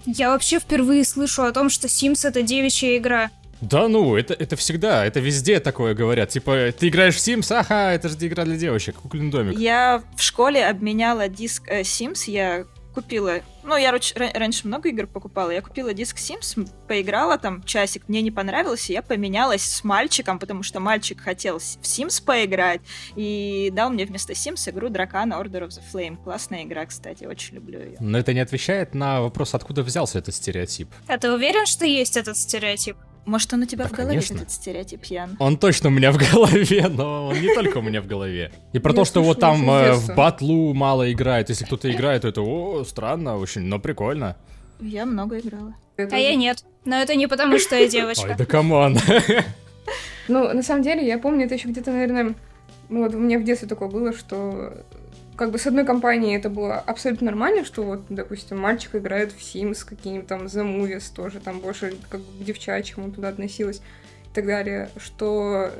Я 0.05 0.29
вообще 0.29 0.59
впервые 0.59 1.03
слышу 1.03 1.43
о 1.43 1.51
том, 1.51 1.69
что 1.69 1.87
Sims 1.87 2.25
это 2.25 2.43
девичья 2.43 2.95
игра. 2.97 3.31
Да 3.61 3.87
ну, 3.87 4.15
это, 4.15 4.33
это 4.33 4.55
всегда, 4.55 5.05
это 5.05 5.19
везде 5.19 5.59
такое 5.59 5.93
говорят. 5.93 6.29
Типа, 6.29 6.71
ты 6.77 6.87
играешь 6.87 7.15
в 7.15 7.19
Sims, 7.19 7.51
ага, 7.53 7.91
это 7.93 8.09
же 8.09 8.15
игра 8.21 8.45
для 8.45 8.57
девочек, 8.57 8.95
кукольный 8.95 9.31
домик. 9.31 9.57
Я 9.57 10.01
в 10.15 10.21
школе 10.21 10.65
обменяла 10.65 11.27
диск 11.27 11.67
э, 11.67 11.81
Sims, 11.81 12.29
я 12.29 12.65
купила, 12.93 13.41
ну, 13.63 13.77
я 13.77 13.91
раньше 14.33 14.67
много 14.67 14.89
игр 14.89 15.07
покупала, 15.07 15.51
я 15.51 15.61
купила 15.61 15.93
диск 15.93 16.17
Sims, 16.17 16.69
поиграла 16.87 17.37
там 17.37 17.63
часик, 17.63 18.07
мне 18.07 18.21
не 18.21 18.31
понравилось, 18.31 18.89
и 18.89 18.93
я 18.93 19.01
поменялась 19.01 19.61
с 19.61 19.83
мальчиком, 19.83 20.39
потому 20.39 20.63
что 20.63 20.79
мальчик 20.79 21.21
хотел 21.21 21.59
в 21.59 21.61
Sims 21.61 22.23
поиграть, 22.23 22.81
и 23.15 23.71
дал 23.73 23.89
мне 23.89 24.05
вместо 24.05 24.33
Sims 24.33 24.69
игру 24.69 24.89
Дракана 24.89 25.35
Order 25.35 25.67
of 25.67 25.69
the 25.69 25.81
Flame. 25.93 26.17
Классная 26.23 26.63
игра, 26.63 26.85
кстати, 26.85 27.25
очень 27.25 27.55
люблю 27.55 27.79
ее. 27.79 27.97
Но 27.99 28.17
это 28.17 28.33
не 28.33 28.39
отвечает 28.39 28.95
на 28.95 29.21
вопрос, 29.21 29.53
откуда 29.53 29.83
взялся 29.83 30.19
этот 30.19 30.33
стереотип. 30.33 30.89
А 31.07 31.17
ты 31.17 31.31
уверен, 31.31 31.65
что 31.65 31.85
есть 31.85 32.17
этот 32.17 32.37
стереотип? 32.37 32.97
Может, 33.29 33.53
он 33.53 33.61
у 33.61 33.65
тебя 33.65 33.83
да, 33.83 33.89
в 33.89 33.91
голове, 33.91 34.13
конечно. 34.13 34.37
этот 34.37 34.49
стереотип, 34.49 35.05
Ян? 35.05 35.37
Он 35.37 35.55
точно 35.55 35.89
у 35.89 35.91
меня 35.91 36.11
в 36.11 36.17
голове, 36.17 36.87
но 36.89 37.27
он 37.27 37.39
не 37.39 37.53
только 37.53 37.77
у 37.77 37.81
меня 37.83 38.01
в 38.01 38.07
голове. 38.07 38.51
И 38.73 38.79
про 38.79 38.91
то, 38.91 39.05
что 39.05 39.21
вот 39.21 39.39
там 39.39 39.69
э, 39.69 39.93
в 39.93 40.15
батлу 40.15 40.73
мало 40.73 41.11
играет. 41.11 41.49
Если 41.49 41.63
кто-то 41.63 41.91
играет, 41.91 42.23
то 42.23 42.27
это, 42.27 42.41
о, 42.41 42.83
странно 42.85 43.37
очень, 43.37 43.61
но 43.61 43.77
прикольно. 43.77 44.35
Я 44.81 45.05
много 45.05 45.37
играла. 45.37 45.75
А 45.97 46.17
я 46.17 46.33
нет. 46.33 46.63
Но 46.85 46.95
это 46.95 47.15
не 47.15 47.27
потому, 47.27 47.59
что 47.59 47.75
я 47.75 47.87
девочка. 47.87 48.29
Ой, 48.31 48.35
да 48.35 48.45
come 48.45 48.75
on. 48.75 48.97
Ну, 50.27 50.53
на 50.53 50.63
самом 50.63 50.83
деле, 50.83 51.05
я 51.05 51.17
помню, 51.17 51.45
это 51.45 51.55
еще 51.55 51.69
где-то, 51.69 51.91
наверное, 51.91 52.35
ну 52.89 53.03
вот 53.03 53.15
у 53.15 53.19
меня 53.19 53.39
в 53.39 53.43
детстве 53.43 53.67
такое 53.67 53.89
было, 53.89 54.13
что 54.13 54.73
как 55.39 55.51
бы 55.51 55.57
с 55.57 55.65
одной 55.65 55.85
компанией 55.85 56.35
это 56.35 56.49
было 56.49 56.75
абсолютно 56.75 57.27
нормально, 57.27 57.63
что 57.63 57.83
вот, 57.83 58.01
допустим, 58.09 58.59
мальчик 58.59 58.95
играет 58.95 59.31
в 59.31 59.39
Sims, 59.39 59.85
какие-нибудь 59.87 60.27
там 60.27 60.47
The 60.47 60.65
Movies 60.65 61.15
тоже, 61.15 61.39
там 61.39 61.61
больше 61.61 61.95
как 62.09 62.19
бы 62.19 62.43
к 62.43 62.45
девчачьему 62.45 63.09
туда 63.09 63.29
относилась 63.29 63.77
и 63.77 64.35
так 64.35 64.45
далее, 64.45 64.89
что 64.97 65.71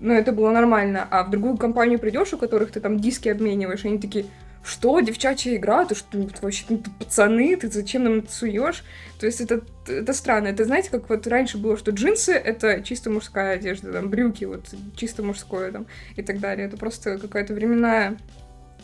ну, 0.00 0.12
это 0.12 0.32
было 0.32 0.50
нормально. 0.50 1.06
А 1.08 1.22
в 1.22 1.30
другую 1.30 1.56
компанию 1.56 2.00
придешь, 2.00 2.32
у 2.32 2.36
которых 2.36 2.72
ты 2.72 2.80
там 2.80 2.98
диски 2.98 3.28
обмениваешь, 3.28 3.84
они 3.84 4.00
такие, 4.00 4.26
что, 4.64 4.98
девчачья 4.98 5.54
игра, 5.54 5.84
ты 5.84 5.94
что, 5.94 6.26
вообще, 6.42 6.64
ну, 6.68 6.78
ты 6.78 6.90
пацаны, 6.98 7.54
ты 7.54 7.70
зачем 7.70 8.02
нам 8.02 8.18
это 8.18 8.32
суешь? 8.32 8.82
То 9.20 9.26
есть 9.26 9.40
это, 9.40 9.60
это 9.86 10.12
странно. 10.14 10.48
Это 10.48 10.64
знаете, 10.64 10.90
как 10.90 11.08
вот 11.08 11.28
раньше 11.28 11.58
было, 11.58 11.76
что 11.76 11.92
джинсы— 11.92 12.32
это 12.34 12.82
чисто 12.82 13.10
мужская 13.10 13.54
одежда, 13.54 13.92
там, 13.92 14.10
брюки, 14.10 14.46
вот, 14.46 14.64
чисто 14.96 15.22
мужское, 15.22 15.70
там, 15.70 15.86
и 16.16 16.22
так 16.22 16.40
далее. 16.40 16.66
Это 16.66 16.76
просто 16.76 17.18
какая-то 17.18 17.54
временная 17.54 18.16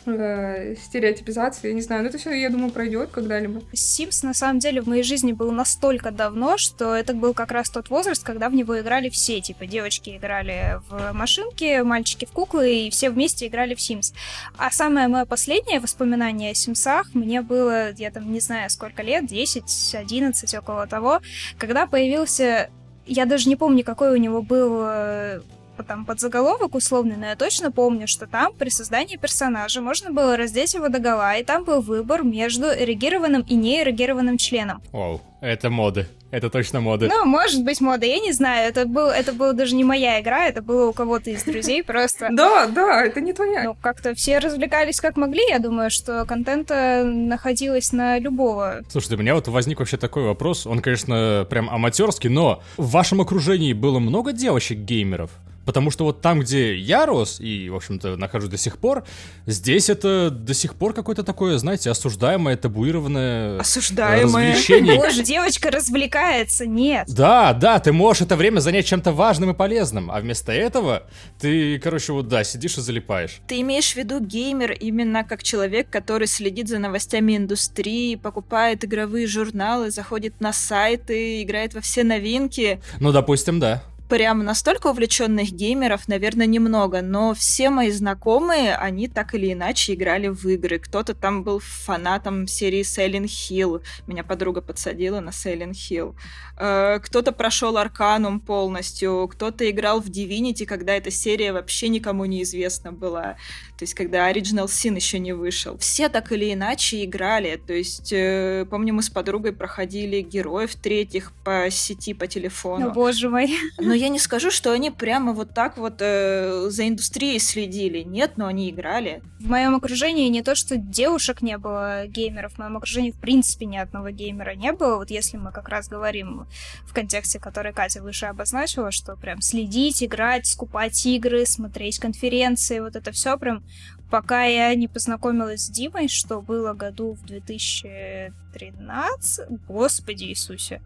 э, 0.06 0.74
стереотипизации, 0.76 1.68
я 1.68 1.74
не 1.74 1.80
знаю, 1.80 2.02
но 2.02 2.08
это 2.08 2.18
все, 2.18 2.30
я 2.30 2.50
думаю, 2.50 2.70
пройдет 2.70 3.10
когда-либо. 3.10 3.60
Sims 3.72 4.24
на 4.24 4.34
самом 4.34 4.58
деле 4.58 4.82
в 4.82 4.88
моей 4.88 5.02
жизни 5.02 5.32
был 5.32 5.50
настолько 5.52 6.10
давно, 6.10 6.56
что 6.58 6.94
это 6.94 7.14
был 7.14 7.34
как 7.34 7.50
раз 7.52 7.70
тот 7.70 7.90
возраст, 7.90 8.22
когда 8.22 8.48
в 8.48 8.54
него 8.54 8.78
играли 8.80 9.08
все, 9.08 9.40
типа 9.40 9.66
девочки 9.66 10.16
играли 10.16 10.80
в 10.88 11.12
машинки, 11.12 11.82
мальчики 11.82 12.24
в 12.24 12.30
куклы, 12.30 12.86
и 12.86 12.90
все 12.90 13.10
вместе 13.10 13.46
играли 13.46 13.74
в 13.74 13.78
Sims. 13.78 14.14
А 14.56 14.70
самое 14.70 15.08
мое 15.08 15.24
последнее 15.24 15.80
воспоминание 15.80 16.52
о 16.52 16.54
Симсах 16.54 17.14
мне 17.14 17.42
было, 17.42 17.92
я 17.92 18.10
там 18.10 18.32
не 18.32 18.40
знаю 18.40 18.70
сколько 18.70 19.02
лет, 19.02 19.26
10, 19.26 19.94
11, 19.94 20.54
около 20.54 20.86
того, 20.86 21.20
когда 21.58 21.86
появился 21.86 22.70
я 23.06 23.26
даже 23.26 23.48
не 23.48 23.56
помню, 23.56 23.84
какой 23.84 24.12
у 24.12 24.16
него 24.16 24.42
был 24.42 25.42
э, 25.82 25.86
там 25.86 26.04
подзаголовок 26.04 26.74
условный, 26.74 27.16
но 27.16 27.26
я 27.26 27.36
точно 27.36 27.70
помню, 27.70 28.06
что 28.06 28.26
там 28.26 28.52
при 28.52 28.68
создании 28.68 29.16
персонажа 29.16 29.80
можно 29.80 30.10
было 30.10 30.36
раздеть 30.36 30.74
его 30.74 30.88
до 30.88 30.98
гола, 30.98 31.36
и 31.36 31.44
там 31.44 31.64
был 31.64 31.80
выбор 31.80 32.22
между 32.22 32.66
эрегированным 32.66 33.42
и 33.42 33.54
неэрегированным 33.54 34.38
членом. 34.38 34.82
Вау, 34.92 35.20
это 35.40 35.70
моды. 35.70 36.06
Это 36.32 36.48
точно 36.48 36.80
моды. 36.80 37.08
Ну, 37.08 37.26
может 37.26 37.62
быть, 37.62 37.82
мода, 37.82 38.06
я 38.06 38.18
не 38.18 38.32
знаю. 38.32 38.66
Это, 38.66 38.86
был, 38.86 39.08
это 39.08 39.34
была 39.34 39.52
даже 39.52 39.74
не 39.74 39.84
моя 39.84 40.18
игра, 40.18 40.46
это 40.46 40.62
было 40.62 40.88
у 40.88 40.92
кого-то 40.94 41.28
из 41.28 41.44
друзей 41.44 41.82
просто. 41.86 42.30
Да, 42.32 42.66
да, 42.68 43.04
это 43.04 43.20
не 43.20 43.34
твоя. 43.34 43.64
Ну, 43.64 43.76
как-то 43.78 44.14
все 44.14 44.38
развлекались 44.38 44.98
как 44.98 45.18
могли. 45.18 45.42
Я 45.50 45.58
думаю, 45.58 45.90
что 45.90 46.24
контента 46.24 47.02
находилось 47.04 47.92
на 47.92 48.18
любого. 48.18 48.80
Слушайте, 48.88 49.16
у 49.16 49.18
меня 49.18 49.34
вот 49.34 49.46
возник 49.48 49.78
вообще 49.80 49.98
такой 49.98 50.24
вопрос. 50.24 50.66
Он, 50.66 50.80
конечно, 50.80 51.46
прям 51.50 51.68
аматерский, 51.68 52.30
но 52.30 52.62
в 52.78 52.90
вашем 52.90 53.20
окружении 53.20 53.74
было 53.74 53.98
много 53.98 54.32
девочек-геймеров? 54.32 55.30
Потому 55.64 55.90
что 55.90 56.04
вот 56.04 56.20
там, 56.20 56.40
где 56.40 56.76
я 56.76 57.06
рос 57.06 57.38
и, 57.40 57.68
в 57.68 57.76
общем-то, 57.76 58.16
нахожусь 58.16 58.50
до 58.50 58.56
сих 58.56 58.78
пор, 58.78 59.04
здесь 59.46 59.88
это 59.88 60.30
до 60.30 60.54
сих 60.54 60.74
пор 60.74 60.92
какое-то 60.92 61.22
такое, 61.22 61.58
знаете, 61.58 61.90
осуждаемое, 61.90 62.56
табуированное 62.56 63.60
осуждаемое. 63.60 64.52
развлечение. 64.52 64.96
Боже, 64.96 65.22
девочка 65.22 65.70
развлекается, 65.70 66.66
нет. 66.66 67.08
Да, 67.08 67.52
да, 67.52 67.78
ты 67.78 67.92
можешь 67.92 68.22
это 68.22 68.36
время 68.36 68.60
занять 68.60 68.86
чем-то 68.86 69.12
важным 69.12 69.50
и 69.50 69.54
полезным, 69.54 70.10
а 70.10 70.20
вместо 70.20 70.52
этого 70.52 71.04
ты, 71.38 71.78
короче, 71.78 72.12
вот 72.12 72.28
да, 72.28 72.44
сидишь 72.44 72.78
и 72.78 72.80
залипаешь. 72.80 73.40
Ты 73.46 73.60
имеешь 73.60 73.92
в 73.92 73.96
виду 73.96 74.20
геймер 74.20 74.72
именно 74.72 75.24
как 75.24 75.42
человек, 75.42 75.88
который 75.90 76.26
следит 76.26 76.68
за 76.68 76.78
новостями 76.78 77.36
индустрии, 77.36 78.16
покупает 78.16 78.84
игровые 78.84 79.26
журналы, 79.26 79.90
заходит 79.90 80.40
на 80.40 80.52
сайты, 80.52 81.42
играет 81.42 81.74
во 81.74 81.80
все 81.80 82.02
новинки? 82.02 82.80
Ну, 82.98 83.12
допустим, 83.12 83.60
да 83.60 83.82
прям 84.12 84.44
настолько 84.44 84.88
увлеченных 84.88 85.52
геймеров, 85.52 86.06
наверное, 86.06 86.44
немного, 86.44 87.00
но 87.00 87.32
все 87.32 87.70
мои 87.70 87.90
знакомые, 87.90 88.76
они 88.76 89.08
так 89.08 89.34
или 89.34 89.54
иначе 89.54 89.94
играли 89.94 90.28
в 90.28 90.46
игры. 90.48 90.78
Кто-то 90.78 91.14
там 91.14 91.44
был 91.44 91.60
фанатом 91.60 92.46
серии 92.46 92.82
Silent 92.82 93.24
Hill. 93.24 93.82
Меня 94.06 94.22
подруга 94.22 94.60
подсадила 94.60 95.20
на 95.20 95.30
Silent 95.30 95.72
Hill. 95.72 96.14
Э, 96.58 96.98
кто-то 97.02 97.32
прошел 97.32 97.78
Арканум 97.78 98.40
полностью, 98.40 99.28
кто-то 99.32 99.70
играл 99.70 100.02
в 100.02 100.08
Divinity, 100.08 100.66
когда 100.66 100.92
эта 100.94 101.10
серия 101.10 101.54
вообще 101.54 101.88
никому 101.88 102.26
не 102.26 102.42
известна 102.42 102.92
была. 102.92 103.36
То 103.82 103.84
есть, 103.84 103.94
когда 103.94 104.30
Original 104.30 104.66
Sin 104.66 104.94
еще 104.94 105.18
не 105.18 105.32
вышел. 105.32 105.76
Все 105.76 106.08
так 106.08 106.30
или 106.30 106.52
иначе 106.52 107.04
играли. 107.04 107.60
То 107.66 107.72
есть, 107.72 108.12
э, 108.12 108.64
помню, 108.70 108.94
мы 108.94 109.02
с 109.02 109.10
подругой 109.10 109.52
проходили 109.52 110.20
героев 110.20 110.76
третьих 110.76 111.32
по 111.42 111.66
сети, 111.68 112.14
по 112.14 112.28
телефону. 112.28 112.90
О, 112.90 112.92
боже 112.92 113.28
мой. 113.28 113.52
Но 113.80 113.92
я 113.92 114.08
не 114.08 114.20
скажу, 114.20 114.52
что 114.52 114.70
они 114.70 114.92
прямо 114.92 115.32
вот 115.32 115.52
так 115.52 115.78
вот 115.78 115.96
э, 115.98 116.66
за 116.68 116.86
индустрией 116.86 117.40
следили. 117.40 118.04
Нет, 118.04 118.34
но 118.36 118.46
они 118.46 118.70
играли. 118.70 119.20
В 119.40 119.48
моем 119.48 119.74
окружении 119.74 120.28
не 120.28 120.42
то, 120.42 120.54
что 120.54 120.76
девушек 120.76 121.42
не 121.42 121.58
было 121.58 122.06
геймеров, 122.06 122.52
в 122.52 122.58
моем 122.58 122.76
окружении 122.76 123.10
в 123.10 123.18
принципе 123.18 123.66
ни 123.66 123.78
одного 123.78 124.10
геймера 124.10 124.54
не 124.54 124.70
было. 124.70 124.94
Вот 124.94 125.10
если 125.10 125.38
мы 125.38 125.50
как 125.50 125.68
раз 125.68 125.88
говорим 125.88 126.46
в 126.84 126.94
контексте, 126.94 127.40
который 127.40 127.72
Катя 127.72 128.00
выше 128.00 128.26
обозначила, 128.26 128.92
что 128.92 129.16
прям 129.16 129.40
следить, 129.40 130.04
играть, 130.04 130.46
скупать 130.46 131.04
игры, 131.04 131.46
смотреть 131.46 131.98
конференции, 131.98 132.78
вот 132.78 132.94
это 132.94 133.10
все 133.10 133.36
прям 133.36 133.64
пока 134.10 134.44
я 134.44 134.74
не 134.74 134.88
познакомилась 134.88 135.66
с 135.66 135.70
Димой, 135.70 136.08
что 136.08 136.42
было 136.42 136.74
году 136.74 137.14
в 137.14 137.24
2013, 137.24 139.48
господи 139.68 140.24
Иисусе, 140.24 140.82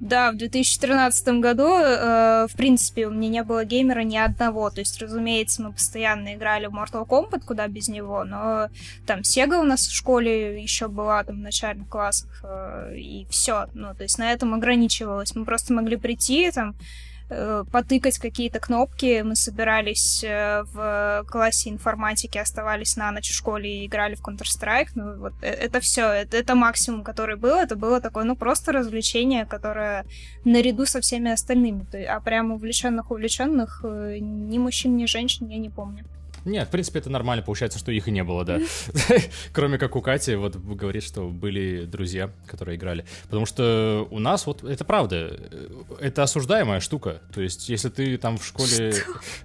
да, 0.00 0.30
в 0.30 0.36
2013 0.36 1.40
году, 1.40 1.74
э, 1.74 2.46
в 2.48 2.56
принципе, 2.56 3.08
у 3.08 3.10
меня 3.10 3.28
не 3.28 3.42
было 3.42 3.64
геймера 3.64 4.02
ни 4.02 4.16
одного. 4.16 4.70
То 4.70 4.80
есть, 4.80 5.02
разумеется, 5.02 5.62
мы 5.62 5.72
постоянно 5.72 6.34
играли 6.34 6.66
в 6.66 6.74
Mortal 6.74 7.04
Kombat, 7.04 7.42
куда 7.44 7.66
без 7.66 7.88
него, 7.88 8.22
но 8.22 8.68
там 9.06 9.20
Sega 9.20 9.58
у 9.58 9.64
нас 9.64 9.88
в 9.88 9.92
школе 9.92 10.62
еще 10.62 10.86
была, 10.86 11.24
там, 11.24 11.36
в 11.36 11.40
начальных 11.40 11.88
классах, 11.88 12.30
э, 12.44 12.94
и 12.96 13.26
все. 13.28 13.66
Ну, 13.74 13.92
то 13.92 14.04
есть, 14.04 14.18
на 14.18 14.30
этом 14.30 14.54
ограничивалось. 14.54 15.34
Мы 15.34 15.44
просто 15.44 15.72
могли 15.72 15.96
прийти, 15.96 16.48
там, 16.52 16.76
э, 17.30 17.64
потыкать 17.70 18.18
какие-то 18.18 18.60
кнопки. 18.60 19.22
Мы 19.22 19.36
собирались 19.36 20.22
э, 20.24 20.62
в 20.72 21.24
классе 21.28 21.70
информатики, 21.70 22.38
оставались 22.38 22.96
на 22.96 23.10
ночь 23.12 23.30
в 23.30 23.34
школе 23.34 23.82
и 23.82 23.86
играли 23.86 24.14
в 24.14 24.22
Counter-Strike. 24.22 24.88
Ну, 24.94 25.18
вот 25.18 25.32
э, 25.42 25.48
это 25.48 25.80
все, 25.80 26.10
это, 26.10 26.36
это 26.36 26.54
максимум, 26.54 27.04
который 27.04 27.36
был. 27.36 27.56
Это 27.56 27.76
было 27.76 28.00
такое, 28.00 28.24
ну, 28.24 28.36
просто 28.36 28.72
развлечение, 28.72 29.46
которое 29.46 30.04
наряду 30.44 30.86
со 30.86 31.00
всеми 31.00 31.30
остальными. 31.30 31.86
А 32.06 32.20
прям 32.20 32.52
увлеченных 32.52 33.10
увлеченных 33.10 33.80
ни 33.84 34.58
мужчин, 34.58 34.96
ни 34.96 35.06
женщин 35.06 35.48
я 35.48 35.58
не 35.58 35.70
помню. 35.70 36.04
Нет, 36.44 36.68
в 36.68 36.70
принципе, 36.70 36.98
это 36.98 37.10
нормально, 37.10 37.42
получается, 37.42 37.78
что 37.78 37.92
их 37.92 38.08
и 38.08 38.10
не 38.10 38.24
было, 38.24 38.44
да. 38.44 38.58
Кроме 39.52 39.78
как 39.78 39.96
у 39.96 40.00
Кати, 40.00 40.34
вот 40.34 40.56
говорит, 40.56 41.02
что 41.02 41.28
были 41.28 41.84
друзья, 41.84 42.30
которые 42.46 42.76
играли. 42.76 43.04
Потому 43.24 43.46
что 43.46 44.06
у 44.10 44.18
нас, 44.18 44.46
вот, 44.46 44.64
это 44.64 44.84
правда, 44.84 45.38
это 46.00 46.22
осуждаемая 46.22 46.80
штука. 46.80 47.20
То 47.32 47.40
есть, 47.40 47.68
если 47.68 47.88
ты 47.88 48.16
там 48.18 48.38
в 48.38 48.44
школе... 48.44 48.94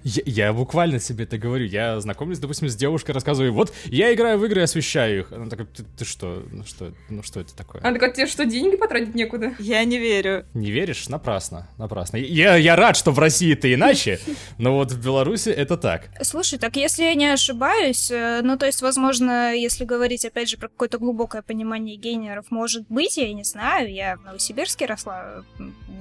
Я, 0.03 0.23
я 0.25 0.53
буквально 0.53 0.99
себе 0.99 1.23
это 1.25 1.37
говорю. 1.37 1.65
Я 1.65 1.99
знакомлюсь, 1.99 2.39
допустим, 2.39 2.69
с 2.69 2.75
девушкой, 2.75 3.11
рассказываю, 3.11 3.53
вот, 3.53 3.73
я 3.85 4.13
играю 4.13 4.37
в 4.37 4.45
игры 4.45 4.61
и 4.61 4.63
освещаю 4.63 5.19
их. 5.21 5.31
Она 5.31 5.49
такая, 5.49 5.67
ты, 5.67 5.83
ты 5.83 6.05
что? 6.05 6.43
Ну 6.51 6.65
что, 6.65 6.93
ну 7.09 7.23
что 7.23 7.39
это 7.39 7.55
такое? 7.55 7.81
Она 7.81 7.93
такая, 7.93 8.11
тебе 8.11 8.27
что, 8.27 8.45
деньги 8.45 8.75
потратить 8.75 9.15
некуда? 9.15 9.53
Я 9.59 9.83
не 9.83 9.97
верю. 9.97 10.45
Не 10.53 10.71
веришь? 10.71 11.09
Напрасно, 11.09 11.67
напрасно. 11.77 12.17
Я, 12.17 12.55
я 12.55 12.75
рад, 12.75 12.95
что 12.95 13.11
в 13.11 13.19
России 13.19 13.53
это 13.53 13.73
иначе, 13.73 14.19
но 14.57 14.75
вот 14.75 14.91
в 14.91 15.03
Беларуси 15.03 15.49
это 15.49 15.77
так. 15.77 16.09
Слушай, 16.21 16.59
так 16.59 16.75
если 16.75 16.82
если 16.83 17.03
я 17.03 17.15
не 17.15 17.27
ошибаюсь, 17.27 18.11
э, 18.11 18.41
ну, 18.43 18.57
то 18.57 18.65
есть, 18.65 18.81
возможно, 18.81 19.53
если 19.53 19.85
говорить, 19.85 20.25
опять 20.25 20.49
же, 20.49 20.57
про 20.57 20.67
какое-то 20.67 20.97
глубокое 20.97 21.41
понимание 21.41 21.95
геймеров, 21.95 22.51
может 22.51 22.85
быть, 22.89 23.17
я 23.17 23.33
не 23.33 23.43
знаю, 23.43 23.91
я 23.91 24.17
в 24.17 24.23
Новосибирске 24.25 24.85
росла, 24.85 25.43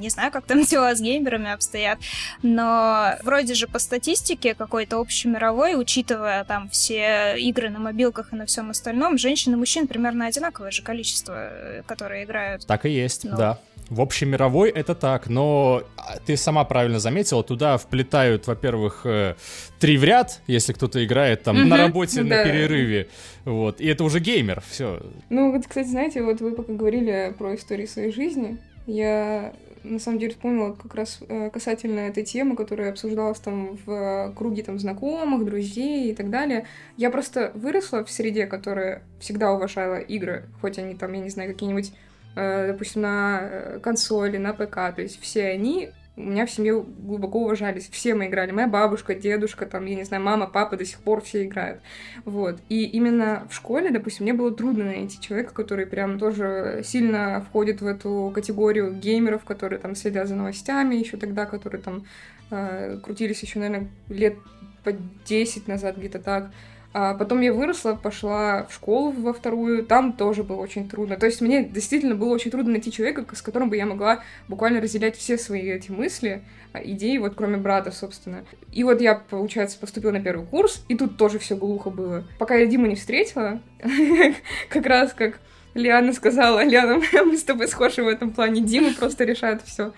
не 0.01 0.11
знаю, 0.11 0.33
как 0.33 0.45
там 0.45 0.65
дела 0.65 0.95
с 0.95 1.01
геймерами 1.01 1.53
обстоят, 1.53 1.99
но 2.43 3.15
вроде 3.23 3.55
же 3.55 3.69
по 3.69 3.79
статистике 3.79 4.55
какой-то 4.55 5.01
общемировой, 5.01 5.81
учитывая 5.81 6.45
там 6.45 6.69
все 6.69 7.37
игры 7.39 7.71
на 7.71 7.79
мобилках 7.79 8.33
и 8.33 8.37
на 8.37 8.47
всем 8.47 8.71
остальном, 8.71 9.19
женщин 9.19 9.53
и 9.53 9.57
мужчин 9.57 9.87
примерно 9.87 10.27
одинаковое 10.27 10.73
же 10.73 10.83
количество, 10.83 11.35
э, 11.37 11.83
которые 11.87 12.25
играют. 12.25 12.67
Так 12.67 12.87
и 12.87 12.91
есть, 12.91 13.25
ну, 13.25 13.37
да. 13.37 13.59
В 13.91 14.01
общем 14.01 14.31
мировой 14.31 14.71
это 14.71 14.95
так, 14.95 15.29
но 15.29 15.83
а, 15.97 16.19
ты 16.25 16.37
сама 16.37 16.65
правильно 16.65 16.99
заметила, 16.99 17.43
туда 17.43 17.77
вплетают, 17.77 18.47
во-первых, 18.47 19.03
э, 19.05 19.35
три 19.79 19.99
в 19.99 20.05
ряд, 20.05 20.41
если 20.47 20.73
кто-то 20.73 21.05
играет 21.05 21.43
там 21.43 21.57
mm-hmm, 21.57 21.65
на 21.65 21.77
работе, 21.77 22.23
да. 22.23 22.37
на 22.37 22.45
перерыве, 22.45 23.09
вот, 23.45 23.81
и 23.81 23.87
это 23.87 24.05
уже 24.05 24.21
геймер, 24.21 24.63
все. 24.67 25.01
Ну 25.29 25.53
вот, 25.53 25.67
кстати, 25.67 25.89
знаете, 25.89 26.23
вот 26.23 26.41
вы 26.41 26.53
пока 26.53 26.73
говорили 26.73 27.35
про 27.37 27.55
истории 27.55 27.87
своей 27.87 28.13
жизни, 28.13 28.59
я 28.87 29.53
на 29.85 29.99
самом 29.99 30.19
деле 30.21 30.33
вспомнила 30.33 30.73
как 30.73 30.95
раз 30.95 31.19
э, 31.29 31.51
касательно 31.51 32.01
этой 32.01 32.25
темы, 32.25 32.57
которая 32.57 32.91
обсуждалась 32.91 33.41
там 33.41 33.79
в 33.85 34.33
круге 34.37 34.63
там 34.63 34.79
знакомых, 34.79 35.45
друзей 35.45 36.11
и 36.11 36.15
так 36.15 36.31
далее. 36.31 36.67
Я 36.97 37.11
просто 37.11 37.51
выросла 37.55 38.05
в 38.05 38.11
среде, 38.11 38.47
которая 38.47 39.03
всегда 39.21 39.53
уважала 39.53 39.97
игры, 39.97 40.49
хоть 40.61 40.79
они 40.79 40.95
там, 40.95 41.13
я 41.13 41.21
не 41.21 41.31
знаю, 41.31 41.53
какие-нибудь 41.53 41.93
Э, 41.93 42.12
допустим, 42.35 43.03
на 43.03 43.41
э, 43.43 43.79
консоли, 43.83 44.39
на 44.39 44.53
ПК, 44.53 44.95
то 44.95 45.03
есть 45.03 45.21
все 45.21 45.49
они 45.49 45.91
у 46.15 46.23
меня 46.23 46.45
в 46.45 46.51
семье 46.51 46.83
глубоко 46.83 47.41
уважались, 47.41 47.89
все 47.91 48.15
мы 48.15 48.27
играли, 48.27 48.51
моя 48.51 48.69
бабушка, 48.69 49.15
дедушка, 49.15 49.65
там, 49.65 49.87
я 49.87 49.95
не 49.95 50.05
знаю, 50.05 50.23
мама, 50.23 50.47
папа 50.47 50.77
до 50.77 50.85
сих 50.85 50.99
пор 50.99 51.23
все 51.23 51.45
играют, 51.45 51.81
вот, 52.25 52.61
и 52.69 52.85
именно 52.85 53.47
в 53.49 53.55
школе, 53.55 53.91
допустим, 53.91 54.25
мне 54.25 54.35
было 54.35 54.55
трудно 54.55 54.85
найти 54.85 55.19
человека, 55.21 55.55
который 55.55 55.87
прям 55.87 56.19
тоже 56.19 56.83
сильно 56.85 57.41
входит 57.49 57.81
в 57.81 57.87
эту 57.87 58.31
категорию 58.35 58.93
геймеров, 58.93 59.45
которые 59.45 59.79
там 59.79 59.95
следят 59.95 60.29
за 60.29 60.35
новостями 60.35 60.97
еще 60.97 61.17
тогда, 61.17 61.47
которые 61.47 61.81
там 61.81 62.05
э, 62.51 62.99
крутились 63.03 63.43
еще, 63.43 63.59
наверное, 63.59 63.89
лет 64.11 64.37
по 64.85 64.93
10 64.93 65.67
назад, 65.69 65.97
где-то 65.97 66.19
так, 66.19 66.51
а 66.95 67.15
потом 67.15 67.41
я 67.41 67.53
выросла, 67.53 67.95
пошла 67.95 68.67
в 68.69 68.75
школу 68.75 69.13
во 69.13 69.33
вторую, 69.33 69.85
там 69.85 70.13
тоже 70.13 70.43
было 70.43 70.57
очень 70.57 70.89
трудно. 70.89 71.17
То 71.17 71.27
есть 71.27 71.41
мне 71.41 71.65
действительно 71.65 72.15
было 72.15 72.35
очень 72.35 72.51
трудно 72.51 72.73
найти 72.73 72.93
человека, 72.93 73.25
с 73.35 73.41
которым 73.41 73.71
бы 73.71 73.77
я 73.77 73.87
могла 73.87 74.23
буквально 74.49 74.81
разделять 74.81 75.17
все 75.17 75.39
свои 75.39 75.71
эти 75.71 75.91
мысли, 75.91 76.43
а, 76.73 76.83
идеи, 76.83 77.17
вот 77.17 77.35
кроме 77.35 77.57
брата, 77.57 77.93
собственно. 77.93 78.45
И 78.73 78.85
вот 78.85 79.01
я, 79.01 79.15
получается, 79.15 79.79
поступила 79.79 80.13
на 80.13 80.23
первый 80.23 80.47
курс, 80.47 80.85
и 80.89 80.95
тут 80.95 81.17
тоже 81.17 81.39
все 81.39 81.57
глухо 81.57 81.89
было. 81.89 82.25
Пока 82.39 82.57
я 82.57 82.67
Диму 82.67 82.87
не 82.87 82.97
встретила, 82.97 83.61
как 84.69 84.85
раз 84.85 85.15
как 85.15 85.41
Лиана 85.75 86.13
сказала, 86.13 86.63
Лиана, 86.63 87.01
мы 87.25 87.39
с 87.39 87.45
тобой 87.45 87.69
схожи 87.69 88.03
в 88.03 88.09
этом 88.09 88.33
плане, 88.33 88.61
Дима 88.61 88.93
просто 88.93 89.25
решает 89.25 89.63
все. 89.63 89.93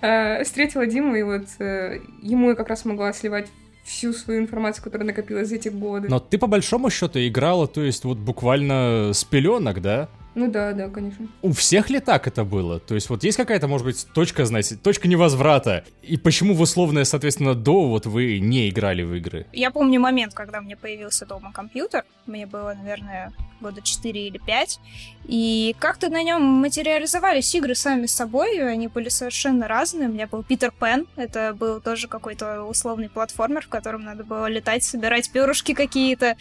А, 0.00 0.44
встретила 0.44 0.86
Диму, 0.86 1.16
и 1.16 1.22
вот 1.22 1.46
э, 1.58 2.00
ему 2.22 2.50
я 2.50 2.54
как 2.54 2.68
раз 2.68 2.84
могла 2.84 3.12
сливать 3.12 3.48
всю 3.86 4.12
свою 4.12 4.40
информацию, 4.40 4.84
которая 4.84 5.06
накопилась 5.06 5.48
за 5.48 5.54
эти 5.54 5.68
годы. 5.68 6.08
Но 6.08 6.18
ты 6.18 6.38
по 6.38 6.46
большому 6.46 6.90
счету 6.90 7.18
играла, 7.20 7.66
то 7.66 7.82
есть 7.82 8.04
вот 8.04 8.18
буквально 8.18 9.12
с 9.14 9.24
пеленок, 9.24 9.80
да? 9.80 10.08
Ну 10.34 10.50
да, 10.50 10.72
да, 10.74 10.90
конечно. 10.90 11.28
У 11.40 11.52
всех 11.52 11.88
ли 11.88 11.98
так 11.98 12.26
это 12.26 12.44
было? 12.44 12.78
То 12.78 12.94
есть 12.94 13.08
вот 13.08 13.24
есть 13.24 13.38
какая-то, 13.38 13.68
может 13.68 13.86
быть, 13.86 14.06
точка, 14.12 14.44
знаете, 14.44 14.76
точка 14.76 15.08
невозврата? 15.08 15.84
И 16.02 16.18
почему 16.18 16.54
в 16.54 16.60
условное, 16.60 17.04
соответственно, 17.04 17.54
до 17.54 17.88
вот 17.88 18.04
вы 18.04 18.38
не 18.38 18.68
играли 18.68 19.02
в 19.02 19.14
игры? 19.14 19.46
Я 19.54 19.70
помню 19.70 19.98
момент, 19.98 20.34
когда 20.34 20.60
мне 20.60 20.76
появился 20.76 21.24
дома 21.24 21.52
компьютер. 21.52 22.04
Мне 22.26 22.44
было, 22.44 22.74
наверное, 22.78 23.32
года 23.60 23.82
4 23.82 24.26
или 24.26 24.38
5. 24.38 24.80
И 25.28 25.74
как-то 25.80 26.08
на 26.08 26.22
нем 26.22 26.42
материализовались 26.42 27.52
игры 27.54 27.74
сами 27.74 28.06
собой, 28.06 28.58
они 28.70 28.86
были 28.86 29.08
совершенно 29.08 29.66
разные. 29.66 30.08
У 30.08 30.12
меня 30.12 30.28
был 30.28 30.44
Питер 30.44 30.72
Пен, 30.78 31.06
это 31.16 31.52
был 31.52 31.80
тоже 31.80 32.06
какой-то 32.06 32.62
условный 32.62 33.08
платформер, 33.08 33.62
в 33.62 33.68
котором 33.68 34.04
надо 34.04 34.22
было 34.22 34.46
летать, 34.46 34.84
собирать 34.84 35.30
перышки 35.30 35.74
какие-то. 35.74 36.36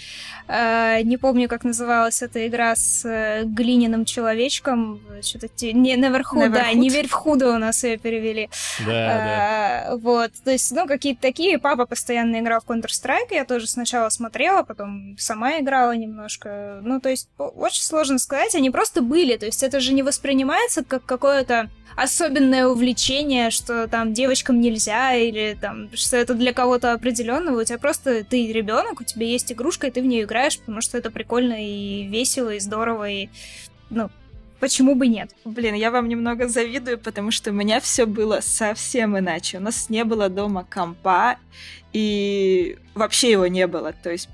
Э, 0.48 1.02
не 1.02 1.18
помню, 1.18 1.50
как 1.50 1.64
называлась 1.64 2.22
эта 2.22 2.48
игра 2.48 2.76
с 2.76 3.04
э, 3.06 3.44
глиняным 3.46 4.06
человечком. 4.06 5.02
Что-то 5.22 5.48
не 5.74 5.96
наверху, 5.96 6.48
да, 6.50 6.72
не 6.74 6.90
верь 6.90 7.08
в 7.08 7.14
худо 7.14 7.56
у 7.56 7.58
нас 7.58 7.84
ее 7.84 7.98
перевели. 7.98 8.50
Да, 8.86 8.92
да. 8.92 9.86
Э, 9.94 9.96
вот, 9.96 10.32
то 10.44 10.52
есть, 10.52 10.72
ну, 10.72 10.86
какие-то 10.86 11.22
такие. 11.22 11.58
Папа 11.58 11.88
постоянно 11.88 12.40
играл 12.40 12.62
в 12.62 12.70
Counter-Strike, 12.70 13.32
я 13.32 13.46
тоже 13.46 13.66
сначала 13.66 14.10
смотрела, 14.10 14.62
потом 14.62 15.16
сама 15.18 15.60
играла 15.60 15.96
немножко. 15.96 16.80
Ну, 16.84 17.00
то 17.06 17.10
есть, 17.12 17.30
очень 17.38 17.84
сложно 17.84 18.18
сказать, 18.18 18.56
они 18.56 18.72
просто 18.72 19.04
были. 19.04 19.38
То 19.38 19.46
есть 19.46 19.62
это 19.62 19.80
же 19.80 19.94
не 19.94 20.02
воспринимается 20.02 20.84
как 20.84 21.06
какое-то 21.06 21.70
особенное 21.96 22.66
увлечение, 22.66 23.52
что 23.52 23.88
там 23.88 24.12
девочкам 24.12 24.60
нельзя, 24.60 25.14
или 25.14 25.56
там, 25.62 25.96
что 25.96 26.18
это 26.18 26.34
для 26.34 26.52
кого-то 26.52 26.94
определенного. 26.94 27.62
У 27.62 27.64
тебя 27.64 27.78
просто 27.78 28.24
ты 28.24 28.52
ребенок, 28.52 29.02
у 29.02 29.04
тебя 29.04 29.28
есть 29.28 29.52
игрушка, 29.52 29.86
и 29.86 29.92
ты 29.92 30.02
в 30.02 30.06
нее 30.08 30.24
играешь, 30.24 30.58
потому 30.58 30.82
что 30.82 30.98
это 30.98 31.12
прикольно 31.12 31.64
и 31.64 32.08
весело, 32.08 32.50
и 32.50 32.60
здорово, 32.60 33.08
и 33.08 33.30
ну, 33.92 34.10
почему 34.60 34.96
бы 34.96 35.06
нет? 35.06 35.30
Блин, 35.46 35.76
я 35.76 35.92
вам 35.92 36.10
немного 36.10 36.48
завидую, 36.48 36.98
потому 36.98 37.30
что 37.30 37.52
у 37.52 37.54
меня 37.54 37.80
все 37.82 38.08
было 38.08 38.40
совсем 38.42 39.16
иначе. 39.16 39.60
У 39.60 39.62
нас 39.62 39.92
не 39.92 40.06
было 40.06 40.28
дома 40.28 40.66
компа, 40.68 41.38
и 41.94 42.80
вообще 42.96 43.30
его 43.30 43.46
не 43.46 43.68
было. 43.68 43.94
То 43.94 44.10
есть 44.10 44.28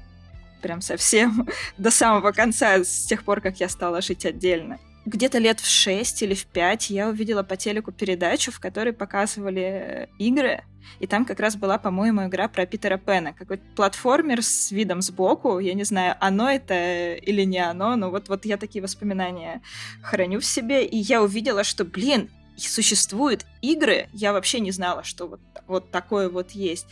прям 0.62 0.82
совсем 0.82 1.48
до 1.78 1.92
самого 1.92 2.32
конца, 2.32 2.84
с 2.84 3.06
тех 3.06 3.24
пор, 3.24 3.42
как 3.42 3.60
я 3.60 3.70
стала 3.70 4.02
жить 4.02 4.26
отдельно. 4.26 4.80
Где-то 5.06 5.40
лет 5.40 5.60
в 5.60 5.68
6 5.68 6.22
или 6.22 6.36
в 6.36 6.46
5 6.46 6.92
я 6.92 7.10
увидела 7.10 7.44
по 7.44 7.58
телеку 7.58 7.92
передачу, 7.92 8.52
в 8.52 8.60
которой 8.60 8.94
показывали 8.94 9.62
э, 9.62 10.08
игры, 10.20 10.64
и 11.00 11.08
там 11.08 11.26
как 11.26 11.40
раз 11.40 11.56
была, 11.56 11.78
по-моему, 11.78 12.28
игра 12.28 12.48
про 12.48 12.66
Питера 12.66 12.98
Пэна. 12.98 13.34
Какой-то 13.34 13.64
платформер 13.76 14.44
с 14.44 14.72
видом 14.72 15.02
сбоку. 15.02 15.60
Я 15.60 15.74
не 15.74 15.84
знаю, 15.84 16.16
оно 16.20 16.50
это 16.50 17.14
или 17.16 17.44
не 17.44 17.60
оно, 17.60 17.96
но 17.96 18.12
вот, 18.12 18.30
вот 18.30 18.46
я 18.46 18.58
такие 18.58 18.84
воспоминания 18.84 19.62
храню 20.04 20.40
в 20.40 20.46
себе. 20.46 20.86
И 20.86 20.98
я 20.98 21.24
увидела, 21.24 21.64
что, 21.64 21.86
блин, 21.86 22.30
существуют 22.58 23.46
игры, 23.62 24.08
я 24.14 24.34
вообще 24.34 24.60
не 24.60 24.72
знала, 24.72 25.04
что 25.04 25.28
вот, 25.28 25.42
вот 25.68 25.90
такое 25.90 26.30
вот 26.30 26.52
есть 26.52 26.86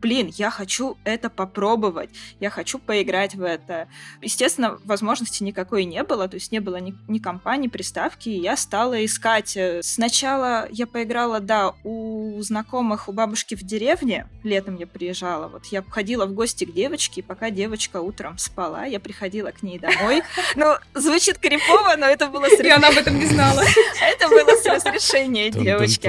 блин, 0.00 0.32
я 0.36 0.50
хочу 0.50 0.96
это 1.04 1.30
попробовать, 1.30 2.10
я 2.40 2.50
хочу 2.50 2.78
поиграть 2.78 3.34
в 3.34 3.42
это. 3.42 3.88
Естественно, 4.20 4.78
возможности 4.84 5.42
никакой 5.42 5.84
не 5.84 6.02
было, 6.02 6.28
то 6.28 6.36
есть 6.36 6.52
не 6.52 6.60
было 6.60 6.76
ни, 6.76 6.94
ни 7.08 7.18
компа, 7.18 7.56
ни 7.56 7.68
приставки, 7.68 8.28
и 8.28 8.40
я 8.40 8.56
стала 8.56 9.04
искать. 9.04 9.56
Сначала 9.82 10.66
я 10.70 10.86
поиграла, 10.86 11.40
да, 11.40 11.74
у 11.84 12.40
знакомых, 12.42 13.08
у 13.08 13.12
бабушки 13.12 13.54
в 13.54 13.62
деревне, 13.62 14.26
летом 14.42 14.76
я 14.76 14.86
приезжала, 14.86 15.48
вот 15.48 15.66
я 15.66 15.82
ходила 15.82 16.26
в 16.26 16.32
гости 16.32 16.64
к 16.64 16.72
девочке, 16.72 17.20
и 17.20 17.22
пока 17.22 17.50
девочка 17.50 18.00
утром 18.00 18.38
спала, 18.38 18.84
я 18.84 18.98
приходила 19.00 19.50
к 19.50 19.62
ней 19.62 19.78
домой. 19.78 20.22
Ну, 20.54 20.74
звучит 20.94 21.38
крипово, 21.38 21.96
но 21.96 22.06
это 22.06 22.26
было... 22.26 22.46
И 22.46 22.68
она 22.68 22.88
об 22.88 22.96
этом 22.96 23.18
не 23.18 23.26
знала. 23.26 23.62
Это 24.00 24.28
было 24.28 24.56
с 24.56 24.66
разрешения 24.66 25.50
девочки. 25.50 26.06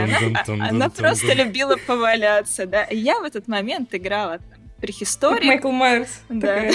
Она 0.47 0.89
просто 0.89 1.33
любила 1.33 1.77
поваляться, 1.87 2.65
да. 2.65 2.83
И 2.83 2.97
я 2.97 3.19
в 3.19 3.23
этот 3.23 3.47
момент 3.47 3.72
момент 3.73 3.93
играла 3.93 4.39
там, 4.39 4.59
прихистории. 4.79 5.47
Майкл 5.47 5.71
Майерс. 5.71 6.21
Да. 6.29 6.69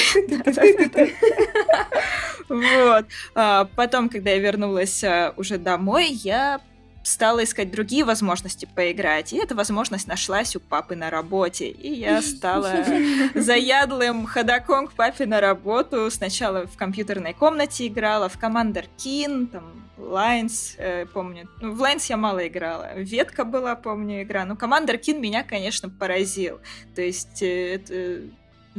Вот. 2.48 3.06
А, 3.34 3.68
потом, 3.76 4.08
когда 4.08 4.30
я 4.30 4.38
вернулась 4.38 5.04
а, 5.04 5.34
уже 5.36 5.58
домой, 5.58 6.08
я 6.08 6.60
стала 7.02 7.44
искать 7.44 7.70
другие 7.70 8.04
возможности 8.04 8.66
поиграть, 8.74 9.32
и 9.32 9.36
эта 9.36 9.54
возможность 9.54 10.06
нашлась 10.06 10.56
у 10.56 10.60
папы 10.60 10.96
на 10.96 11.10
работе. 11.10 11.68
И 11.68 11.92
я 11.92 12.22
стала 12.22 12.84
заядлым 13.34 14.26
ходаком 14.26 14.88
к 14.88 14.92
папе 14.92 15.26
на 15.26 15.40
работу. 15.40 16.10
Сначала 16.10 16.66
в 16.66 16.76
компьютерной 16.76 17.34
комнате 17.34 17.86
играла, 17.86 18.30
в 18.30 18.38
Commander 18.38 18.86
Keen, 18.96 19.46
там, 19.48 19.87
Lines, 19.98 20.74
э, 20.78 21.06
помню. 21.06 21.48
Ну, 21.60 21.72
в 21.74 21.82
Lines 21.82 22.06
я 22.08 22.16
мало 22.16 22.46
играла. 22.46 22.94
Ветка 22.96 23.44
была, 23.44 23.74
помню, 23.74 24.22
игра. 24.22 24.44
Но 24.44 24.54
Commander 24.54 25.00
Keen 25.00 25.18
меня, 25.18 25.42
конечно, 25.42 25.90
поразил. 25.90 26.60
То 26.94 27.02
есть 27.02 27.42
э, 27.42 27.74
это 27.74 28.22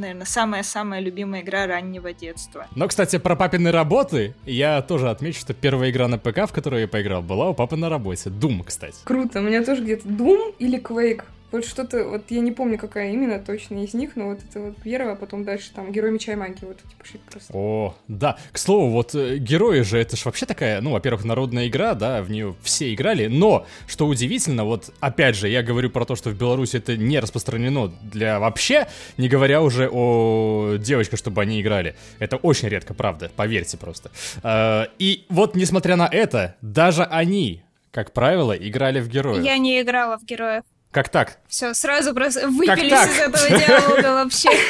наверное, 0.00 0.26
самая-самая 0.26 1.00
любимая 1.00 1.42
игра 1.42 1.66
раннего 1.66 2.12
детства. 2.12 2.66
Но, 2.74 2.88
кстати, 2.88 3.18
про 3.18 3.36
папины 3.36 3.70
работы 3.70 4.34
я 4.46 4.82
тоже 4.82 5.10
отмечу, 5.10 5.40
что 5.40 5.54
первая 5.54 5.90
игра 5.90 6.08
на 6.08 6.18
ПК, 6.18 6.48
в 6.48 6.52
которую 6.52 6.82
я 6.82 6.88
поиграл, 6.88 7.22
была 7.22 7.50
у 7.50 7.54
папы 7.54 7.76
на 7.76 7.88
работе. 7.88 8.30
Doom, 8.30 8.64
кстати. 8.64 8.96
Круто, 9.04 9.40
у 9.40 9.42
меня 9.42 9.62
тоже 9.62 9.82
где-то 9.82 10.08
Doom 10.08 10.54
или 10.58 10.80
Quake. 10.80 11.24
Вот 11.52 11.64
что-то, 11.64 12.04
вот 12.04 12.30
я 12.30 12.40
не 12.40 12.52
помню, 12.52 12.78
какая 12.78 13.10
именно 13.10 13.40
точно 13.40 13.82
из 13.84 13.92
них, 13.92 14.14
но 14.14 14.28
вот 14.28 14.40
это 14.48 14.60
вот 14.60 14.76
первое, 14.82 15.14
а 15.14 15.16
потом 15.16 15.44
дальше 15.44 15.70
там 15.74 15.90
Герой 15.90 16.12
Меча 16.12 16.32
и 16.32 16.36
Магии, 16.36 16.64
вот 16.64 16.78
эти 16.78 16.94
пошли 16.96 17.20
просто. 17.28 17.52
О, 17.52 17.94
да. 18.06 18.36
К 18.52 18.58
слову, 18.58 18.90
вот 18.90 19.14
э, 19.14 19.38
Герои 19.38 19.80
же, 19.80 19.98
это 19.98 20.16
же 20.16 20.22
вообще 20.26 20.46
такая, 20.46 20.80
ну, 20.80 20.92
во-первых, 20.92 21.24
народная 21.24 21.66
игра, 21.66 21.94
да, 21.94 22.22
в 22.22 22.30
нее 22.30 22.54
все 22.62 22.94
играли, 22.94 23.26
но, 23.26 23.66
что 23.88 24.06
удивительно, 24.06 24.64
вот, 24.64 24.92
опять 25.00 25.36
же, 25.36 25.48
я 25.48 25.62
говорю 25.62 25.90
про 25.90 26.04
то, 26.04 26.14
что 26.14 26.30
в 26.30 26.34
Беларуси 26.34 26.76
это 26.76 26.96
не 26.96 27.18
распространено 27.18 27.92
для 28.02 28.38
вообще, 28.38 28.86
не 29.16 29.28
говоря 29.28 29.60
уже 29.60 29.88
о 29.90 30.76
девочках, 30.76 31.18
чтобы 31.18 31.42
они 31.42 31.60
играли. 31.60 31.96
Это 32.20 32.36
очень 32.36 32.68
редко, 32.68 32.94
правда, 32.94 33.30
поверьте 33.34 33.76
просто. 33.76 34.10
Э, 34.44 34.86
и 34.98 35.26
вот, 35.28 35.56
несмотря 35.56 35.96
на 35.96 36.08
это, 36.10 36.56
даже 36.62 37.02
они, 37.02 37.62
как 37.90 38.12
правило, 38.12 38.52
играли 38.52 39.00
в 39.00 39.08
Героев. 39.08 39.44
Я 39.44 39.58
не 39.58 39.80
играла 39.80 40.16
в 40.16 40.24
Героев. 40.24 40.62
Как 40.90 41.08
так? 41.08 41.38
Все, 41.46 41.72
сразу 41.72 42.12
просто 42.14 42.48
выпились 42.48 42.92
из 42.92 43.18
этого 43.18 43.48
диалога 43.48 44.24
вообще. 44.24 44.50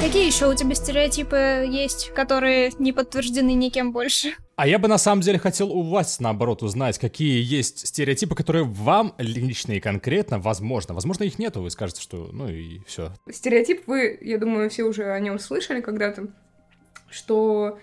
Какие 0.00 0.26
еще 0.26 0.48
у 0.48 0.54
тебя 0.54 0.74
стереотипы 0.74 1.66
есть, 1.68 2.12
которые 2.14 2.70
не 2.78 2.92
подтверждены 2.92 3.52
никем 3.52 3.92
больше? 3.92 4.34
А 4.54 4.66
я 4.66 4.78
бы 4.78 4.88
на 4.88 4.96
самом 4.96 5.20
деле 5.20 5.38
хотел 5.38 5.70
у 5.70 5.82
вас, 5.82 6.20
наоборот, 6.20 6.62
узнать, 6.62 6.98
какие 6.98 7.42
есть 7.42 7.86
стереотипы, 7.86 8.34
которые 8.34 8.64
вам 8.64 9.14
лично 9.18 9.72
и 9.72 9.80
конкретно, 9.80 10.38
возможно, 10.38 10.94
возможно, 10.94 11.24
их 11.24 11.38
нету, 11.38 11.60
вы 11.60 11.70
скажете, 11.70 12.00
что 12.00 12.30
ну 12.32 12.48
и 12.48 12.80
все. 12.86 13.12
Стереотип 13.30 13.86
вы, 13.86 14.16
я 14.22 14.38
думаю, 14.38 14.70
все 14.70 14.84
уже 14.84 15.10
о 15.10 15.20
нем 15.20 15.38
слышали 15.38 15.82
когда-то, 15.82 16.28
что 17.10 17.78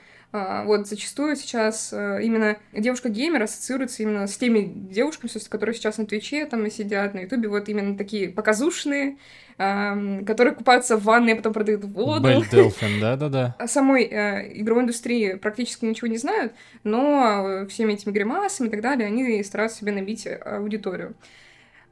вот 0.66 0.88
зачастую 0.88 1.36
сейчас 1.36 1.94
э, 1.94 2.24
именно 2.24 2.58
девушка-геймер 2.72 3.44
ассоциируется 3.44 4.02
именно 4.02 4.26
с 4.26 4.36
теми 4.36 4.64
девушками, 4.66 5.30
которые 5.48 5.76
сейчас 5.76 6.00
на 6.00 6.08
Твиче 6.08 6.48
там 6.48 6.66
и 6.66 6.72
сидят, 6.72 7.14
на 7.14 7.20
Ютубе, 7.20 7.50
вот 7.50 7.70
именно 7.70 7.96
такие 7.96 8.30
показушные, 8.30 9.18
которые 9.58 10.56
купаются 10.56 10.98
в 10.98 11.04
ванной, 11.04 11.34
а 11.34 11.36
потом 11.36 11.54
продают 11.54 11.84
воду. 11.84 12.28
Делфин, 12.52 13.00
да-да-да. 13.00 13.56
О 13.60 13.68
самой 13.68 14.06
э, 14.06 14.60
игровой 14.60 14.84
индустрии 14.84 15.36
практически 15.36 15.86
ничего 15.86 16.08
не 16.08 16.18
знают, 16.18 16.54
но 16.84 17.48
э, 17.48 17.68
всеми 17.68 17.94
этими 17.94 18.12
гримасами 18.12 18.70
и 18.70 18.72
так 18.72 18.82
далее, 18.82 19.08
они 19.08 19.44
стараются 19.44 19.78
себе 19.78 19.92
набить 19.92 20.28
аудиторию. 20.28 21.14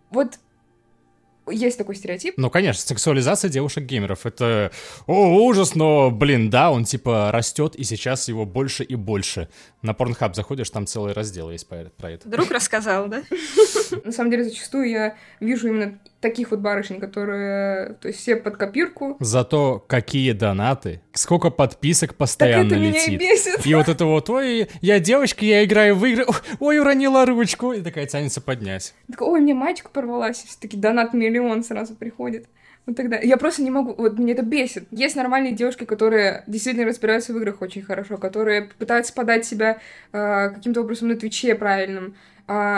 Вот 0.10 0.40
есть 1.50 1.78
такой 1.78 1.96
стереотип. 1.96 2.36
Ну, 2.38 2.50
конечно, 2.50 2.82
сексуализация 2.82 3.50
девушек-геймеров. 3.50 4.26
Это, 4.26 4.72
о, 5.08 5.44
ужас, 5.44 5.76
но, 5.76 6.12
блин, 6.12 6.50
да, 6.50 6.72
он, 6.72 6.84
типа, 6.84 7.32
растет, 7.32 7.76
и 7.76 7.84
сейчас 7.84 8.28
его 8.28 8.46
больше 8.46 8.84
и 8.84 8.96
больше. 8.96 9.50
На 9.82 9.92
Pornhub 9.92 10.34
заходишь, 10.34 10.70
там 10.70 10.86
целый 10.86 11.14
раздел 11.14 11.50
есть 11.50 11.68
про 11.68 12.12
это. 12.12 12.30
Друг 12.30 12.52
рассказал, 12.52 13.08
да? 13.08 13.24
На 14.04 14.12
самом 14.12 14.32
деле, 14.32 14.44
зачастую 14.44 14.90
я 14.90 15.16
вижу 15.40 15.68
именно 15.68 16.00
таких 16.22 16.52
вот 16.52 16.60
барышень, 16.60 17.00
которые, 17.00 17.96
то 17.96 18.08
есть 18.08 18.20
все 18.20 18.36
под 18.36 18.56
копирку. 18.56 19.18
Зато 19.20 19.84
какие 19.88 20.32
донаты, 20.32 21.02
сколько 21.14 21.50
подписок 21.50 22.16
постоянно 22.16 22.70
так 22.70 22.78
это 22.78 22.88
летит. 22.88 23.20
Меня 23.20 23.32
и, 23.32 23.36
бесит. 23.36 23.66
и 23.66 23.76
вот 23.76 23.90
это 23.90 24.06
вот, 24.06 24.30
ой, 24.30 24.70
я 24.82 25.00
девочка, 25.00 25.44
я 25.44 25.66
играю 25.66 25.96
в 25.96 26.06
игры, 26.06 26.26
ой, 26.60 26.80
уронила 26.80 27.26
ручку, 27.26 27.74
и 27.74 27.82
такая 27.82 28.06
тянется 28.06 28.40
поднять. 28.40 28.94
Так, 29.10 29.22
ой, 29.22 29.42
мне 29.42 29.54
мальчик 29.54 29.90
порвалась, 29.90 30.44
таки 30.60 30.78
донат 30.78 31.14
миллион 31.14 31.64
сразу 31.64 31.96
приходит. 31.96 32.48
Вот 32.86 32.96
тогда. 32.96 33.20
Я 33.20 33.38
просто 33.38 33.62
не 33.62 33.70
могу, 33.70 33.94
вот 33.94 34.18
меня 34.18 34.34
это 34.34 34.42
бесит. 34.42 34.88
Есть 34.92 35.16
нормальные 35.16 35.54
девушки, 35.54 35.86
которые 35.86 36.44
действительно 36.48 36.88
разбираются 36.88 37.32
в 37.32 37.38
играх 37.38 37.62
очень 37.62 37.84
хорошо, 37.84 38.18
которые 38.18 38.70
пытаются 38.78 39.14
подать 39.14 39.46
себя 39.46 39.80
э, 40.12 40.50
каким-то 40.50 40.82
образом 40.82 41.10
на 41.10 41.16
Твиче 41.16 41.54
правильным, 41.54 42.16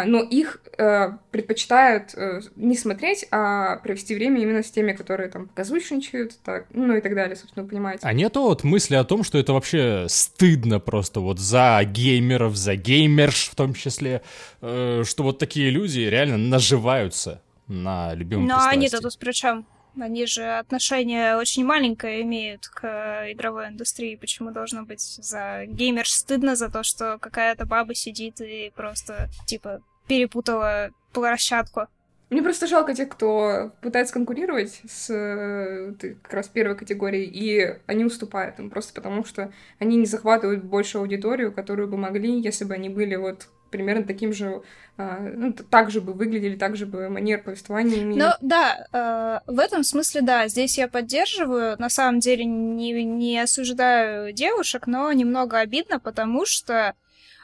но 0.05 0.21
их 0.21 0.61
э, 0.77 1.11
предпочитают 1.31 2.13
э, 2.15 2.41
не 2.55 2.75
смотреть, 2.75 3.25
а 3.31 3.77
провести 3.77 4.13
время 4.13 4.41
именно 4.41 4.61
с 4.61 4.69
теми, 4.69 4.93
которые 4.93 5.29
там 5.29 5.47
показушничают, 5.47 6.37
так, 6.43 6.67
ну 6.73 6.95
и 6.95 7.01
так 7.01 7.15
далее, 7.15 7.35
собственно, 7.35 7.63
вы 7.63 7.69
понимаете. 7.69 8.05
А 8.05 8.13
нету 8.13 8.41
вот 8.41 8.63
мысли 8.63 8.95
о 8.95 9.03
том, 9.03 9.23
что 9.23 9.37
это 9.37 9.53
вообще 9.53 10.05
стыдно 10.09 10.79
просто 10.79 11.21
вот 11.21 11.39
за 11.39 11.79
геймеров, 11.85 12.55
за 12.55 12.75
геймерш 12.75 13.49
в 13.49 13.55
том 13.55 13.73
числе, 13.73 14.21
э, 14.61 15.03
что 15.05 15.23
вот 15.23 15.39
такие 15.39 15.69
люди 15.69 16.01
реально 16.01 16.37
наживаются 16.37 17.41
на 17.67 18.13
любимом 18.13 18.47
Ну, 18.47 18.55
а 18.55 18.69
они-то 18.69 18.99
тут 18.99 19.17
при 19.17 19.31
чем? 19.31 19.65
Они 19.99 20.25
же 20.25 20.43
отношение 20.57 21.37
очень 21.37 21.63
маленькое 21.65 22.23
имеют 22.23 22.67
к 22.67 23.31
игровой 23.31 23.67
индустрии. 23.67 24.15
Почему 24.15 24.51
должно 24.51 24.83
быть 24.83 25.01
за 25.01 25.65
геймер 25.67 26.07
стыдно 26.07 26.55
за 26.55 26.69
то, 26.69 26.83
что 26.83 27.17
какая-то 27.19 27.65
баба 27.65 27.93
сидит 27.93 28.41
и 28.41 28.71
просто, 28.75 29.29
типа, 29.45 29.81
перепутала 30.07 30.89
площадку? 31.13 31.87
Мне 32.31 32.41
просто 32.41 32.65
жалко 32.65 32.95
тех, 32.95 33.09
кто 33.09 33.71
пытается 33.81 34.15
конкурировать 34.15 34.81
с 34.89 35.93
как 35.99 36.33
раз 36.33 36.47
первой 36.47 36.75
категорией, 36.75 37.25
и 37.25 37.79
они 37.85 38.05
уступают 38.05 38.57
им 38.57 38.71
просто 38.71 38.95
потому, 38.95 39.23
что 39.23 39.53
они 39.77 39.97
не 39.97 40.07
захватывают 40.07 40.63
большую 40.63 41.03
аудиторию, 41.03 41.53
которую 41.53 41.87
бы 41.87 41.97
могли, 41.97 42.41
если 42.41 42.65
бы 42.65 42.73
они 42.73 42.89
были 42.89 43.15
вот 43.15 43.49
примерно 43.73 44.05
таким 44.05 44.31
же, 44.33 44.61
а, 44.97 45.19
ну, 45.19 45.51
так 45.51 45.89
же 45.89 45.99
бы 45.99 46.13
выглядели, 46.13 46.55
так 46.55 46.75
же 46.75 46.85
бы 46.85 47.09
манер 47.09 47.41
повествования 47.41 48.03
имели. 48.03 48.19
Ну, 48.19 48.27
да, 48.39 49.41
э, 49.47 49.51
в 49.51 49.57
этом 49.57 49.83
смысле, 49.83 50.21
да, 50.21 50.47
здесь 50.47 50.77
я 50.77 50.87
поддерживаю. 50.87 51.75
На 51.79 51.89
самом 51.89 52.19
деле 52.19 52.45
не, 52.45 53.03
не 53.03 53.39
осуждаю 53.39 54.31
девушек, 54.31 54.85
но 54.85 55.11
немного 55.11 55.57
обидно, 55.57 55.99
потому 55.99 56.45
что, 56.45 56.93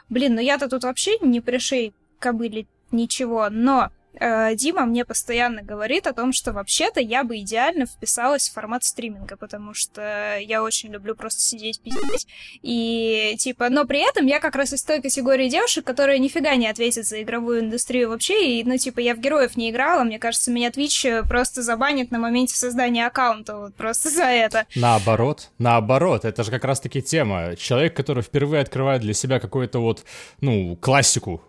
блин, 0.07 0.35
ну 0.35 0.41
я-то 0.41 0.69
тут 0.69 0.83
вообще 0.83 1.17
не 1.21 1.41
пришей 1.41 1.95
кобыли 2.19 2.67
ничего, 2.91 3.49
но 3.49 3.89
Дима 4.19 4.86
мне 4.86 5.05
постоянно 5.05 5.62
говорит 5.62 6.08
о 6.08 6.13
том, 6.13 6.34
что 6.34 6.51
вообще-то 6.53 6.99
я 6.99 7.23
бы 7.23 7.38
идеально 7.38 7.86
вписалась 7.86 8.49
в 8.49 8.53
формат 8.53 8.84
стриминга, 8.84 9.38
потому 9.38 9.73
что 9.73 10.38
я 10.39 10.63
очень 10.63 10.89
люблю 10.89 11.15
просто 11.15 11.41
сидеть 11.41 11.82
пиздеть. 11.82 12.27
И 12.62 13.36
типа, 13.39 13.69
но 13.69 13.86
при 13.86 14.08
этом 14.08 14.25
я 14.27 14.39
как 14.39 14.55
раз 14.55 14.73
из 14.73 14.84
той 14.84 15.01
категории 15.01 15.49
девушек, 15.49 15.86
которые 15.86 16.19
нифига 16.19 16.55
не 16.55 16.67
ответят 16.67 17.05
за 17.05 17.21
игровую 17.21 17.62
индустрию 17.62 18.10
вообще. 18.10 18.60
И, 18.60 18.63
ну, 18.63 18.77
типа, 18.77 18.99
я 18.99 19.15
в 19.15 19.19
героев 19.19 19.55
не 19.55 19.69
играла, 19.69 20.03
мне 20.03 20.19
кажется, 20.19 20.51
меня 20.51 20.69
Twitch 20.69 21.27
просто 21.27 21.62
забанит 21.62 22.12
на 22.12 22.19
моменте 22.19 22.55
создания 22.55 23.08
аккаунта, 23.08 23.58
вот 23.58 23.75
просто 23.75 24.10
за 24.10 24.23
это. 24.23 24.65
Наоборот, 24.75 25.49
наоборот, 25.58 26.25
это 26.25 26.43
же 26.43 26.51
как 26.51 26.63
раз-таки 26.63 27.01
тема. 27.01 27.55
Человек, 27.55 27.95
который 27.95 28.23
впервые 28.23 28.62
открывает 28.62 29.01
для 29.01 29.13
себя 29.13 29.39
какую-то 29.39 29.79
вот, 29.79 30.05
ну, 30.41 30.75
классику 30.75 31.41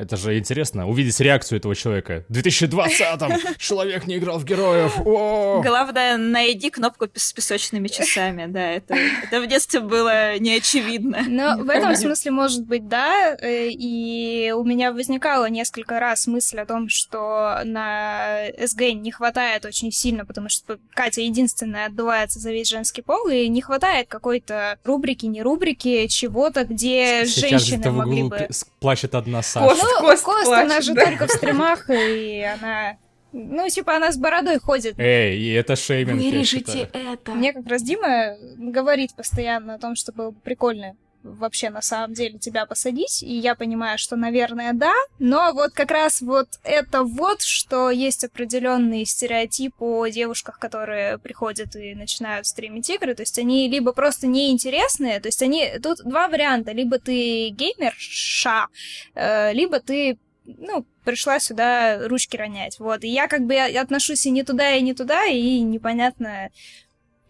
это 0.00 0.16
же 0.16 0.38
интересно, 0.38 0.88
увидеть 0.88 1.20
реакцию 1.20 1.58
этого 1.58 1.76
человека. 1.76 2.24
В 2.28 2.32
2020-м 2.32 3.56
человек 3.58 4.06
не 4.06 4.16
играл 4.16 4.38
в 4.38 4.44
героев. 4.44 4.94
О! 5.04 5.60
Главное, 5.62 6.16
найди 6.16 6.70
кнопку 6.70 7.06
с 7.14 7.32
песочными 7.32 7.88
часами, 7.88 8.46
да, 8.46 8.70
это, 8.72 8.94
это 8.94 9.42
в 9.42 9.46
детстве 9.46 9.80
было 9.80 10.38
неочевидно. 10.38 11.24
Но 11.28 11.58
в 11.58 11.68
этом 11.68 11.94
смысле, 11.96 12.30
может 12.30 12.64
быть, 12.64 12.88
да, 12.88 13.36
э, 13.36 13.68
и 13.68 14.52
у 14.56 14.64
меня 14.64 14.92
возникало 14.92 15.50
несколько 15.50 16.00
раз 16.00 16.26
мысль 16.26 16.58
о 16.58 16.66
том, 16.66 16.88
что 16.88 17.60
на 17.64 18.44
СГ 18.58 18.80
не 18.94 19.10
хватает 19.10 19.66
очень 19.66 19.92
сильно, 19.92 20.24
потому 20.24 20.48
что 20.48 20.78
Катя 20.94 21.20
единственная 21.20 21.86
отдувается 21.86 22.38
за 22.38 22.52
весь 22.52 22.68
женский 22.68 23.02
пол, 23.02 23.28
и 23.28 23.48
не 23.48 23.60
хватает 23.60 24.08
какой-то 24.08 24.78
рубрики, 24.84 25.26
не 25.26 25.42
рубрики, 25.42 26.06
чего-то, 26.06 26.64
где 26.64 27.26
Сейчас 27.26 27.50
женщины 27.50 27.90
могли 27.90 28.22
бы... 28.22 28.48
плачет 28.80 29.14
одна 29.14 29.42
Саша. 29.42 29.89
Ну, 29.90 30.00
Кост, 30.00 30.24
Кост 30.24 30.44
плачет, 30.44 30.70
она 30.70 30.80
же 30.80 30.94
да? 30.94 31.04
только 31.04 31.26
в 31.26 31.30
стримах, 31.30 31.90
и 31.90 32.42
она... 32.42 32.96
Ну, 33.32 33.68
типа, 33.68 33.96
она 33.96 34.10
с 34.10 34.16
бородой 34.16 34.58
ходит. 34.58 34.98
Эй, 34.98 35.38
и 35.38 35.52
это 35.52 35.76
шейминг, 35.76 36.20
Вырежите 36.20 36.88
это. 36.92 37.32
Мне 37.32 37.52
как 37.52 37.66
раз 37.66 37.82
Дима 37.82 38.36
говорит 38.56 39.14
постоянно 39.14 39.74
о 39.74 39.78
том, 39.78 39.94
что 39.94 40.12
было 40.12 40.30
бы 40.30 40.40
прикольно 40.40 40.96
вообще 41.22 41.70
на 41.70 41.82
самом 41.82 42.14
деле 42.14 42.38
тебя 42.38 42.66
посадить, 42.66 43.22
и 43.22 43.34
я 43.34 43.54
понимаю, 43.54 43.98
что, 43.98 44.16
наверное, 44.16 44.72
да, 44.72 44.92
но 45.18 45.52
вот 45.52 45.72
как 45.72 45.90
раз 45.90 46.20
вот 46.20 46.48
это 46.62 47.04
вот, 47.04 47.42
что 47.42 47.90
есть 47.90 48.24
определенный 48.24 49.04
стереотип 49.04 49.74
о 49.80 50.06
девушках, 50.06 50.58
которые 50.58 51.18
приходят 51.18 51.76
и 51.76 51.94
начинают 51.94 52.46
стримить 52.46 52.88
игры, 52.90 53.14
то 53.14 53.22
есть 53.22 53.38
они 53.38 53.68
либо 53.68 53.92
просто 53.92 54.26
неинтересные, 54.26 55.20
то 55.20 55.28
есть 55.28 55.42
они, 55.42 55.70
тут 55.82 55.98
два 56.04 56.28
варианта, 56.28 56.72
либо 56.72 56.98
ты 56.98 57.48
геймерша, 57.50 58.66
э, 59.14 59.52
либо 59.52 59.80
ты 59.80 60.18
ну, 60.44 60.84
пришла 61.04 61.38
сюда 61.38 62.08
ручки 62.08 62.36
ронять. 62.36 62.78
Вот. 62.78 63.04
И 63.04 63.08
я 63.08 63.28
как 63.28 63.42
бы 63.42 63.56
отношусь 63.56 64.26
и 64.26 64.30
не 64.30 64.42
туда, 64.42 64.72
и 64.72 64.82
не 64.82 64.94
туда, 64.94 65.26
и 65.26 65.60
непонятно, 65.60 66.50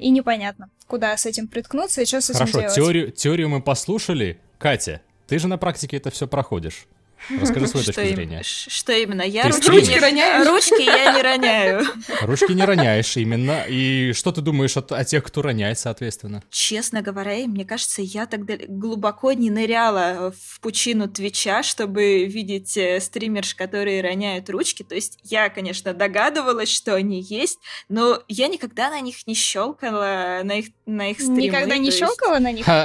и 0.00 0.10
непонятно, 0.10 0.70
куда 0.86 1.16
с 1.16 1.26
этим 1.26 1.46
приткнуться 1.46 2.02
и 2.02 2.06
что 2.06 2.20
с 2.20 2.32
Хорошо, 2.32 2.44
этим 2.44 2.60
делать. 2.60 2.74
теорию, 2.74 3.10
теорию 3.12 3.48
мы 3.48 3.60
послушали. 3.60 4.40
Катя, 4.58 5.02
ты 5.26 5.38
же 5.38 5.46
на 5.48 5.58
практике 5.58 5.96
это 5.98 6.10
все 6.10 6.26
проходишь. 6.26 6.86
Расскажи 7.28 7.66
свою 7.66 7.87
точку 7.87 8.02
зрения. 8.02 8.42
Что 8.42 8.92
именно? 8.92 9.22
Я 9.22 9.44
ручки, 9.44 9.70
не- 9.70 10.44
Ручки 10.44 10.83
я 10.83 11.12
не 11.16 11.22
роняю. 11.22 11.87
Ручки 12.22 12.52
не 12.52 12.64
роняешь 12.64 13.16
именно. 13.16 13.64
И 13.68 14.12
что 14.12 14.33
ты 14.33 14.40
думаешь 14.40 14.76
о, 14.76 14.80
о 14.80 15.04
тех, 15.04 15.22
кто 15.24 15.42
роняет, 15.42 15.78
соответственно? 15.78 16.42
Честно 16.50 17.02
говоря, 17.02 17.46
мне 17.46 17.64
кажется, 17.64 18.02
я 18.02 18.26
тогда 18.26 18.54
глубоко 18.68 19.33
не 19.33 19.50
ныряла 19.50 20.33
в 20.37 20.61
пучину 20.61 21.09
Твича, 21.09 21.62
чтобы 21.62 22.24
видеть 22.24 22.76
э, 22.76 23.00
стримерш, 23.00 23.54
которые 23.54 24.00
роняют 24.02 24.50
ручки. 24.50 24.83
То 24.83 24.94
есть 24.94 25.18
я, 25.22 25.48
конечно, 25.48 25.92
догадывалась, 25.94 26.70
что 26.70 26.94
они 26.94 27.20
есть, 27.22 27.59
но 27.88 28.22
я 28.28 28.48
никогда 28.48 28.90
на 28.90 29.00
них 29.00 29.26
не 29.26 29.35
щелкала, 29.35 30.40
на 30.42 30.59
их, 30.59 30.66
на 30.87 31.11
их 31.11 31.18
стримы. 31.20 31.42
Никогда 31.42 31.76
не 31.76 31.90
щелкала 31.90 32.38
на 32.38 32.52
них? 32.52 32.66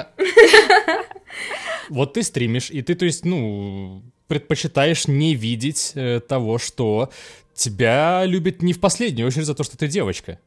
Вот 1.89 2.13
ты 2.13 2.23
стримишь, 2.23 2.71
и 2.71 2.81
ты, 2.81 2.95
то 2.95 3.05
есть, 3.05 3.25
ну, 3.25 4.03
предпочитаешь 4.27 5.07
не 5.07 5.35
видеть 5.35 5.91
э, 5.95 6.19
того, 6.19 6.57
что 6.57 7.11
тебя 7.53 8.23
любят 8.25 8.61
не 8.61 8.73
в 8.73 8.79
последнюю 8.79 9.27
очередь 9.27 9.45
за 9.45 9.55
то, 9.55 9.63
что 9.63 9.77
ты 9.77 9.87
девочка. 9.87 10.39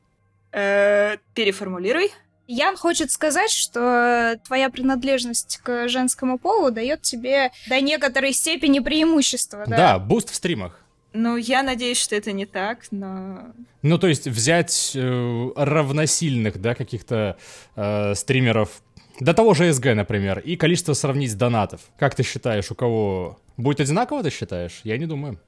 Э, 0.52 1.16
Переформулируй. 1.34 2.10
Ян 2.46 2.76
хочет 2.76 3.10
сказать, 3.10 3.50
что 3.50 4.40
твоя 4.46 4.70
принадлежность 4.70 5.60
к 5.62 5.86
женскому 5.88 6.38
полу 6.38 6.70
дает 6.70 7.02
тебе 7.02 7.50
до 7.68 7.80
некоторой 7.80 8.32
степени 8.32 8.78
преимущества, 8.78 9.64
да? 9.66 9.76
Да, 9.76 9.98
буст 9.98 10.30
в 10.30 10.34
стримах. 10.34 10.80
Ну, 11.12 11.36
я 11.36 11.62
надеюсь, 11.62 11.98
что 11.98 12.16
это 12.16 12.32
не 12.32 12.46
так, 12.46 12.86
но... 12.90 13.52
Ну, 13.82 13.98
то 13.98 14.08
есть 14.08 14.26
взять 14.26 14.92
э, 14.94 15.50
равносильных, 15.56 16.60
да, 16.60 16.74
каких-то 16.74 17.38
э, 17.76 18.14
стримеров, 18.14 18.82
до 19.20 19.34
того 19.34 19.54
же 19.54 19.72
СГ, 19.72 19.94
например, 19.94 20.38
и 20.38 20.56
количество 20.56 20.92
сравнить 20.94 21.36
донатов. 21.36 21.80
Как 21.98 22.14
ты 22.14 22.22
считаешь, 22.22 22.70
у 22.70 22.74
кого 22.74 23.38
будет 23.56 23.80
одинаково, 23.80 24.22
ты 24.22 24.30
считаешь? 24.30 24.80
Я 24.84 24.98
не 24.98 25.06
думаю. 25.06 25.38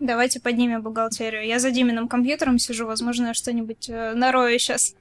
Давайте 0.00 0.38
поднимем 0.38 0.80
бухгалтерию. 0.80 1.44
Я 1.44 1.58
за 1.58 1.72
Диминым 1.72 2.06
компьютером 2.06 2.58
сижу, 2.58 2.86
возможно, 2.86 3.28
я 3.28 3.34
что-нибудь 3.34 3.88
э, 3.88 4.14
нарою 4.14 4.56
сейчас. 4.58 4.94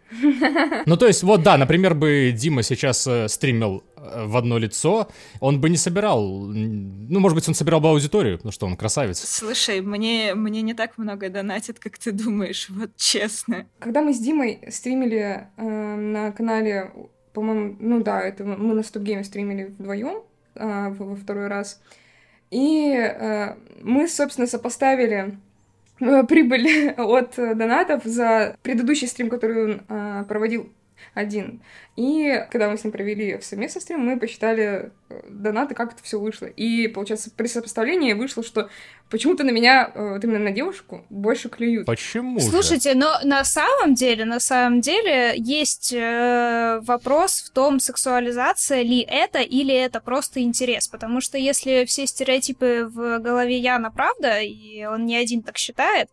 Ну, 0.88 0.98
то 0.98 1.06
есть, 1.06 1.22
вот 1.22 1.44
да, 1.44 1.58
например, 1.58 1.94
бы 1.94 2.34
Дима 2.36 2.64
сейчас 2.64 3.06
э, 3.06 3.28
стримил 3.28 3.84
э, 3.96 4.26
в 4.26 4.36
одно 4.36 4.58
лицо, 4.58 5.08
он 5.40 5.62
бы 5.62 5.70
не 5.70 5.78
собирал, 5.78 6.48
ну, 6.48 7.20
может 7.20 7.36
быть, 7.36 7.48
он 7.48 7.54
собирал 7.54 7.80
бы 7.80 7.90
аудиторию, 7.90 8.38
потому 8.38 8.52
что 8.52 8.66
он 8.66 8.76
красавец. 8.76 9.20
Слушай, 9.20 9.82
мне, 9.82 10.34
мне 10.34 10.62
не 10.64 10.74
так 10.74 10.98
много 10.98 11.30
донатят, 11.30 11.78
как 11.78 12.00
ты 12.00 12.12
думаешь, 12.12 12.68
вот 12.70 12.92
честно. 12.96 13.68
Когда 13.80 14.02
мы 14.02 14.14
с 14.14 14.20
Димой 14.20 14.62
стримили 14.72 15.48
э, 15.58 15.62
на 15.62 16.32
канале, 16.32 16.92
по-моему, 17.38 17.76
ну 17.80 18.02
да, 18.02 18.20
это 18.20 18.44
мы 18.44 18.74
на 18.74 18.82
Стопгейме 18.82 19.24
стримили 19.24 19.66
вдвоем 19.66 20.24
во 20.56 21.16
второй 21.16 21.46
раз. 21.46 21.80
И 22.50 22.96
э, 22.96 23.54
мы, 23.84 24.08
собственно, 24.08 24.48
сопоставили 24.48 25.38
э, 26.00 26.24
прибыль 26.24 26.90
от 26.98 27.36
донатов 27.36 28.06
за 28.06 28.58
предыдущий 28.64 29.08
стрим, 29.08 29.30
который 29.30 29.66
он 29.66 29.82
э, 29.88 30.26
проводил 30.28 30.74
один. 31.14 31.62
И 31.96 32.44
когда 32.50 32.72
мы 32.72 32.78
с 32.78 32.84
ним 32.84 32.92
провели 32.92 33.40
совместный 33.42 33.84
стрим, 33.84 34.00
мы 34.00 34.20
посчитали 34.20 34.92
э, 35.10 35.22
донаты, 35.30 35.76
как 35.76 35.94
это 35.94 36.02
все 36.02 36.20
вышло. 36.20 36.48
И, 36.48 36.88
получается, 36.88 37.30
при 37.30 37.46
сопоставлении 37.46 38.14
вышло, 38.14 38.42
что 38.42 38.70
почему-то 39.10 39.44
на 39.44 39.52
меня, 39.52 39.92
э, 39.94 40.14
вот 40.14 40.24
именно 40.24 40.40
на 40.40 40.52
девушку, 40.52 41.06
больше 41.10 41.50
клюют. 41.50 41.86
Почему 41.86 42.40
же? 42.40 42.46
Слушайте, 42.46 42.94
но 42.96 43.20
на 43.24 43.44
самом 43.44 43.94
деле, 43.94 44.26
на 44.26 44.40
самом 44.40 44.82
деле 44.82 45.34
есть 45.38 45.94
э, 45.94 46.80
вопрос 46.84 47.42
в 47.42 47.52
том, 47.52 47.80
сексуализация 47.80 48.82
ли 48.82 49.02
это 49.02 49.40
или 49.40 49.74
это 49.74 50.00
просто 50.00 50.42
интерес. 50.42 50.88
Потому 50.88 51.22
что 51.22 51.38
если 51.38 51.86
все 51.86 52.08
стереотипы 52.08 52.90
в 52.90 53.20
голове 53.20 53.58
Яна 53.58 53.92
правда, 53.92 54.40
и 54.42 54.86
он 54.86 55.06
не 55.06 55.16
один 55.16 55.42
так 55.42 55.58
считает, 55.58 56.10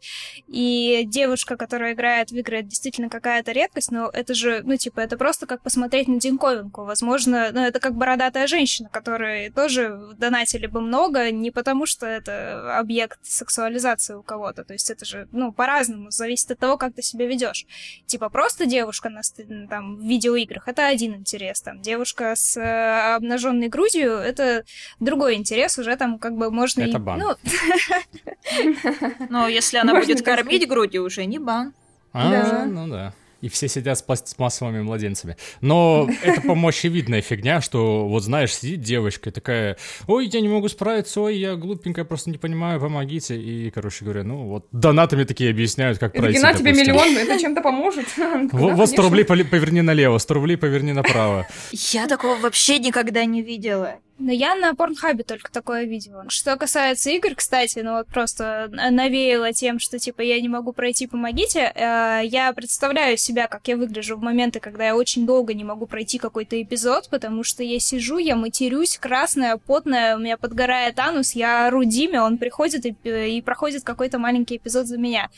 и 0.47 1.03
девушка, 1.07 1.57
которая 1.57 1.93
играет 1.93 2.31
в 2.31 2.37
игры, 2.37 2.59
это 2.59 2.69
действительно 2.69 3.09
какая-то 3.09 3.53
редкость, 3.53 3.91
но 3.91 4.11
это 4.13 4.35
же, 4.35 4.63
ну, 4.65 4.77
типа, 4.77 5.01
это 5.01 5.17
просто 5.17 5.47
как 5.47 5.63
посмотреть 5.63 6.09
на 6.09 6.21
Динковинку. 6.21 6.85
Возможно, 6.85 7.51
ну, 7.53 7.61
это 7.61 7.81
как 7.81 7.95
бородатая 7.95 8.47
женщина, 8.47 8.89
которой 8.89 9.51
тоже 9.51 10.01
донатили 10.17 10.67
бы 10.67 10.81
много, 10.81 11.31
не 11.31 11.51
потому 11.51 11.87
что 11.87 12.07
это 12.07 12.77
объект 12.85 13.19
сексуализации 13.23 14.15
у 14.15 14.23
кого-то. 14.23 14.65
То 14.65 14.75
есть 14.75 14.91
это 14.91 15.05
же, 15.05 15.27
ну, 15.33 15.53
по-разному, 15.53 16.11
зависит 16.11 16.51
от 16.51 16.59
того, 16.59 16.77
как 16.77 16.95
ты 16.95 17.03
себя 17.03 17.27
ведешь. 17.27 17.67
Типа 18.07 18.29
просто 18.29 18.67
девушка 18.67 19.09
на 19.09 19.23
там, 19.69 19.97
в 19.97 20.03
видеоиграх 20.03 20.69
это 20.69 20.87
один 20.87 21.15
интерес. 21.15 21.63
Там 21.63 21.81
девушка 21.81 22.35
с 22.37 22.57
э, 22.57 23.15
обнаженной 23.17 23.69
грудью 23.69 24.13
это 24.13 24.65
другой 25.01 25.35
интерес, 25.35 25.79
уже 25.79 25.97
там 25.97 26.19
как 26.19 26.37
бы 26.37 26.51
можно 26.51 26.83
Это 26.83 26.99
и. 26.99 27.01
бан. 27.01 27.19
Ну, 27.19 27.37
Но 29.31 29.49
если 29.49 29.79
она 29.79 29.95
будет 29.95 30.23
кормить 30.23 30.69
грудью, 30.69 31.05
уже 31.05 31.25
не 31.25 31.39
бан. 31.39 31.73
А, 32.13 32.65
ну 32.67 32.89
да. 32.89 33.13
И 33.45 33.51
все 33.51 33.69
сидят 33.69 33.99
с 33.99 34.03
пластмассовыми 34.03 34.81
младенцами. 34.81 35.37
Но 35.61 36.09
это, 36.23 36.41
по-моему, 36.41 36.69
очевидная 36.69 37.21
фигня, 37.21 37.61
что 37.61 38.09
вот 38.09 38.23
знаешь, 38.23 38.55
сидит 38.55 38.81
девочка 38.81 39.29
и 39.29 39.33
такая, 39.33 39.77
ой, 40.07 40.31
я 40.33 40.41
не 40.41 40.49
могу 40.49 40.67
справиться, 40.69 41.21
ой, 41.21 41.37
я 41.37 41.55
глупенькая, 41.55 42.07
просто 42.07 42.31
не 42.31 42.39
понимаю, 42.39 42.81
помогите. 42.81 43.39
И, 43.39 43.71
короче 43.71 44.03
говоря, 44.07 44.25
ну 44.25 44.45
вот 44.45 44.67
донатами 44.73 45.25
такие 45.25 45.51
объясняют, 45.51 45.99
как 45.99 46.15
пройти, 46.15 46.39
на 46.41 46.55
тебе 46.55 46.73
миллион, 46.73 47.19
это 47.19 47.39
чем-то 47.39 47.61
поможет. 47.61 48.07
Вот, 48.17 48.71
Да, 48.71 48.77
вот 48.77 48.89
100 48.89 48.97
конечно. 48.97 49.03
рублей 49.03 49.25
поверни 49.25 49.83
налево, 49.83 50.17
100 50.17 50.35
рублей 50.35 50.57
поверни 50.57 50.95
направо. 50.95 51.47
Я 51.73 52.07
такого 52.07 52.37
вообще 52.37 52.79
никогда 52.79 53.27
не 53.27 53.43
видела. 53.43 53.97
Но 54.19 54.31
я 54.31 54.55
на 54.55 54.75
Порнхабе 54.75 55.25
только 55.25 55.51
такое 55.51 55.85
видела. 55.85 56.25
Что 56.29 56.57
касается 56.57 57.11
игр, 57.11 57.35
кстати, 57.35 57.81
ну 57.81 57.95
вот 57.99 58.07
просто 58.07 58.69
навеяло 58.71 59.53
тем, 59.53 59.81
что 59.81 59.99
типа 59.99 60.23
я 60.23 60.41
не 60.41 60.49
могу 60.49 60.73
пройти, 60.73 61.07
помогите. 61.09 61.73
Э, 61.75 62.21
Я 62.25 62.53
представляю 62.53 63.17
себя, 63.17 63.49
как 63.49 63.67
я 63.67 63.77
выгляжу 63.77 64.17
в 64.17 64.23
моменты, 64.23 64.61
когда 64.61 64.87
я 64.87 64.95
очень 64.97 65.27
долго 65.27 65.53
не 65.53 65.65
могу 65.65 65.87
пройти 65.87 66.19
какой-то 66.19 66.61
эпизод, 66.63 67.09
потому 67.11 67.43
что 67.43 67.65
я 67.65 67.81
сижу, 67.81 68.19
я 68.19 68.37
матерюсь, 68.37 68.99
красная, 68.99 69.57
потная, 69.57 70.17
у 70.17 70.21
меня 70.21 70.37
подгорает 70.37 70.99
анус, 71.01 71.33
я 71.33 71.67
ору 71.67 71.83
Диме, 71.85 72.21
он 72.21 72.39
приходит 72.39 72.87
и, 72.87 72.95
и 73.37 73.43
проходит 73.43 73.83
какой-то 73.83 74.19
маленький 74.19 74.57
эпизод 74.59 74.87
за 74.87 74.97
меня. 74.97 75.29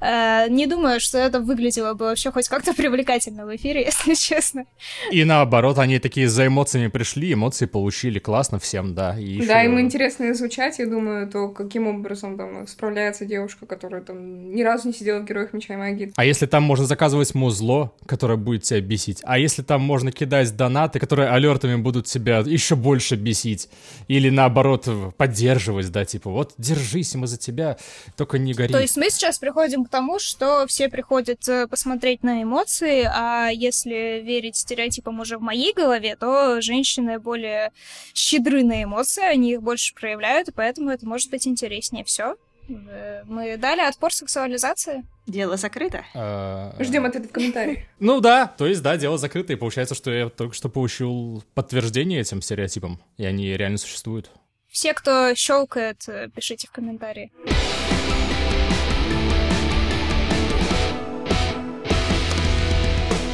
Э, 0.00 0.46
Не 0.48 0.66
думаю, 0.66 1.00
что 1.00 1.18
это 1.18 1.38
выглядело 1.40 1.92
бы 1.92 2.06
вообще 2.06 2.30
хоть 2.32 2.48
как-то 2.48 2.72
привлекательно 2.76 3.44
в 3.44 3.54
эфире, 3.56 3.82
если 3.86 4.14
честно. 4.14 4.64
И 5.10 5.22
наоборот, 5.24 5.78
они 5.78 5.98
такие 5.98 6.28
за 6.28 6.46
эмоциями 6.46 6.88
пришли, 6.88 7.34
эмоции 7.34 7.66
получили, 7.66 8.21
классно 8.22 8.58
всем, 8.58 8.94
да. 8.94 9.18
И 9.18 9.44
Да, 9.46 9.60
ещё- 9.60 9.72
им 9.72 9.80
интересно 9.80 10.30
изучать, 10.32 10.78
я 10.78 10.86
думаю, 10.86 11.28
то 11.28 11.48
каким 11.48 11.86
образом 11.86 12.36
там 12.38 12.66
справляется 12.66 13.24
девушка, 13.26 13.66
которая 13.66 14.02
там 14.02 14.54
ни 14.54 14.62
разу 14.62 14.88
не 14.88 14.94
сидела 14.94 15.20
в 15.20 15.24
Героях 15.24 15.52
Меча 15.52 15.74
и 15.74 15.76
Магии. 15.76 16.12
А 16.16 16.24
если 16.24 16.46
там 16.46 16.62
можно 16.62 16.86
заказывать 16.86 17.34
музло, 17.34 17.92
которое 18.06 18.36
будет 18.36 18.62
тебя 18.62 18.80
бесить? 18.80 19.20
А 19.24 19.38
если 19.38 19.62
там 19.62 19.80
можно 19.82 20.12
кидать 20.12 20.54
донаты, 20.56 20.98
которые 20.98 21.28
алертами 21.30 21.76
будут 21.76 22.06
тебя 22.06 22.38
еще 22.38 22.76
больше 22.76 23.16
бесить? 23.16 23.68
Или 24.08 24.30
наоборот 24.30 24.88
поддерживать, 25.16 25.90
да, 25.90 26.04
типа, 26.04 26.30
вот 26.30 26.54
держись, 26.58 27.14
мы 27.14 27.26
за 27.26 27.38
тебя, 27.38 27.76
только 28.16 28.38
не 28.38 28.54
гори. 28.54 28.72
То 28.72 28.80
есть 28.80 28.96
мы 28.96 29.10
сейчас 29.10 29.38
приходим 29.38 29.84
к 29.84 29.88
тому, 29.88 30.18
что 30.18 30.66
все 30.66 30.88
приходят 30.88 31.48
э, 31.48 31.66
посмотреть 31.66 32.22
на 32.22 32.42
эмоции, 32.42 33.08
а 33.12 33.48
если 33.48 34.22
верить 34.24 34.56
стереотипам 34.56 35.20
уже 35.20 35.38
в 35.38 35.42
моей 35.42 35.72
голове, 35.74 36.16
то 36.16 36.60
женщины 36.60 37.18
более 37.18 37.72
щедры 38.14 38.62
на 38.64 38.82
эмоции, 38.82 39.24
они 39.24 39.52
их 39.52 39.62
больше 39.62 39.94
проявляют, 39.94 40.48
и 40.48 40.52
поэтому 40.52 40.90
это 40.90 41.06
может 41.06 41.30
быть 41.30 41.46
интереснее. 41.46 42.04
Все. 42.04 42.36
Мы 42.68 43.56
дали 43.56 43.80
отпор 43.80 44.12
сексуализации. 44.12 45.04
Дело 45.26 45.56
закрыто. 45.56 46.04
А, 46.14 46.74
Ждем 46.80 47.04
ответа 47.04 47.28
в 47.28 47.32
комментариях. 47.32 47.78
Ну 47.98 48.20
да, 48.20 48.46
то 48.46 48.66
есть 48.66 48.82
да, 48.82 48.96
дело 48.96 49.18
закрыто, 49.18 49.52
и 49.52 49.56
получается, 49.56 49.94
что 49.94 50.10
я 50.10 50.28
только 50.28 50.54
что 50.54 50.68
получил 50.68 51.44
подтверждение 51.54 52.20
этим 52.20 52.42
стереотипам, 52.42 53.00
и 53.16 53.24
они 53.24 53.56
реально 53.56 53.78
существуют. 53.78 54.30
Все, 54.68 54.94
кто 54.94 55.34
щелкает, 55.34 56.08
э, 56.08 56.28
пишите 56.34 56.66
в 56.66 56.72
комментарии. 56.72 57.30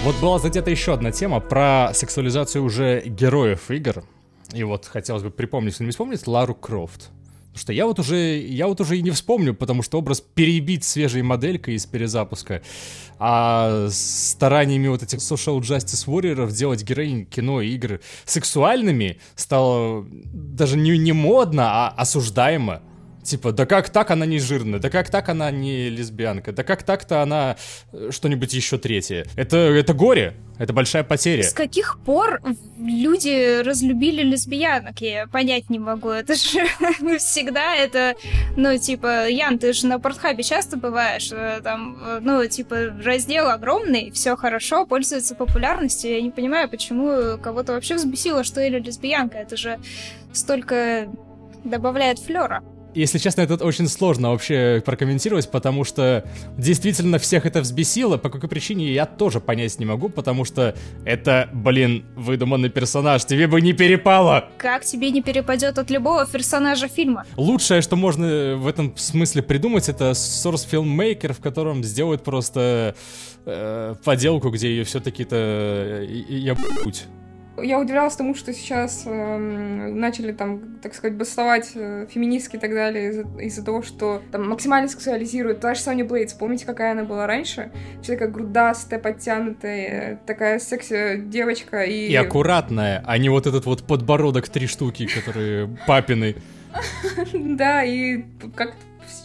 Вот 0.03 0.17
была 0.21 0.39
задета 0.39 0.71
еще 0.71 0.95
одна 0.95 1.13
тема 1.13 1.41
про 1.41 1.93
сексуализацию 1.93 2.65
уже 2.65 3.03
героев 3.05 3.71
игр. 3.71 4.05
И 4.53 4.63
вот 4.65 4.87
хотелось 4.87 5.23
бы 5.23 5.31
припомнить, 5.31 5.75
кто 5.75 5.85
не 5.85 5.91
вспомнит, 5.91 6.27
Лару 6.27 6.55
Крофт. 6.55 7.11
Потому 7.49 7.61
что 7.61 7.73
я 7.73 7.87
вот 7.87 7.99
уже, 7.99 8.39
я 8.39 8.69
вот 8.69 8.81
уже 8.81 8.99
и 8.99 9.03
не 9.03 9.11
вспомню, 9.11 9.53
потому 9.53 9.83
что 9.83 9.99
образ 9.99 10.21
перебить 10.21 10.85
свежей 10.85 11.23
моделькой 11.23 11.75
из 11.75 11.87
перезапуска, 11.87 12.63
а 13.19 13.89
стараниями 13.91 14.87
вот 14.87 15.03
этих 15.03 15.19
social 15.19 15.59
justice 15.59 16.07
warriors 16.07 16.53
делать 16.53 16.85
героинь 16.85 17.27
кино 17.27 17.61
и 17.61 17.71
игр 17.71 18.01
сексуальными 18.27 19.19
стало 19.35 20.07
даже 20.09 20.77
не, 20.77 20.97
не 20.99 21.13
модно, 21.13 21.65
а 21.65 21.89
осуждаемо. 21.89 22.83
Типа, 23.29 23.53
да 23.53 23.67
как 23.67 23.91
так 23.91 24.11
она 24.11 24.25
не 24.25 24.39
жирная, 24.39 24.79
да 24.79 24.89
как 24.89 25.11
так 25.11 25.29
она 25.29 25.51
не 25.51 25.91
лесбиянка, 25.91 26.53
да 26.53 26.65
как 26.65 26.83
так-то 26.83 27.21
она 27.21 27.57
э, 27.93 28.09
что-нибудь 28.11 28.55
еще 28.55 28.79
третье. 28.79 29.27
Это, 29.37 29.59
это 29.59 29.93
горе, 29.93 30.33
это 30.59 30.73
большая 30.73 31.05
потеря. 31.05 31.43
С 31.43 31.53
каких 31.53 31.99
пор 32.07 32.41
люди 32.79 33.61
разлюбили 33.61 34.23
лесбиянок? 34.23 35.03
Я 35.03 35.27
понять 35.27 35.69
не 35.69 35.79
могу. 35.79 36.09
Это 36.09 36.37
же 36.37 36.65
всегда 37.19 37.75
это, 37.75 38.15
ну, 38.57 38.79
типа, 38.79 39.29
Ян, 39.29 39.59
ты 39.59 39.75
же 39.75 39.87
на 39.87 39.99
портхабе 39.99 40.43
часто 40.43 40.79
бываешь, 40.79 41.29
э, 41.31 41.61
там, 41.63 41.99
э, 42.03 42.21
ну, 42.23 42.47
типа, 42.47 42.95
раздел 43.05 43.51
огромный, 43.51 44.11
все 44.11 44.37
хорошо, 44.37 44.87
пользуется 44.87 45.35
популярностью. 45.35 46.13
Я 46.13 46.23
не 46.23 46.31
понимаю, 46.31 46.71
почему 46.71 47.37
кого-то 47.37 47.75
вообще 47.75 47.97
взбесило, 47.97 48.43
что 48.43 48.63
или 48.63 48.79
лесбиянка. 48.79 49.37
Это 49.37 49.59
же 49.59 49.79
столько 50.33 51.11
добавляет 51.63 52.21
флера 52.21 52.63
если 52.99 53.19
честно, 53.19 53.43
это 53.43 53.65
очень 53.65 53.89
сложно 53.89 54.31
вообще 54.31 54.83
прокомментировать, 54.85 55.51
потому 55.51 55.85
что 55.85 56.25
действительно 56.57 57.19
всех 57.19 57.47
это 57.47 57.61
взбесило. 57.61 58.17
По 58.17 58.29
какой 58.29 58.49
причине 58.49 58.93
я 58.93 59.07
тоже 59.07 59.41
понять 59.41 59.79
не 59.79 59.87
могу, 59.87 60.09
потому 60.09 60.45
что 60.45 60.75
это, 61.05 61.49
блин, 61.53 62.05
выдуманный 62.17 62.71
персонаж. 62.71 63.25
Тебе 63.25 63.47
бы 63.47 63.61
не 63.61 63.73
перепало! 63.73 64.49
Как 64.59 64.85
тебе 64.85 65.11
не 65.11 65.23
перепадет 65.23 65.79
от 65.79 65.91
любого 65.91 66.27
персонажа 66.27 66.89
фильма? 66.89 67.25
Лучшее, 67.37 67.83
что 67.83 67.97
можно 67.97 68.57
в 68.57 68.67
этом 68.67 68.97
смысле 68.97 69.43
придумать, 69.43 69.89
это 69.89 70.11
Source 70.11 70.67
Filmmaker, 70.71 71.33
в 71.33 71.41
котором 71.41 71.85
сделают 71.85 72.25
просто 72.25 72.97
э, 73.47 73.95
поделку, 74.05 74.51
где 74.51 74.71
ее 74.71 74.85
все-таки-то 74.85 75.37
э, 75.37 76.07
я 76.29 76.55
путь 76.55 77.05
я 77.63 77.79
удивлялась 77.79 78.17
тому, 78.17 78.35
что 78.35 78.53
сейчас 78.53 79.03
э, 79.07 79.39
начали 79.39 80.33
там, 80.33 80.79
так 80.83 80.95
сказать, 80.95 81.17
бастовать 81.17 81.71
э, 81.75 82.07
феминистки 82.11 82.57
и 82.57 82.59
так 82.59 82.73
далее 82.73 83.11
из-за, 83.11 83.23
из 83.41 83.65
того, 83.65 83.83
что 83.83 84.23
там 84.33 84.49
максимально 84.49 84.89
сексуализируют. 84.89 85.61
Та 85.61 85.75
же 85.75 85.81
Соня 85.81 86.05
Блейдс, 86.05 86.35
помните, 86.35 86.67
какая 86.67 86.93
она 86.93 87.05
была 87.05 87.27
раньше? 87.27 87.71
Такая 88.07 88.29
грудастая, 88.29 89.01
подтянутая, 89.01 90.21
такая 90.27 90.59
секси-девочка 90.59 91.83
и... 91.83 92.09
И 92.09 92.15
аккуратная, 92.15 93.03
а 93.07 93.19
не 93.19 93.29
вот 93.29 93.47
этот 93.47 93.67
вот 93.67 93.85
подбородок 93.85 94.49
три 94.49 94.67
штуки, 94.67 95.07
которые 95.07 95.69
папины. 95.87 96.37
Да, 97.33 97.83
и 97.83 98.25
как 98.55 98.75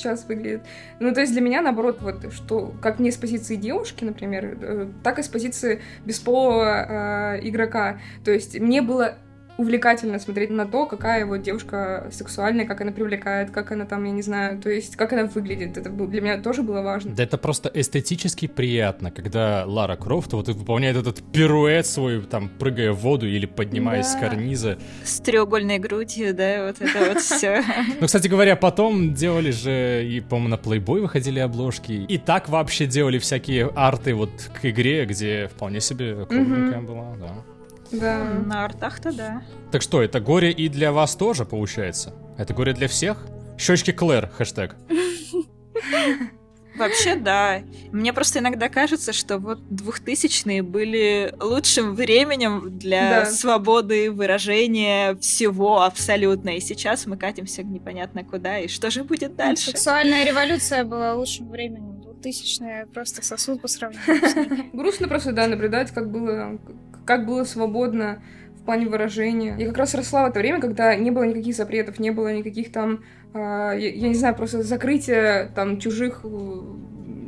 сейчас 0.04 0.26
выглядит. 0.26 0.62
Ну, 0.99 1.14
то 1.14 1.22
есть 1.22 1.34
для 1.34 1.41
меня, 1.41 1.62
наоборот, 1.62 1.99
вот, 2.01 2.32
что, 2.34 2.74
как 2.82 2.99
мне 2.99 3.12
с 3.12 3.18
позиции 3.18 3.56
девушки, 3.56 4.04
например, 4.04 4.58
э, 4.62 4.88
так 5.04 5.20
и 5.20 5.24
с 5.24 5.28
позиции 5.28 5.82
бесполого 6.06 7.38
э, 7.38 7.47
игрока. 7.47 7.99
То 8.24 8.32
есть 8.32 8.60
мне 8.60 8.82
было 8.82 9.18
увлекательно 9.58 10.20
смотреть 10.20 10.49
на 10.49 10.66
то, 10.66 10.86
какая 10.86 11.26
вот 11.26 11.41
девушка 11.41 12.10
сексуальная, 12.12 12.66
как 12.66 12.82
она 12.82 12.91
привлекает, 12.91 13.51
как 13.51 13.72
она 13.72 13.86
там, 13.86 14.04
я 14.04 14.12
не 14.12 14.22
знаю, 14.22 14.60
то 14.60 14.70
есть 14.70 14.95
как 14.95 15.14
она 15.14 15.26
выглядит. 15.26 15.78
Это 15.78 15.89
для 15.89 16.22
меня 16.22 16.38
тоже 16.39 16.64
было 16.64 16.82
важно. 16.82 17.14
Да 17.16 17.24
это 17.24 17.38
просто 17.38 17.70
эстетически 17.74 18.47
приятно, 18.47 19.12
когда 19.12 19.64
Лара 19.66 19.95
Крофт 19.95 20.34
вот 20.34 20.47
выполняет 20.47 20.97
этот 20.97 21.22
пируэт 21.32 21.86
свой, 21.86 22.22
там, 22.24 22.49
прыгая 22.49 22.91
в 22.91 22.97
воду 22.97 23.28
или 23.28 23.45
поднимаясь 23.45 24.12
да. 24.12 24.18
с 24.18 24.20
карниза. 24.20 24.78
С 25.04 25.20
треугольной 25.20 25.80
грудью, 25.80 26.34
да, 26.34 26.68
вот 26.68 26.82
это 26.82 27.14
вот 27.14 27.18
все. 27.22 27.64
Ну, 27.99 28.08
кстати 28.08 28.28
говоря, 28.28 28.56
потом 28.56 29.14
делали 29.14 29.51
же, 29.51 30.06
и, 30.06 30.20
по-моему, 30.20 30.49
на 30.49 30.56
Playboy 30.56 31.01
выходили 31.01 31.39
обложки, 31.39 31.91
и 31.91 32.18
так 32.18 32.49
вообще 32.49 32.88
делали 32.88 33.20
всякие 33.20 33.68
арты 33.76 34.16
вот 34.16 34.32
к 34.60 34.66
игре, 34.66 35.06
где 35.06 35.47
вполне 35.47 35.80
себе 35.80 36.26
кругленькая 36.26 36.82
была, 36.82 37.16
да. 37.20 37.53
Да. 37.91 38.23
На 38.45 38.65
артах-то 38.65 39.11
да. 39.11 39.41
Так 39.71 39.81
что, 39.81 40.01
это 40.01 40.19
горе 40.19 40.51
и 40.51 40.69
для 40.69 40.91
вас 40.91 41.15
тоже, 41.15 41.45
получается? 41.45 42.13
Это 42.38 42.53
горе 42.53 42.73
для 42.73 42.88
всех? 42.88 43.17
Щечки 43.57 43.91
Клэр, 43.91 44.27
хэштег. 44.27 44.75
Вообще, 46.75 47.15
да. 47.15 47.61
Мне 47.91 48.13
просто 48.13 48.39
иногда 48.39 48.67
кажется, 48.67 49.13
что 49.13 49.38
вот 49.38 49.59
двухтысячные 49.69 50.63
были 50.63 51.34
лучшим 51.39 51.93
временем 51.93 52.77
для 52.79 53.25
да. 53.25 53.25
свободы 53.25 54.11
выражения 54.11 55.15
всего 55.15 55.84
абсолютно. 55.84 56.57
И 56.57 56.59
сейчас 56.59 57.05
мы 57.05 57.17
катимся 57.17 57.63
непонятно 57.63 58.23
куда. 58.23 58.59
И 58.59 58.67
что 58.67 58.89
же 58.89 59.03
будет 59.03 59.36
дальше? 59.36 59.71
Сексуальная 59.71 60.25
революция 60.25 60.84
была 60.84 61.13
лучшим 61.13 61.49
временем. 61.49 62.01
Двухтысячные 62.01 62.88
просто 62.88 63.23
сосуд 63.23 63.61
по 63.61 63.67
сравнению 63.67 64.29
с 64.29 64.36
ними. 64.36 64.69
Грустно 64.73 65.07
просто, 65.07 65.31
да, 65.31 65.47
наблюдать, 65.47 65.91
как 65.91 66.11
было 66.11 66.57
как 67.06 67.26
было 67.26 67.43
свободно 67.43 68.22
в 68.62 68.66
плане 68.66 68.88
выражения. 68.88 69.56
Я 69.58 69.68
как 69.68 69.78
раз 69.78 69.93
росла 69.93 70.26
в 70.26 70.30
это 70.30 70.39
время, 70.39 70.62
когда 70.62 70.95
не 70.95 71.12
было 71.12 71.24
никаких 71.24 71.56
запретов, 71.56 71.99
не 71.99 72.12
было 72.12 72.34
никаких 72.34 72.72
там, 72.72 73.04
э, 73.34 73.38
я, 73.38 73.76
я 73.76 74.08
не 74.08 74.16
знаю, 74.16 74.36
просто 74.36 74.64
закрытия 74.64 75.51
там 75.54 75.80
чужих 75.80 76.22
э, 76.24 76.62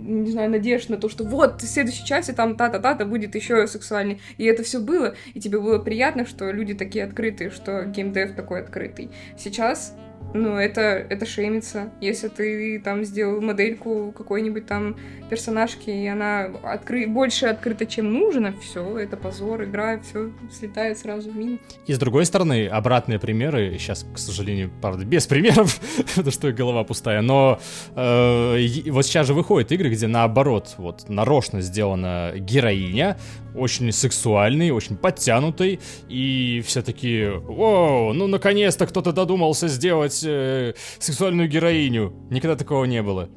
не 0.06 0.32
знаю, 0.32 0.50
надежд 0.52 0.90
на 0.90 0.98
то, 0.98 1.10
что 1.10 1.24
вот 1.24 1.62
в 1.62 1.68
следующей 1.68 2.06
части 2.06 2.32
там 2.32 2.56
та-та-та-та 2.56 3.06
будет 3.06 3.36
еще 3.36 3.68
сексуальней. 3.68 4.22
И 4.38 4.46
это 4.46 4.64
все 4.64 4.80
было, 4.80 5.16
и 5.34 5.40
тебе 5.40 5.60
было 5.60 5.80
приятно, 5.80 6.26
что 6.26 6.52
люди 6.52 6.74
такие 6.74 7.04
открытые, 7.04 7.50
что 7.50 7.84
геймдев 7.86 8.36
такой 8.36 8.62
открытый. 8.62 9.10
Сейчас 9.38 9.96
ну, 10.34 10.58
это, 10.58 10.82
это 10.82 11.26
шеймится. 11.26 11.90
Если 12.02 12.28
ты 12.28 12.80
там 12.80 13.06
сделал 13.06 13.42
модельку 13.42 14.14
какой-нибудь 14.16 14.66
там 14.66 14.96
персонажки, 15.30 15.90
и 15.90 16.08
она 16.08 16.52
откры... 16.64 17.08
больше 17.08 17.48
открыта, 17.48 17.86
чем 17.86 18.14
нужно, 18.14 18.54
все, 18.62 18.98
это 18.98 19.18
позор, 19.18 19.64
игра, 19.64 20.00
все 20.00 20.32
слетает 20.52 20.98
сразу 20.98 21.32
в 21.32 21.38
минус. 21.38 21.60
И 21.88 21.94
с 21.94 21.98
другой 21.98 22.26
стороны, 22.26 22.68
обратные 22.68 23.20
примеры, 23.20 23.78
сейчас, 23.80 24.06
к 24.14 24.18
сожалению, 24.18 24.72
правда, 24.82 25.06
без 25.06 25.26
примеров, 25.26 25.80
потому 26.16 26.32
что 26.32 26.52
голова 26.52 26.84
пустая, 26.84 27.22
но 27.22 27.60
э, 27.96 28.90
вот 28.92 29.06
сейчас 29.06 29.28
же 29.28 29.34
выходят 29.34 29.72
игры, 29.72 29.90
где 29.90 30.08
наоборот, 30.08 30.76
вот 30.78 31.10
нарочно 31.10 31.62
сделана 31.62 32.34
героиня, 32.36 33.18
очень 33.56 33.92
сексуальный, 33.92 34.72
очень 34.72 34.98
подтянутый, 34.98 35.80
и 36.10 36.62
все 36.66 36.82
такие, 36.82 37.40
о, 37.40 38.14
ну 38.14 38.28
наконец-то 38.28 38.86
кто-то 38.88 39.12
додумался 39.12 39.68
сделать 39.68 40.24
э, 40.24 40.74
сексуальную 41.00 41.50
героиню. 41.50 42.14
Никогда 42.30 42.56
такого 42.56 42.86
не 42.86 43.02
было. 43.02 43.30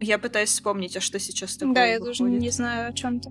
Я 0.00 0.18
пытаюсь 0.18 0.50
вспомнить, 0.50 0.96
а 0.96 1.00
что 1.00 1.18
сейчас 1.18 1.56
такое 1.56 1.74
Да, 1.74 1.84
я 1.84 1.98
тоже 2.00 2.24
не 2.24 2.50
знаю 2.50 2.90
о 2.90 2.92
чем-то. 2.92 3.30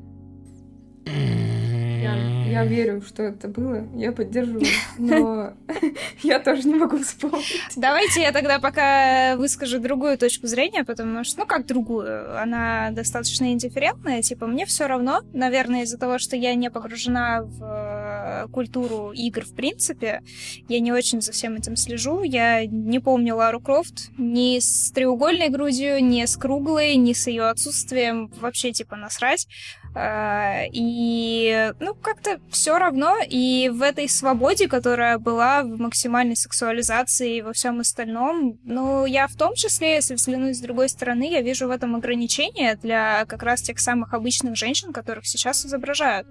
Я, 2.01 2.15
я 2.45 2.65
верю, 2.65 3.01
что 3.01 3.23
это 3.23 3.47
было, 3.47 3.87
я 3.95 4.11
поддерживаю, 4.11 4.65
но 4.97 5.53
я 6.23 6.39
тоже 6.39 6.67
не 6.67 6.75
могу 6.75 6.97
вспомнить. 6.99 7.61
Давайте 7.75 8.21
я 8.21 8.31
тогда 8.31 8.59
пока 8.59 9.35
выскажу 9.35 9.79
другую 9.79 10.17
точку 10.17 10.47
зрения, 10.47 10.83
потому 10.83 11.23
что, 11.23 11.41
ну 11.41 11.45
как 11.45 11.65
другую, 11.65 12.39
она 12.39 12.91
достаточно 12.91 13.51
индифферентная, 13.51 14.21
типа 14.21 14.47
мне 14.47 14.65
все 14.65 14.87
равно, 14.87 15.21
наверное, 15.33 15.83
из-за 15.83 15.97
того, 15.97 16.17
что 16.17 16.35
я 16.35 16.55
не 16.55 16.71
погружена 16.71 17.43
в 17.43 17.63
э, 17.63 18.47
культуру 18.51 19.11
игр 19.11 19.45
в 19.45 19.53
принципе, 19.53 20.21
я 20.67 20.79
не 20.79 20.91
очень 20.91 21.21
за 21.21 21.31
всем 21.31 21.55
этим 21.55 21.75
слежу, 21.75 22.23
я 22.23 22.65
не 22.65 22.99
помню 22.99 23.35
Лару 23.35 23.59
Крофт 23.59 24.09
ни 24.17 24.59
с 24.59 24.91
треугольной 24.91 25.49
грудью, 25.49 26.03
ни 26.03 26.25
с 26.25 26.37
круглой, 26.37 26.95
ни 26.95 27.13
с 27.13 27.27
ее 27.27 27.43
отсутствием, 27.43 28.31
вообще 28.39 28.71
типа 28.71 28.95
насрать. 28.95 29.47
А, 29.93 30.63
и, 30.71 31.73
ну, 31.79 31.93
как-то 31.95 32.39
все 32.49 32.77
равно. 32.77 33.17
И 33.27 33.69
в 33.73 33.81
этой 33.81 34.07
свободе, 34.07 34.67
которая 34.67 35.17
была 35.17 35.63
в 35.63 35.79
максимальной 35.79 36.35
сексуализации 36.35 37.37
и 37.37 37.41
во 37.41 37.53
всем 37.53 37.79
остальном, 37.81 38.57
ну, 38.63 39.05
я 39.05 39.27
в 39.27 39.35
том 39.35 39.55
числе, 39.55 39.95
если 39.95 40.15
взглянуть 40.15 40.57
с 40.57 40.61
другой 40.61 40.87
стороны, 40.87 41.29
я 41.29 41.41
вижу 41.41 41.67
в 41.67 41.71
этом 41.71 41.95
ограничение 41.95 42.75
для 42.75 43.25
как 43.25 43.43
раз 43.43 43.61
тех 43.61 43.79
самых 43.79 44.13
обычных 44.13 44.55
женщин, 44.55 44.93
которых 44.93 45.25
сейчас 45.25 45.65
изображают. 45.65 46.27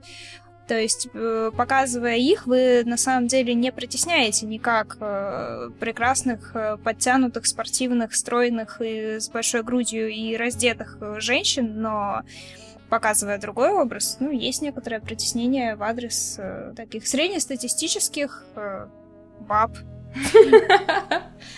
То 0.70 0.78
есть, 0.78 1.08
э, 1.12 1.50
показывая 1.56 2.16
их, 2.16 2.46
вы 2.46 2.84
на 2.86 2.96
самом 2.96 3.26
деле 3.26 3.54
не 3.54 3.72
притесняете 3.72 4.46
никак 4.46 4.98
э, 5.00 5.70
прекрасных, 5.80 6.52
э, 6.54 6.76
подтянутых, 6.76 7.46
спортивных, 7.46 8.14
стройных 8.14 8.80
и 8.80 9.18
с 9.18 9.28
большой 9.28 9.64
грудью 9.64 10.08
и 10.08 10.36
раздетых 10.36 10.96
женщин, 11.18 11.82
но 11.82 12.22
показывая 12.90 13.38
другой 13.38 13.70
образ, 13.70 14.18
ну, 14.20 14.30
есть 14.30 14.60
некоторое 14.60 15.00
притеснение 15.00 15.76
в 15.76 15.82
адрес 15.82 16.36
э, 16.38 16.74
таких 16.76 17.06
среднестатистических 17.06 18.44
э, 18.56 18.86
баб. 19.40 19.72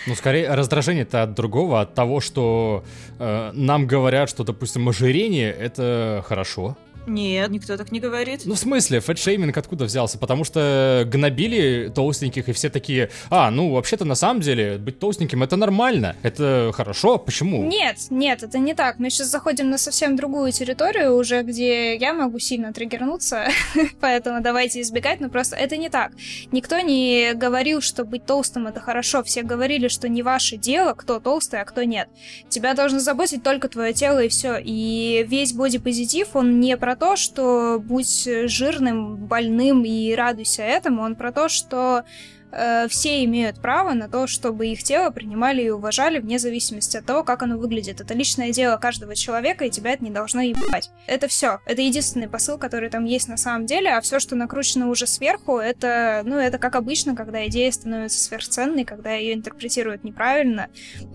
Ну, 0.06 0.14
скорее, 0.14 0.52
раздражение-то 0.54 1.22
от 1.22 1.34
другого, 1.34 1.80
от 1.80 1.94
того, 1.94 2.20
что 2.20 2.84
э, 3.18 3.50
нам 3.54 3.86
говорят, 3.86 4.28
что, 4.28 4.44
допустим, 4.44 4.88
ожирение— 4.88 5.50
это 5.58 6.22
хорошо, 6.26 6.76
Нет, 7.06 7.50
никто 7.50 7.76
так 7.76 7.90
не 7.92 8.00
говорит. 8.00 8.42
Ну, 8.44 8.54
в 8.54 8.58
смысле, 8.58 9.00
фэтшейминг 9.00 9.56
откуда 9.56 9.84
взялся? 9.84 10.18
Потому 10.18 10.44
что 10.44 11.04
гнобили 11.06 11.90
толстеньких, 11.94 12.48
и 12.48 12.52
все 12.52 12.70
такие, 12.70 13.10
а, 13.30 13.50
ну, 13.50 13.72
вообще-то, 13.72 14.04
на 14.04 14.14
самом 14.14 14.40
деле, 14.40 14.78
быть 14.78 14.98
толстеньким— 14.98 15.42
это 15.44 15.56
нормально, 15.56 16.16
это 16.22 16.70
хорошо, 16.74 17.18
почему? 17.18 17.64
Нет, 17.64 17.96
нет, 18.10 18.42
это 18.42 18.58
не 18.58 18.74
так. 18.74 18.98
Мы 18.98 19.10
сейчас 19.10 19.28
заходим 19.28 19.70
на 19.70 19.78
совсем 19.78 20.16
другую 20.16 20.52
территорию 20.52 21.16
уже, 21.16 21.42
где 21.42 21.96
я 21.96 22.14
могу 22.14 22.38
сильно 22.38 22.72
триггернуться, 22.72 23.48
поэтому 24.00 24.40
давайте 24.40 24.80
избегать, 24.80 25.20
но 25.20 25.28
просто 25.28 25.56
это 25.56 25.76
не 25.76 25.88
так. 25.88 26.12
Никто 26.52 26.78
не 26.80 27.34
говорил, 27.34 27.80
что 27.80 28.04
быть 28.04 28.26
толстым— 28.26 28.66
это 28.68 28.80
хорошо, 28.80 29.22
все 29.22 29.42
говорили, 29.42 29.88
что 29.88 30.08
не 30.08 30.22
ваше 30.22 30.56
дело, 30.56 30.94
кто 30.94 31.18
толстый, 31.18 31.60
а 31.60 31.64
кто 31.64 31.82
нет. 31.82 32.08
Тебя 32.48 32.74
должно 32.74 33.00
заботить 33.00 33.42
только 33.42 33.68
твое 33.68 33.92
тело 33.92 34.22
и 34.22 34.28
все. 34.28 34.56
И 34.62 35.24
весь 35.28 35.52
бодипозитив, 35.52 36.28
он 36.34 36.60
не 36.60 36.76
про 36.76 36.91
то, 36.96 37.16
что 37.16 37.80
будь 37.82 38.28
жирным, 38.46 39.16
больным 39.16 39.84
и 39.84 40.14
радуйся 40.14 40.62
этому, 40.62 41.02
он 41.02 41.16
про 41.16 41.32
то, 41.32 41.48
что 41.48 42.04
э, 42.52 42.86
все 42.88 43.24
имеют 43.24 43.60
право 43.60 43.94
на 43.94 44.08
то, 44.08 44.26
чтобы 44.26 44.68
их 44.68 44.82
тело 44.82 45.10
принимали 45.10 45.62
и 45.62 45.70
уважали 45.70 46.18
вне 46.18 46.38
зависимости 46.38 46.96
от 46.96 47.06
того, 47.06 47.24
как 47.24 47.42
оно 47.42 47.58
выглядит. 47.58 48.00
Это 48.00 48.14
личное 48.14 48.52
дело 48.52 48.76
каждого 48.76 49.14
человека, 49.14 49.64
и 49.64 49.70
тебя 49.70 49.92
это 49.92 50.04
не 50.04 50.10
должно 50.10 50.40
ебать. 50.40 50.90
Это 51.06 51.28
все. 51.28 51.60
Это 51.66 51.82
единственный 51.82 52.28
посыл, 52.28 52.58
который 52.58 52.90
там 52.90 53.04
есть 53.04 53.28
на 53.28 53.36
самом 53.36 53.66
деле, 53.66 53.90
а 53.90 54.00
все, 54.00 54.18
что 54.20 54.36
накручено 54.36 54.88
уже 54.88 55.06
сверху, 55.06 55.58
это, 55.58 56.22
ну, 56.24 56.36
это 56.36 56.58
как 56.58 56.76
обычно, 56.76 57.16
когда 57.16 57.46
идея 57.46 57.72
становится 57.72 58.20
сверхценной, 58.20 58.84
когда 58.84 59.12
ее 59.14 59.34
интерпретируют 59.34 60.04
неправильно, 60.04 60.68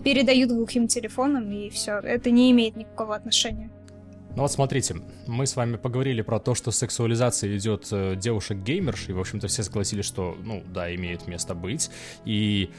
передают 0.04 0.50
глухим 0.50 0.88
телефоном, 0.88 1.50
и 1.50 1.70
все. 1.70 1.98
Это 1.98 2.30
не 2.30 2.50
имеет 2.50 2.76
никакого 2.76 3.14
отношения. 3.14 3.70
Ну 4.38 4.42
вот 4.42 4.52
смотрите, 4.52 4.94
мы 5.26 5.48
с 5.48 5.56
вами 5.56 5.74
поговорили 5.74 6.22
про 6.22 6.38
то, 6.38 6.54
что 6.54 6.70
сексуализация 6.70 7.56
идет 7.56 7.88
э, 7.90 8.14
девушек-геймерш, 8.14 9.08
и, 9.08 9.12
в 9.12 9.18
общем-то, 9.18 9.48
все 9.48 9.64
согласились, 9.64 10.04
что, 10.04 10.38
ну, 10.44 10.62
да, 10.72 10.94
имеет 10.94 11.26
место 11.26 11.56
быть, 11.56 11.90
и 12.24 12.70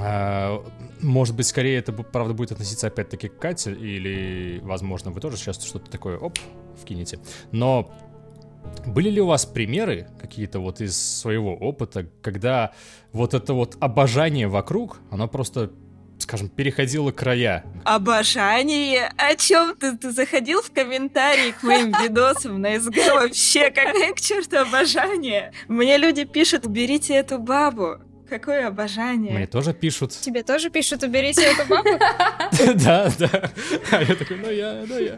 э, 0.00 0.58
может 1.02 1.36
быть, 1.36 1.46
скорее 1.46 1.76
это, 1.76 1.92
правда, 1.92 2.32
будет 2.32 2.52
относиться 2.52 2.86
опять-таки 2.86 3.28
к 3.28 3.38
Кате, 3.38 3.72
или, 3.72 4.60
возможно, 4.62 5.10
вы 5.10 5.20
тоже 5.20 5.36
сейчас 5.36 5.62
что-то 5.62 5.90
такое, 5.90 6.16
оп, 6.16 6.38
вкинете. 6.80 7.18
Но 7.50 7.92
были 8.86 9.10
ли 9.10 9.20
у 9.20 9.26
вас 9.26 9.44
примеры 9.44 10.08
какие-то 10.18 10.58
вот 10.58 10.80
из 10.80 10.96
своего 10.96 11.54
опыта, 11.54 12.06
когда 12.22 12.72
вот 13.12 13.34
это 13.34 13.52
вот 13.52 13.76
обожание 13.78 14.48
вокруг, 14.48 15.00
оно 15.10 15.28
просто 15.28 15.70
скажем, 16.22 16.48
переходила 16.48 17.12
края. 17.12 17.64
Обожание? 17.84 19.12
О 19.16 19.34
чем 19.36 19.76
ты? 19.76 19.96
Ты 19.96 20.10
заходил 20.10 20.62
в 20.62 20.70
комментарии 20.72 21.52
к 21.52 21.62
моим 21.62 21.92
видосам 22.02 22.60
на 22.60 22.78
СГ 22.78 22.96
вообще? 23.12 23.70
Какое 23.70 24.12
к 24.12 24.20
черту 24.20 24.58
обожание? 24.58 25.52
Мне 25.68 25.98
люди 25.98 26.24
пишут, 26.24 26.66
уберите 26.66 27.14
эту 27.14 27.38
бабу. 27.38 27.98
Какое 28.32 28.66
обожание. 28.66 29.34
Мне 29.34 29.46
тоже 29.46 29.74
пишут. 29.74 30.12
Тебе 30.12 30.42
тоже 30.42 30.70
пишут, 30.70 31.02
уберите 31.02 31.42
эту 31.42 31.68
бабу? 31.68 31.90
Да, 32.74 33.10
да. 33.18 33.50
А 33.90 34.02
я 34.02 34.14
такой, 34.14 34.36
ну 34.38 34.50
я, 34.50 34.84
ну 34.86 34.98
я. 34.98 35.16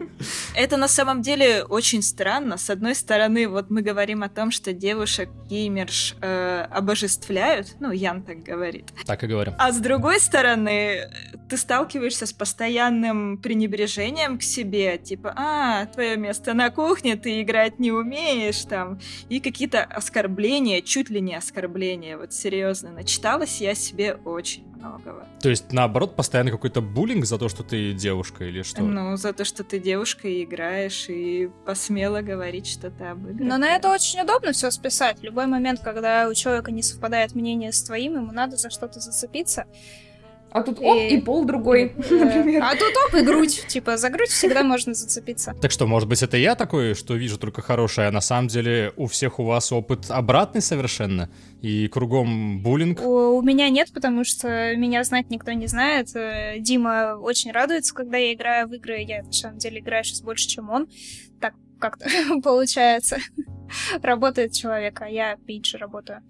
Это 0.53 0.77
на 0.77 0.87
самом 0.87 1.21
деле 1.21 1.63
очень 1.63 2.01
странно. 2.01 2.57
С 2.57 2.69
одной 2.69 2.95
стороны, 2.95 3.47
вот 3.47 3.69
мы 3.69 3.81
говорим 3.81 4.23
о 4.23 4.29
том, 4.29 4.51
что 4.51 4.73
девушек 4.73 5.29
геймерш 5.49 6.15
э, 6.21 6.67
обожествляют, 6.71 7.75
ну, 7.79 7.91
Ян 7.91 8.23
так 8.23 8.43
говорит. 8.43 8.91
Так 9.05 9.23
и 9.23 9.27
говорим. 9.27 9.53
А 9.57 9.71
с 9.71 9.79
другой 9.79 10.19
стороны, 10.19 11.09
ты 11.49 11.57
сталкиваешься 11.57 12.25
с 12.25 12.33
постоянным 12.33 13.37
пренебрежением 13.37 14.37
к 14.37 14.43
себе, 14.43 14.97
типа, 14.97 15.33
а, 15.35 15.85
твое 15.85 16.17
место 16.17 16.53
на 16.53 16.69
кухне, 16.69 17.15
ты 17.15 17.41
играть 17.41 17.79
не 17.79 17.91
умеешь, 17.91 18.63
там, 18.63 18.99
и 19.29 19.39
какие-то 19.39 19.83
оскорбления, 19.83 20.81
чуть 20.81 21.09
ли 21.09 21.21
не 21.21 21.35
оскорбления, 21.35 22.17
вот 22.17 22.33
серьезно, 22.33 22.91
начиталась 23.05 23.61
я 23.61 23.75
себе 23.75 24.15
очень 24.25 24.65
многого. 24.77 25.27
То 25.39 25.49
есть, 25.49 25.71
наоборот, 25.71 26.15
постоянно 26.15 26.49
какой-то 26.49 26.81
буллинг 26.81 27.25
за 27.25 27.37
то, 27.37 27.49
что 27.49 27.61
ты 27.61 27.93
девушка 27.93 28.45
или 28.45 28.63
что? 28.63 28.81
Ну, 28.81 29.15
за 29.15 29.31
то, 29.31 29.45
что 29.45 29.63
ты 29.63 29.79
девушка 29.79 30.27
и 30.27 30.43
играешь, 30.43 31.05
и 31.07 31.51
посмело 31.67 32.21
говорить 32.21 32.65
что-то 32.65 33.11
об 33.11 33.27
играх. 33.27 33.47
Но 33.47 33.57
на 33.57 33.75
это 33.75 33.91
очень 33.91 34.21
удобно 34.21 34.53
все 34.53 34.71
списать. 34.71 35.19
В 35.19 35.23
любой 35.23 35.45
момент, 35.45 35.81
когда 35.83 36.27
у 36.27 36.33
человека 36.33 36.71
не 36.71 36.81
совпадает 36.81 37.35
мнение 37.35 37.71
с 37.71 37.83
твоим, 37.83 38.15
ему 38.15 38.31
надо 38.31 38.57
за 38.57 38.71
что-то 38.71 38.99
зацепиться. 38.99 39.65
А 40.55 40.63
тут 40.63 40.79
оп, 40.79 40.97
и, 40.97 41.15
и 41.15 41.21
пол 41.21 41.43
другой, 41.43 41.91
например. 41.97 42.63
А 42.63 42.77
тут 42.77 42.93
оп, 43.05 43.13
и 43.13 43.21
грудь. 43.23 43.65
Типа, 43.67 43.97
за 43.97 44.09
грудь 44.09 44.29
всегда 44.29 44.63
можно 44.63 44.93
зацепиться. 44.93 45.53
Так 45.61 45.69
что, 45.69 45.85
может 45.85 46.07
быть, 46.07 46.23
это 46.23 46.37
я 46.37 46.55
такой, 46.55 46.93
что 46.93 47.13
вижу 47.15 47.37
только 47.37 47.61
хорошее, 47.61 48.07
а 48.07 48.11
на 48.11 48.21
самом 48.21 48.47
деле 48.47 48.93
у 48.95 49.07
всех 49.07 49.39
у 49.39 49.43
вас 49.43 49.73
опыт 49.73 50.05
обратный 50.07 50.61
совершенно? 50.61 51.29
И 51.61 51.89
кругом 51.89 52.63
буллинг? 52.63 53.01
У, 53.01 53.37
у 53.37 53.41
меня 53.41 53.69
нет, 53.69 53.91
потому 53.93 54.23
что 54.23 54.77
меня 54.77 55.03
знать 55.03 55.29
никто 55.29 55.51
не 55.51 55.67
знает. 55.67 56.15
Э, 56.15 56.57
Дима 56.59 57.17
очень 57.19 57.51
радуется, 57.51 57.93
когда 57.93 58.15
я 58.15 58.33
играю 58.33 58.69
в 58.69 58.73
игры. 58.75 59.01
Я, 59.01 59.23
на 59.23 59.33
самом 59.33 59.57
деле, 59.57 59.81
играю 59.81 60.05
сейчас 60.05 60.21
больше, 60.21 60.47
чем 60.47 60.69
он. 60.69 60.87
Так 61.41 61.53
как-то 61.81 62.07
получается. 62.41 63.17
Работает 64.01 64.53
человек, 64.53 65.01
а 65.01 65.09
я 65.09 65.35
меньше 65.45 65.77
работаю. 65.77 66.21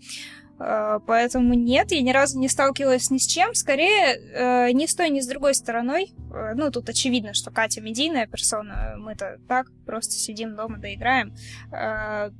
Э, 0.59 0.99
поэтому 1.05 1.53
нет, 1.53 1.91
я 1.91 2.01
ни 2.01 2.11
разу 2.11 2.39
не 2.39 2.47
сталкивалась 2.47 3.09
ни 3.11 3.17
с 3.17 3.27
чем. 3.27 3.53
Скорее, 3.53 4.15
э, 4.15 4.71
ни 4.71 4.85
с 4.85 4.95
той, 4.95 5.09
ни 5.09 5.19
с 5.19 5.27
другой 5.27 5.53
стороной. 5.53 6.13
Э, 6.33 6.53
ну, 6.55 6.71
тут 6.71 6.89
очевидно, 6.89 7.33
что 7.33 7.51
Катя 7.51 7.81
медийная 7.81 8.27
персона. 8.27 8.95
Мы-то 8.97 9.39
так 9.47 9.67
просто 9.85 10.13
сидим 10.13 10.55
дома, 10.55 10.77
доиграем. 10.77 11.33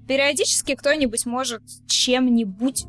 Периодически 0.08 0.76
кто-нибудь 0.76 1.26
может 1.26 1.62
чем-нибудь 1.88 2.86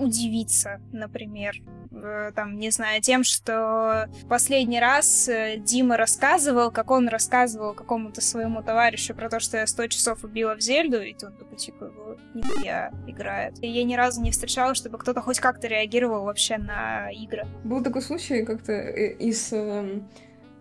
удивиться, 0.00 0.80
например. 0.92 1.54
Э, 1.92 2.32
там, 2.34 2.58
не 2.58 2.70
знаю, 2.70 3.02
тем, 3.02 3.24
что 3.24 4.08
последний 4.28 4.80
раз 4.80 5.28
э, 5.28 5.56
Дима 5.58 5.96
рассказывал, 5.96 6.70
как 6.70 6.90
он 6.90 7.08
рассказывал 7.08 7.74
какому-то 7.74 8.20
своему 8.20 8.62
товарищу 8.62 9.14
про 9.14 9.28
то, 9.28 9.40
что 9.40 9.58
я 9.58 9.66
100 9.66 9.86
часов 9.88 10.24
убила 10.24 10.56
в 10.56 10.60
Зельду, 10.60 11.00
и 11.00 11.14
он 11.22 11.36
такой, 11.36 11.58
типа, 11.58 11.92
нихуя 12.34 12.92
играет. 13.06 13.62
И 13.62 13.68
я 13.68 13.84
ни 13.84 13.94
разу 13.94 14.22
не 14.22 14.30
встречала, 14.30 14.74
чтобы 14.74 14.98
кто-то 14.98 15.20
хоть 15.20 15.40
как-то 15.40 15.66
реагировал 15.66 16.24
вообще 16.24 16.58
на 16.58 17.10
игры. 17.10 17.46
Был 17.64 17.82
такой 17.82 18.02
случай 18.02 18.44
как-то 18.44 18.72
э, 18.72 19.14
из 19.14 19.52
э, 19.52 20.00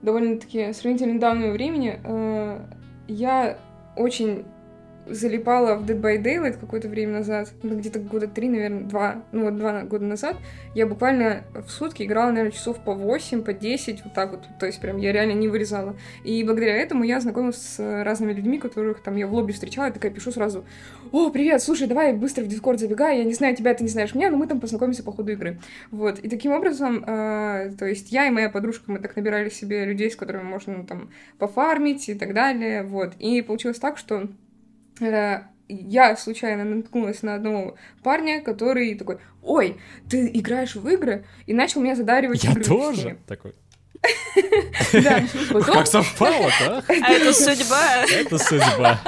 довольно-таки 0.02 0.74
сравнительно 0.74 1.14
недавнего 1.14 1.52
времени. 1.52 2.00
Э, 2.04 2.60
я 3.08 3.58
очень 3.96 4.46
залипала 5.10 5.76
в 5.76 5.86
Dead 5.86 6.00
by 6.00 6.22
Daylight 6.22 6.60
какое-то 6.60 6.88
время 6.88 7.14
назад, 7.14 7.52
ну, 7.64 7.78
где-то 7.78 8.00
года 8.00 8.28
три, 8.28 8.50
наверное, 8.50 8.84
два, 8.84 9.24
ну 9.32 9.46
вот 9.46 9.58
два 9.58 9.84
года 9.84 10.06
назад, 10.06 10.38
я 10.76 10.86
буквально 10.86 11.44
в 11.54 11.70
сутки 11.70 12.04
играла, 12.04 12.30
наверное, 12.30 12.52
часов 12.52 12.80
по 12.80 12.94
8, 12.94 13.44
по 13.44 13.54
10, 13.54 14.04
вот 14.04 14.14
так 14.14 14.32
вот, 14.32 14.48
то 14.60 14.66
есть 14.66 14.80
прям 14.80 14.98
я 14.98 15.12
реально 15.12 15.34
не 15.34 15.48
вырезала. 15.48 15.96
И 16.24 16.44
благодаря 16.44 16.76
этому 16.78 17.04
я 17.04 17.20
знакомилась 17.20 17.58
с 17.58 18.04
разными 18.04 18.34
людьми, 18.34 18.60
которых 18.60 19.02
там 19.02 19.16
я 19.16 19.28
в 19.28 19.34
лобби 19.34 19.52
встречала, 19.52 19.86
я 19.86 19.92
такая 19.92 20.12
пишу 20.12 20.32
сразу, 20.32 20.66
о, 21.12 21.30
привет, 21.30 21.62
слушай, 21.62 21.88
давай 21.88 22.14
быстро 22.14 22.44
в 22.44 22.48
Дискорд 22.48 22.80
забегай, 22.80 23.20
я 23.20 23.24
не 23.24 23.34
знаю 23.34 23.56
тебя, 23.56 23.74
ты 23.74 23.84
не 23.84 23.90
знаешь 23.90 24.14
меня, 24.14 24.30
но 24.30 24.38
мы 24.38 24.48
там 24.48 24.60
познакомимся 24.60 25.04
по 25.04 25.12
ходу 25.12 25.32
игры. 25.32 25.60
Вот, 25.92 26.20
и 26.20 26.30
таким 26.30 26.52
образом, 26.52 27.04
э, 27.06 27.72
то 27.78 27.86
есть 27.86 28.12
я 28.12 28.28
и 28.28 28.30
моя 28.30 28.50
подружка, 28.50 28.92
мы 28.92 29.00
так 29.00 29.16
набирали 29.16 29.50
себе 29.50 29.86
людей, 29.86 30.12
с 30.12 30.16
которыми 30.16 30.44
можно 30.44 30.86
там 30.86 31.10
пофармить 31.38 32.10
и 32.10 32.14
так 32.14 32.34
далее, 32.34 32.84
вот, 32.84 33.14
и 33.20 33.42
получилось 33.42 33.80
так, 33.80 33.98
что 33.98 34.28
я 35.70 36.16
случайно 36.18 36.64
наткнулась 36.64 37.22
на 37.22 37.36
одного 37.36 37.76
парня, 38.04 38.42
который 38.42 38.96
такой, 38.96 39.20
ой, 39.42 39.78
ты 40.10 40.30
играешь 40.34 40.76
в 40.76 40.88
игры? 40.88 41.26
И 41.46 41.54
начал 41.54 41.82
меня 41.82 41.96
задаривать 41.96 42.44
Я 42.44 42.56
тоже 42.56 43.18
такой. 43.28 43.54
Да. 44.94 45.24
Как 45.66 45.88
совпало, 45.88 46.50
да? 46.60 46.84
А 46.90 47.12
это 47.12 47.34
судьба. 47.34 48.06
Это 48.10 48.38
судьба. 48.38 49.00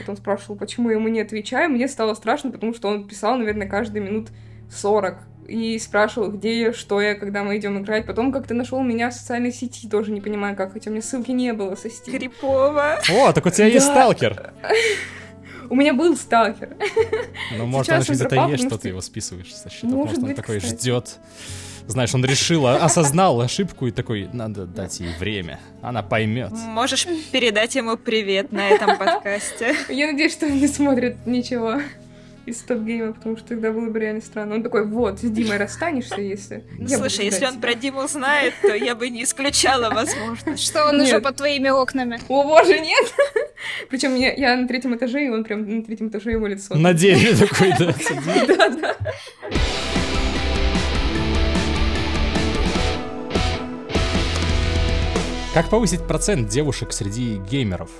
Потом 0.00 0.16
спрашивал, 0.16 0.56
почему 0.56 0.90
я 0.90 0.96
ему 0.96 1.08
не 1.08 1.20
отвечаю. 1.20 1.70
Мне 1.70 1.86
стало 1.86 2.14
страшно, 2.14 2.50
потому 2.50 2.74
что 2.74 2.88
он 2.88 3.06
писал, 3.06 3.36
наверное, 3.36 3.68
каждые 3.68 4.02
минут 4.02 4.30
40 4.70 5.18
и 5.46 5.78
спрашивал, 5.78 6.30
где 6.30 6.60
я, 6.60 6.72
что 6.72 7.00
я, 7.00 7.14
когда 7.14 7.42
мы 7.42 7.58
идем 7.58 7.80
играть. 7.80 8.06
Потом 8.06 8.32
как-то 8.32 8.54
нашел 8.54 8.82
меня 8.82 9.10
в 9.10 9.14
социальной 9.14 9.52
сети, 9.52 9.88
тоже 9.88 10.12
не 10.12 10.20
понимаю 10.20 10.56
как, 10.56 10.72
хотя 10.72 10.90
у 10.90 10.92
меня 10.92 11.02
ссылки 11.02 11.30
не 11.30 11.52
было 11.52 11.74
со 11.74 11.88
Steam. 11.88 12.16
Крипово. 12.16 13.00
О, 13.10 13.32
так 13.32 13.44
у 13.46 13.50
тебя 13.50 13.66
есть 13.66 13.86
сталкер. 13.86 14.52
У 15.70 15.74
меня 15.74 15.94
был 15.94 16.14
сталкер. 16.18 16.76
Ну, 17.56 17.64
может, 17.64 17.90
он 17.92 18.00
еще 18.00 18.12
где-то 18.12 18.46
есть, 18.50 18.66
что 18.66 18.76
ты 18.76 18.88
его 18.88 19.00
списываешь 19.00 19.54
со 19.54 19.70
счетов. 19.70 19.90
Может, 19.90 20.18
он 20.18 20.34
такой 20.34 20.60
ждет. 20.60 21.16
Знаешь, 21.86 22.14
он 22.14 22.22
решил, 22.26 22.66
осознал 22.66 23.40
ошибку 23.40 23.86
и 23.86 23.90
такой, 23.90 24.28
надо 24.34 24.66
дать 24.66 25.00
ей 25.00 25.14
время. 25.18 25.58
Она 25.80 26.02
поймет. 26.02 26.52
Можешь 26.52 27.06
передать 27.32 27.74
ему 27.74 27.96
привет 27.96 28.52
на 28.52 28.68
этом 28.68 28.98
подкасте. 28.98 29.74
Я 29.88 30.08
надеюсь, 30.08 30.32
что 30.32 30.44
он 30.44 30.58
не 30.58 30.68
смотрит 30.68 31.26
ничего 31.26 31.80
из 32.46 32.58
топ-гейма, 32.58 33.12
потому 33.12 33.36
что 33.36 33.48
тогда 33.48 33.70
было 33.70 33.88
бы 33.88 33.98
реально 34.00 34.20
странно. 34.20 34.54
Он 34.56 34.62
такой, 34.62 34.86
вот, 34.86 35.20
с 35.20 35.22
Димой 35.22 35.58
расстанешься, 35.58 36.20
если... 36.20 36.64
Ну, 36.78 36.88
слушай, 36.88 37.24
если 37.24 37.46
он 37.46 37.60
про 37.60 37.74
Диму 37.74 38.06
знает, 38.08 38.54
то 38.62 38.74
я 38.74 38.94
бы 38.94 39.08
не 39.08 39.24
исключала 39.24 39.90
возможность. 39.90 40.64
Что 40.64 40.86
он 40.86 41.00
уже 41.00 41.20
под 41.20 41.36
твоими 41.36 41.68
окнами. 41.68 42.20
О 42.28 42.44
боже, 42.44 42.80
нет! 42.80 43.14
Причем 43.90 44.14
я, 44.16 44.32
я 44.32 44.56
на 44.56 44.66
третьем 44.66 44.94
этаже, 44.96 45.24
и 45.24 45.28
он 45.28 45.44
прям 45.44 45.68
на 45.68 45.82
третьем 45.84 46.08
этаже 46.08 46.32
его 46.32 46.46
лицо. 46.46 46.74
На 46.74 46.92
дереве 46.92 47.36
такой, 47.36 47.72
да, 47.78 47.94
Да, 48.56 48.68
да. 48.68 48.96
Как 55.54 55.68
повысить 55.68 56.06
процент 56.06 56.48
девушек 56.48 56.92
среди 56.92 57.36
геймеров? 57.50 57.90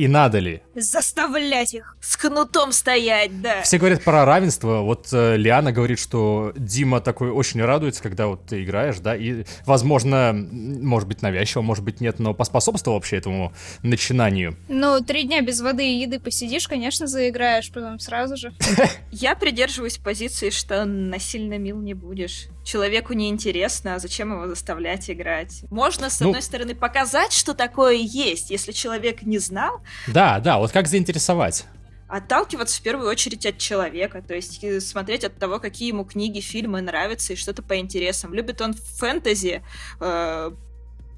И 0.00 0.08
надо 0.08 0.38
ли? 0.38 0.62
Заставлять 0.74 1.74
их. 1.74 1.94
С 2.00 2.16
кнутом 2.16 2.72
стоять, 2.72 3.42
да. 3.42 3.60
Все 3.60 3.76
говорят 3.76 4.02
про 4.02 4.24
равенство. 4.24 4.80
Вот 4.80 5.08
э, 5.12 5.36
Лиана 5.36 5.72
говорит, 5.72 5.98
что 5.98 6.54
Дима 6.56 7.02
такой 7.02 7.28
очень 7.30 7.62
радуется, 7.62 8.02
когда 8.02 8.26
вот 8.26 8.46
ты 8.46 8.64
играешь, 8.64 8.98
да, 8.98 9.14
и, 9.14 9.44
возможно, 9.66 10.32
может 10.32 11.06
быть 11.06 11.20
навязчиво, 11.20 11.60
может 11.60 11.84
быть 11.84 12.00
нет, 12.00 12.18
но 12.18 12.32
поспособствовал 12.32 12.96
вообще 12.96 13.18
этому 13.18 13.52
начинанию. 13.82 14.56
Ну, 14.68 15.00
три 15.04 15.24
дня 15.24 15.42
без 15.42 15.60
воды 15.60 15.86
и 15.86 16.00
еды 16.00 16.18
посидишь, 16.18 16.66
конечно, 16.66 17.06
заиграешь, 17.06 17.70
потом 17.70 17.98
сразу 17.98 18.38
же. 18.38 18.54
Я 19.10 19.34
придерживаюсь 19.34 19.98
позиции, 19.98 20.48
что 20.48 20.86
насильно 20.86 21.58
мил 21.58 21.78
не 21.78 21.92
будешь. 21.92 22.46
Человеку 22.64 23.12
неинтересно, 23.12 23.96
а 23.96 23.98
зачем 23.98 24.32
его 24.32 24.48
заставлять 24.48 25.10
играть? 25.10 25.62
Можно, 25.70 26.08
с 26.08 26.20
Ну- 26.20 26.28
одной 26.28 26.40
стороны, 26.40 26.74
показать, 26.74 27.32
что 27.34 27.52
такое 27.52 27.96
есть, 27.96 28.50
если 28.50 28.72
человек 28.72 29.22
не 29.22 29.38
знал, 29.38 29.82
Да, 30.06 30.40
да, 30.40 30.58
вот 30.58 30.72
как 30.72 30.88
заинтересовать? 30.88 31.66
отталкиваться 32.10 32.80
в 32.80 32.82
первую 32.82 33.08
очередь 33.08 33.46
от 33.46 33.58
человека, 33.58 34.20
то 34.20 34.34
есть 34.34 34.62
э, 34.64 34.80
смотреть 34.80 35.24
от 35.24 35.36
того, 35.38 35.60
какие 35.60 35.88
ему 35.88 36.04
книги, 36.04 36.40
фильмы 36.40 36.80
нравятся 36.80 37.34
и 37.34 37.36
что-то 37.36 37.62
по 37.62 37.78
интересам. 37.78 38.34
Любит 38.34 38.60
он 38.60 38.74
фэнтези, 38.74 39.62
э, 40.00 40.50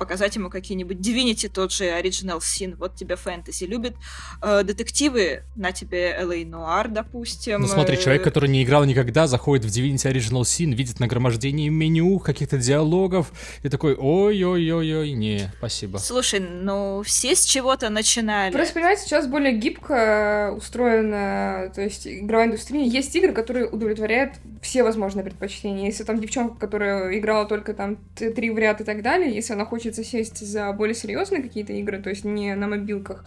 показать 0.03 0.35
ему 0.35 0.51
какие-нибудь 0.51 0.97
Divinity, 0.97 1.49
тот 1.49 1.71
же 1.71 1.85
Original 1.85 2.41
Sin, 2.41 2.75
вот 2.77 2.97
тебе 2.97 3.15
фэнтези. 3.15 3.67
Любит 3.67 3.95
э, 4.43 4.65
детективы, 4.65 5.45
на 5.55 5.71
тебе 5.71 6.11
L.A. 6.19 6.43
Noir, 6.43 6.89
допустим. 6.89 7.61
Ну 7.61 7.69
смотри, 7.69 7.97
э, 7.97 8.01
человек, 8.01 8.25
который 8.25 8.49
не 8.49 8.65
играл 8.65 8.85
никогда, 8.85 9.29
заходит 9.29 9.65
в 9.65 9.69
Divinity 9.69 10.13
Original 10.13 10.41
Sin, 10.41 10.75
видит 10.75 10.99
нагромождение 10.99 11.71
меню, 11.71 12.19
каких-то 12.19 12.59
диалогов, 12.59 13.33
и 13.63 13.69
такой, 13.69 13.95
ой-ой-ой-ой, 13.95 15.13
не, 15.13 15.53
спасибо. 15.59 15.99
Слушай, 15.99 16.41
ну 16.41 17.03
все 17.05 17.37
с 17.37 17.45
чего-то 17.45 17.89
начинали. 17.89 18.53
Просто, 18.53 18.75
понимаете, 18.75 19.03
сейчас 19.03 19.29
более 19.29 19.53
гибко 19.53 20.53
устроена, 20.57 21.71
то 21.73 21.81
есть 21.81 22.09
игровая 22.09 22.49
индустрия. 22.49 22.83
Есть 22.83 23.15
игры, 23.15 23.33
которые 23.33 23.69
удовлетворяют 23.69 24.33
все 24.63 24.83
возможные 24.83 25.25
предпочтения. 25.25 25.87
Если 25.87 26.03
там 26.03 26.21
девчонка, 26.21 26.59
которая 26.59 27.17
играла 27.17 27.47
только 27.47 27.73
там 27.73 27.99
три 28.17 28.51
в 28.51 28.59
ряд 28.59 28.81
и 28.81 28.85
так 28.85 29.03
далее, 29.03 29.33
если 29.33 29.53
она 29.53 29.65
хочет 29.65 29.92
сесть 29.95 30.47
за 30.47 30.73
более 30.73 30.95
серьезные 30.95 31.43
какие-то 31.43 31.73
игры, 31.75 31.99
то 31.99 32.11
есть 32.11 32.25
не 32.25 32.55
на 32.55 32.69
мобилках, 32.69 33.25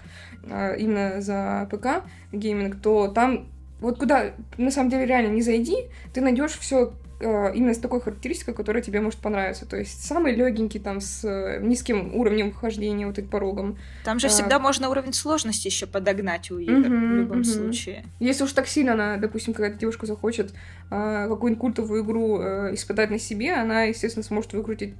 а 0.50 0.74
именно 0.74 1.22
за 1.22 1.68
ПК 1.72 2.04
гейминг, 2.32 2.82
то 2.82 3.08
там 3.08 3.48
вот 3.80 4.00
куда 4.00 4.32
на 4.58 4.72
самом 4.72 4.90
деле 4.90 5.06
реально 5.06 5.32
не 5.34 5.42
зайди, 5.42 5.76
ты 6.14 6.22
найдешь 6.22 6.58
все 6.58 6.94
именно 7.22 7.74
с 7.74 7.78
такой 7.78 8.02
характеристикой, 8.02 8.54
которая 8.54 8.84
тебе 8.84 9.00
может 9.00 9.20
понравиться. 9.20 9.66
То 9.66 9.78
есть 9.78 10.04
самый 10.04 10.36
легенький 10.36 10.82
там 10.82 11.00
с 11.00 11.24
э, 11.24 11.60
низким 11.62 12.14
уровнем 12.14 12.52
вхождения 12.52 13.08
вот 13.08 13.18
и 13.18 13.22
порогом. 13.22 13.78
Там 14.04 14.20
же 14.20 14.28
а- 14.28 14.30
всегда 14.30 14.60
можно 14.60 14.90
уровень 14.90 15.14
сложности 15.14 15.68
еще 15.68 15.88
подогнать 15.88 16.52
у 16.52 16.58
игр 16.60 16.90
Мгм, 16.90 17.14
в 17.14 17.16
любом 17.16 17.38
мгм. 17.38 17.46
случае. 17.46 18.04
Если 18.20 18.44
уж 18.44 18.52
так 18.52 18.68
сильно 18.68 18.94
она, 18.94 19.18
допустим, 19.18 19.54
какая-то 19.54 19.78
девушка 19.78 20.06
захочет 20.06 20.54
а, 20.90 21.28
какую-нибудь 21.30 21.62
культовую 21.62 22.04
игру 22.04 22.42
э, 22.42 22.74
испытать 22.74 23.10
на 23.10 23.18
себе, 23.18 23.54
она, 23.54 23.84
естественно, 23.84 24.24
сможет 24.24 24.52
выкрутить 24.52 24.94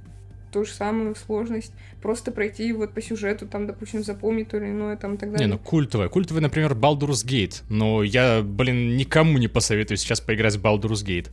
ту 0.56 0.64
же 0.64 0.72
самую 0.72 1.14
сложность, 1.16 1.72
просто 2.00 2.32
пройти 2.32 2.72
вот 2.72 2.94
по 2.94 3.02
сюжету, 3.02 3.46
там, 3.46 3.66
допустим, 3.66 4.02
запомнить 4.02 4.48
то 4.48 4.56
или 4.56 4.70
иное, 4.70 4.96
там, 4.96 5.16
и 5.16 5.18
так 5.18 5.28
Не, 5.28 5.32
далее. 5.34 5.48
ну 5.48 5.58
культовая. 5.58 6.08
Культовая, 6.08 6.40
например, 6.42 6.72
Baldur's 6.72 7.26
Gate. 7.26 7.62
Но 7.68 8.02
я, 8.02 8.40
блин, 8.40 8.96
никому 8.96 9.36
не 9.36 9.48
посоветую 9.48 9.98
сейчас 9.98 10.22
поиграть 10.22 10.56
в 10.56 10.62
Baldur's 10.64 11.04
Gate. 11.04 11.28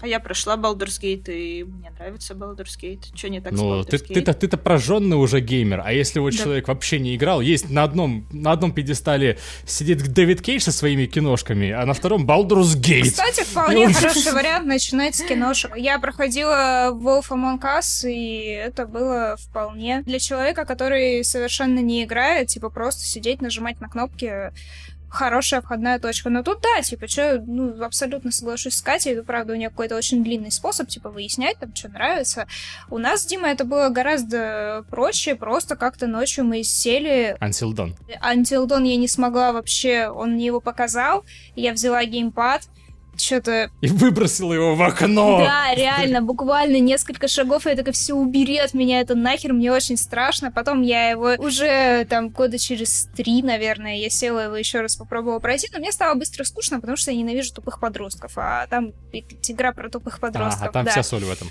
А 0.00 0.06
я 0.06 0.20
прошла 0.20 0.56
Baldur's 0.56 1.00
Gate, 1.00 1.32
и 1.32 1.64
мне 1.64 1.90
нравится 1.90 2.34
Baldur's 2.34 2.78
Gate. 2.80 3.04
Что 3.14 3.28
не 3.28 3.40
так 3.40 3.54
с 3.54 3.56
Ну, 3.56 3.80
Baldur's 3.80 3.86
ты, 3.86 3.96
Gate? 3.96 4.14
ты-то, 4.14 4.34
ты-то 4.34 4.56
прожженный 4.56 5.16
уже 5.16 5.40
геймер, 5.40 5.82
а 5.84 5.92
если 5.92 6.18
вот 6.18 6.32
Да. 6.32 6.42
человек 6.42 6.68
вообще 6.68 6.98
не 6.98 7.14
играл, 7.16 7.40
есть 7.40 7.70
на 7.70 7.84
одном, 7.84 8.26
на 8.32 8.52
одном 8.52 8.72
пьедестале 8.72 9.38
сидит 9.66 9.98
Дэвид 10.12 10.42
Кейдж 10.42 10.62
со 10.62 10.72
своими 10.72 11.06
киношками, 11.06 11.70
а 11.70 11.84
на 11.86 11.94
втором 11.94 12.26
Baldur's 12.26 12.76
Gate. 12.76 13.02
Кстати, 13.10 13.42
вполне 13.44 13.92
хороший 13.92 14.32
вариант 14.32 14.66
начинать 14.66 15.14
с 15.14 15.22
киношек. 15.22 15.76
Я 15.76 15.98
проходила 15.98 16.90
Wolf 16.92 17.28
Among 17.30 17.60
Us, 17.60 18.08
и 18.10 18.46
это 18.48 18.86
было 18.86 19.36
вполне 19.38 20.02
для 20.02 20.18
человека, 20.18 20.64
который 20.64 21.24
совершенно 21.24 21.78
не 21.80 22.04
играет, 22.04 22.48
типа 22.48 22.70
просто 22.70 23.04
сидеть, 23.04 23.40
нажимать 23.40 23.80
на 23.80 23.88
кнопки 23.88 24.52
хорошая 25.14 25.60
входная 25.60 25.98
точка. 25.98 26.30
Но 26.30 26.42
тут 26.42 26.60
да, 26.60 26.82
типа, 26.82 27.08
что, 27.08 27.42
ну, 27.46 27.82
абсолютно 27.82 28.32
соглашусь 28.32 28.76
с 28.76 28.82
Катей, 28.82 29.12
это 29.12 29.22
правда 29.22 29.52
у 29.52 29.56
нее 29.56 29.70
какой-то 29.70 29.96
очень 29.96 30.22
длинный 30.22 30.50
способ, 30.50 30.88
типа, 30.88 31.10
выяснять 31.10 31.58
там, 31.58 31.74
что 31.74 31.88
нравится. 31.88 32.46
У 32.90 32.98
нас, 32.98 33.22
с 33.22 33.26
Димой, 33.26 33.52
это 33.52 33.64
было 33.64 33.88
гораздо 33.88 34.84
проще, 34.90 35.34
просто 35.34 35.76
как-то 35.76 36.06
ночью 36.06 36.44
мы 36.44 36.62
сели, 36.62 37.36
Until 37.40 37.74
Dawn. 37.74 37.94
Until 38.22 38.66
Dawn 38.66 38.86
я 38.86 38.96
не 38.96 39.08
смогла 39.08 39.52
вообще, 39.52 40.08
он 40.08 40.32
мне 40.32 40.46
его 40.46 40.60
показал, 40.60 41.24
я 41.54 41.72
взяла 41.72 42.04
геймпад, 42.04 42.62
что-то... 43.16 43.70
И 43.80 43.88
выбросил 43.88 44.52
его 44.52 44.74
в 44.74 44.82
окно. 44.82 45.38
Да, 45.38 45.74
реально, 45.74 46.22
буквально 46.22 46.78
несколько 46.80 47.28
шагов, 47.28 47.66
и 47.66 47.70
я 47.70 47.76
такая, 47.76 47.92
все, 47.92 48.14
убери 48.14 48.58
от 48.58 48.74
меня 48.74 49.00
это 49.00 49.14
нахер, 49.14 49.52
мне 49.52 49.72
очень 49.72 49.96
страшно. 49.96 50.50
Потом 50.50 50.82
я 50.82 51.10
его 51.10 51.34
уже 51.38 52.04
там 52.06 52.28
года 52.28 52.58
через 52.58 53.08
три, 53.16 53.42
наверное, 53.42 53.96
я 53.96 54.10
села 54.10 54.40
его 54.40 54.56
еще 54.56 54.80
раз 54.80 54.96
попробовала 54.96 55.38
пройти, 55.38 55.68
но 55.72 55.78
мне 55.78 55.92
стало 55.92 56.14
быстро 56.14 56.44
скучно, 56.44 56.80
потому 56.80 56.96
что 56.96 57.10
я 57.10 57.16
ненавижу 57.16 57.52
тупых 57.52 57.80
подростков, 57.80 58.32
а 58.36 58.66
там 58.68 58.92
игра 59.12 59.72
про 59.72 59.88
тупых 59.88 60.20
подростков. 60.20 60.66
А, 60.66 60.68
а 60.68 60.72
там 60.72 60.84
да. 60.84 60.90
вся 60.90 61.02
соль 61.02 61.24
в 61.24 61.30
этом. 61.30 61.48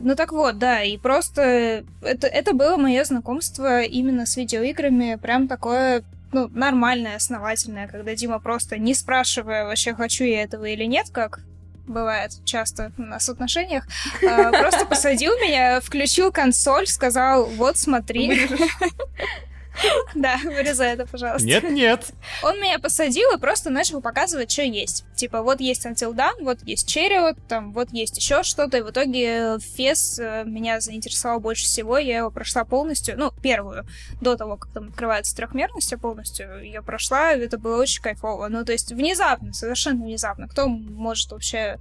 Ну 0.00 0.14
так 0.14 0.30
вот, 0.30 0.58
да, 0.58 0.82
и 0.82 0.96
просто 0.96 1.84
это, 2.02 2.28
это 2.28 2.52
было 2.54 2.76
мое 2.76 3.02
знакомство 3.04 3.82
именно 3.82 4.26
с 4.26 4.36
видеоиграми, 4.36 5.18
прям 5.20 5.48
такое, 5.48 6.04
ну, 6.32 6.48
нормальное, 6.48 7.16
основательное, 7.16 7.88
когда 7.88 8.14
Дима 8.14 8.38
просто, 8.38 8.78
не 8.78 8.94
спрашивая 8.94 9.64
вообще, 9.64 9.94
хочу 9.94 10.24
я 10.24 10.42
этого 10.42 10.66
или 10.66 10.84
нет, 10.84 11.08
как 11.10 11.40
бывает 11.86 12.32
часто 12.44 12.92
у 12.98 13.02
нас 13.02 13.26
в 13.26 13.30
отношениях, 13.30 13.86
а, 14.22 14.50
просто 14.50 14.86
посадил 14.86 15.32
меня, 15.38 15.80
включил 15.80 16.30
консоль, 16.30 16.86
сказал, 16.86 17.46
вот 17.46 17.78
смотри. 17.78 18.48
Да, 20.14 20.38
вырезай 20.44 20.94
это, 20.94 21.06
пожалуйста. 21.06 21.46
Нет, 21.46 21.70
нет. 21.70 22.12
Он 22.42 22.60
меня 22.60 22.78
посадил 22.78 23.30
и 23.36 23.38
просто 23.38 23.70
начал 23.70 24.00
показывать, 24.00 24.50
что 24.50 24.62
есть. 24.62 25.04
Типа, 25.14 25.42
вот 25.42 25.60
есть 25.60 25.86
Until 25.86 26.14
Dawn, 26.14 26.42
вот 26.42 26.58
есть 26.64 26.88
вот 27.20 27.36
там, 27.48 27.72
вот 27.72 27.88
есть 27.92 28.16
еще 28.16 28.42
что-то. 28.42 28.78
И 28.78 28.82
в 28.82 28.90
итоге 28.90 29.58
Фес 29.60 30.18
э, 30.18 30.44
меня 30.44 30.80
заинтересовал 30.80 31.40
больше 31.40 31.64
всего. 31.64 31.98
Я 31.98 32.18
его 32.18 32.30
прошла 32.30 32.64
полностью, 32.64 33.18
ну, 33.18 33.32
первую, 33.42 33.86
до 34.20 34.36
того, 34.36 34.56
как 34.56 34.72
там 34.72 34.88
открывается 34.88 35.36
трехмерность, 35.36 35.92
я 35.92 35.98
полностью 35.98 36.62
ее 36.62 36.82
прошла. 36.82 37.32
Это 37.32 37.58
было 37.58 37.80
очень 37.80 38.02
кайфово. 38.02 38.48
Ну, 38.48 38.64
то 38.64 38.72
есть, 38.72 38.92
внезапно, 38.92 39.52
совершенно 39.52 40.04
внезапно. 40.04 40.48
Кто 40.48 40.68
может 40.68 41.30
вообще 41.30 41.78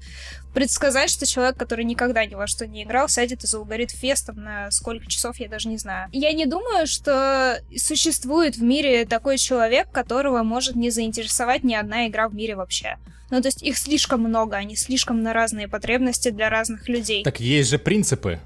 предсказать, 0.54 1.12
что 1.12 1.28
человек, 1.28 1.56
который 1.56 1.86
никогда 1.86 2.26
ни 2.26 2.34
во 2.34 2.48
что 2.48 2.66
не 2.66 2.84
играл, 2.84 3.08
сядет 3.08 3.43
и 3.43 3.48
заугорит 3.48 3.91
фестом 3.91 4.43
на 4.43 4.72
сколько 4.72 5.06
часов, 5.06 5.39
я 5.39 5.48
даже 5.48 5.70
не 5.70 5.78
знаю. 5.78 6.10
Я 6.12 6.34
не 6.34 6.48
думаю, 6.48 6.88
что 6.88 7.62
существует 7.88 8.57
в 8.57 8.61
мире 8.61 9.05
такой 9.05 9.38
человек, 9.38 9.89
которого 9.91 10.43
может 10.43 10.75
не 10.75 10.89
заинтересовать 10.89 11.63
ни 11.63 11.73
одна 11.73 12.07
игра 12.07 12.27
в 12.27 12.35
мире 12.35 12.55
вообще. 12.55 12.97
Ну, 13.29 13.41
то 13.41 13.47
есть 13.47 13.63
их 13.63 13.77
слишком 13.77 14.21
много, 14.21 14.55
они 14.55 14.75
слишком 14.75 15.21
на 15.23 15.33
разные 15.33 15.67
потребности 15.67 16.29
для 16.29 16.49
разных 16.49 16.88
людей. 16.88 17.23
Так 17.23 17.39
есть 17.39 17.69
же 17.69 17.79
принципы. 17.79 18.39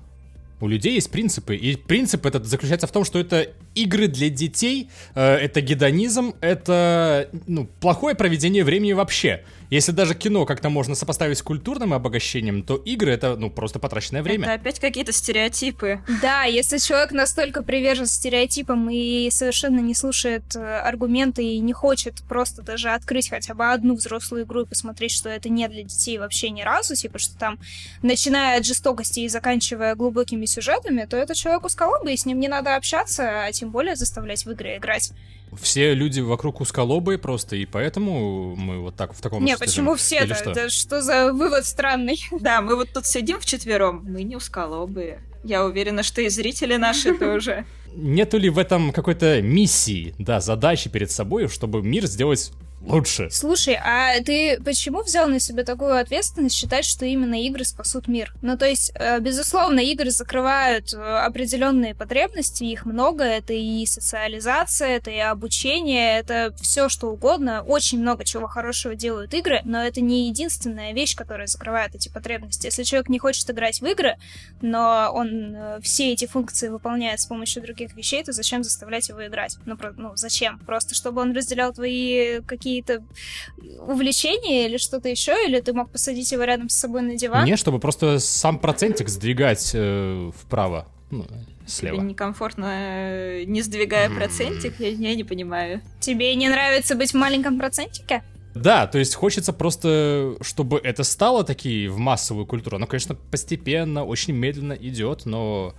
У 0.60 0.68
людей 0.68 0.94
есть 0.94 1.10
принципы, 1.10 1.56
и 1.56 1.76
принцип 1.76 2.26
этот 2.26 2.46
заключается 2.46 2.86
в 2.86 2.92
том, 2.92 3.04
что 3.04 3.20
это 3.20 3.50
игры 3.76 4.08
для 4.08 4.30
детей, 4.30 4.90
э, 5.16 5.36
это 5.36 5.62
гедонизм, 5.62 6.34
это 6.42 7.30
ну, 7.48 7.66
плохое 7.80 8.16
проведение 8.16 8.64
времени 8.64 8.94
вообще. 8.94 9.44
Если 9.72 9.94
даже 9.94 10.16
кино 10.16 10.46
как-то 10.46 10.70
можно 10.70 10.96
сопоставить 10.96 11.38
с 11.38 11.42
культурным 11.42 11.94
обогащением, 11.94 12.62
то 12.62 12.76
игры 12.76 13.14
это 13.14 13.38
ну 13.38 13.50
просто 13.50 13.80
потраченное 13.80 14.22
время. 14.22 14.44
Это 14.44 14.54
опять 14.56 14.80
какие-то 14.80 15.14
стереотипы. 15.14 16.02
Да, 16.22 16.44
если 16.44 16.78
человек 16.78 17.14
настолько 17.14 17.64
привержен 17.64 18.06
стереотипам 18.06 18.90
и 18.90 19.30
совершенно 19.32 19.80
не 19.80 19.96
слушает 19.96 20.44
э, 20.56 20.60
аргументы 20.60 21.44
и 21.46 21.60
не 21.60 21.72
хочет 21.72 22.22
просто 22.28 22.62
даже 22.62 22.90
открыть 22.90 23.30
хотя 23.30 23.54
бы 23.54 23.72
одну 23.72 23.96
взрослую 23.96 24.44
игру 24.44 24.64
и 24.64 24.66
посмотреть, 24.66 25.12
что 25.12 25.30
это 25.30 25.48
не 25.48 25.66
для 25.70 25.84
детей 25.84 26.18
вообще 26.18 26.50
ни 26.50 26.64
разу, 26.64 26.96
типа, 26.96 27.18
что 27.18 27.38
там, 27.38 27.58
начиная 28.02 28.60
от 28.60 28.66
жестокости 28.66 29.22
и 29.22 29.30
заканчивая 29.30 29.96
глубокими 29.96 30.46
сюжетами, 30.46 31.06
то 31.06 31.16
это 31.16 31.34
человек 31.34 31.64
узколобый, 31.64 32.16
и 32.16 32.18
с 32.18 32.26
ним 32.26 32.42
не 32.42 32.50
надо 32.50 32.76
общаться, 32.76 33.46
а 33.46 33.52
тем 33.62 33.70
более 33.70 33.96
заставлять 33.96 34.44
в 34.46 34.52
игры 34.52 34.78
играть. 34.78 35.12
Все 35.62 35.94
люди 35.94 36.20
вокруг 36.20 36.62
узколобые 36.62 37.20
просто, 37.20 37.56
и 37.56 37.66
поэтому 37.66 38.56
мы 38.56 38.80
вот 38.80 38.96
так 38.96 39.14
в 39.14 39.22
таком 39.22 39.46
Не, 39.46 39.56
почему 39.56 39.94
все 39.96 40.18
Или 40.18 40.26
это? 40.32 40.36
что? 40.36 40.52
Это 40.52 40.70
что 40.70 41.02
за 41.02 41.32
вывод 41.32 41.66
странный? 41.66 42.20
Да, 42.40 42.62
мы 42.62 42.76
вот 42.76 42.90
тут 42.92 43.06
сидим 43.06 43.40
вчетвером, 43.40 44.04
мы 44.04 44.24
не 44.24 44.36
усколобые. 44.36 45.22
Я 45.44 45.64
уверена, 45.64 46.02
что 46.02 46.22
и 46.22 46.30
зрители 46.30 46.76
наши 46.78 47.14
тоже. 47.20 47.66
нету 47.94 48.40
ли 48.40 48.50
в 48.50 48.58
этом 48.58 48.92
какой-то 48.92 49.42
миссии, 49.44 50.16
да, 50.18 50.40
задачи 50.40 50.90
перед 50.90 51.12
собой, 51.12 51.48
чтобы 51.48 51.84
мир 51.84 52.08
сделать 52.08 52.52
лучше. 52.86 53.30
Слушай, 53.32 53.78
а 53.82 54.22
ты 54.24 54.60
почему 54.64 55.02
взял 55.02 55.28
на 55.28 55.40
себя 55.40 55.64
такую 55.64 55.98
ответственность 55.98 56.56
считать, 56.56 56.86
что 56.86 57.06
именно 57.06 57.42
игры 57.42 57.66
спасут 57.66 58.08
мир? 58.08 58.34
Ну, 58.42 58.58
то 58.58 58.68
есть, 58.68 58.92
э, 58.96 59.20
безусловно, 59.20 59.80
игры 59.80 60.12
закрывают 60.12 60.94
э, 60.94 60.98
определенные 60.98 61.96
потребности, 61.96 62.64
их 62.64 62.86
много, 62.86 63.24
это 63.24 63.54
и 63.54 63.86
социализация, 63.86 64.90
это 64.90 65.12
и 65.12 65.18
обучение, 65.18 66.20
это 66.20 66.54
все 66.62 66.90
что 66.90 67.08
угодно, 67.08 67.64
очень 67.64 68.00
много 68.00 68.24
чего 68.24 68.48
хорошего 68.48 68.96
делают 68.96 69.34
игры, 69.34 69.62
но 69.66 69.84
это 69.84 70.02
не 70.02 70.28
единственная 70.28 70.94
вещь, 70.94 71.16
которая 71.16 71.48
закрывает 71.48 71.96
эти 71.96 72.10
потребности. 72.10 72.66
Если 72.68 72.84
человек 72.84 73.10
не 73.10 73.20
хочет 73.20 73.50
играть 73.50 73.82
в 73.82 73.86
игры, 73.86 74.18
но 74.62 75.12
он 75.14 75.56
э, 75.56 75.80
все 75.82 76.12
эти 76.14 76.26
функции 76.26 76.70
выполняет 76.70 77.20
с 77.20 77.26
помощью 77.26 77.62
других 77.62 77.96
вещей, 77.96 78.24
то 78.24 78.32
зачем 78.32 78.64
заставлять 78.64 79.10
его 79.10 79.26
играть? 79.26 79.58
Ну, 79.66 79.78
ну 79.98 80.12
зачем? 80.16 80.60
Просто 80.60 80.96
чтобы 80.96 81.22
он 81.22 81.34
разделял 81.34 81.74
твои 81.74 82.42
какие 82.42 82.71
какие-то 82.72 83.04
увлечения 83.80 84.66
или 84.66 84.78
что-то 84.78 85.10
еще, 85.10 85.34
или 85.46 85.60
ты 85.60 85.74
мог 85.74 85.90
посадить 85.92 86.32
его 86.32 86.44
рядом 86.44 86.70
с 86.70 86.76
собой 86.76 87.02
на 87.02 87.16
диван? 87.16 87.46
Нет, 87.46 87.60
чтобы 87.60 87.80
просто 87.80 88.20
сам 88.20 88.60
процентик 88.60 89.10
сдвигать 89.10 89.72
э, 89.74 90.32
вправо. 90.36 90.88
Ну, 91.10 91.26
слева. 91.68 91.98
Тебе 91.98 92.08
некомфортно, 92.08 92.70
э, 92.70 93.44
не 93.46 93.62
сдвигая 93.62 94.10
процентик? 94.10 94.80
Я, 94.80 94.90
я 94.90 95.16
не 95.16 95.24
понимаю. 95.24 95.82
Тебе 96.00 96.34
не 96.36 96.48
нравится 96.48 96.96
быть 96.96 97.12
в 97.12 97.16
маленьком 97.16 97.60
процентике? 97.60 98.24
Да, 98.56 98.88
то 98.88 98.98
есть 98.98 99.16
хочется 99.16 99.54
просто, 99.54 100.36
чтобы 100.42 100.80
это 100.84 101.04
стало 101.04 101.44
таки 101.44 101.88
в 101.88 101.98
массовую 101.98 102.46
культуру. 102.46 102.78
Оно, 102.78 102.88
конечно, 102.88 103.16
постепенно, 103.16 104.04
очень 104.04 104.34
медленно 104.34 104.74
идет, 104.74 105.26
но 105.26 105.74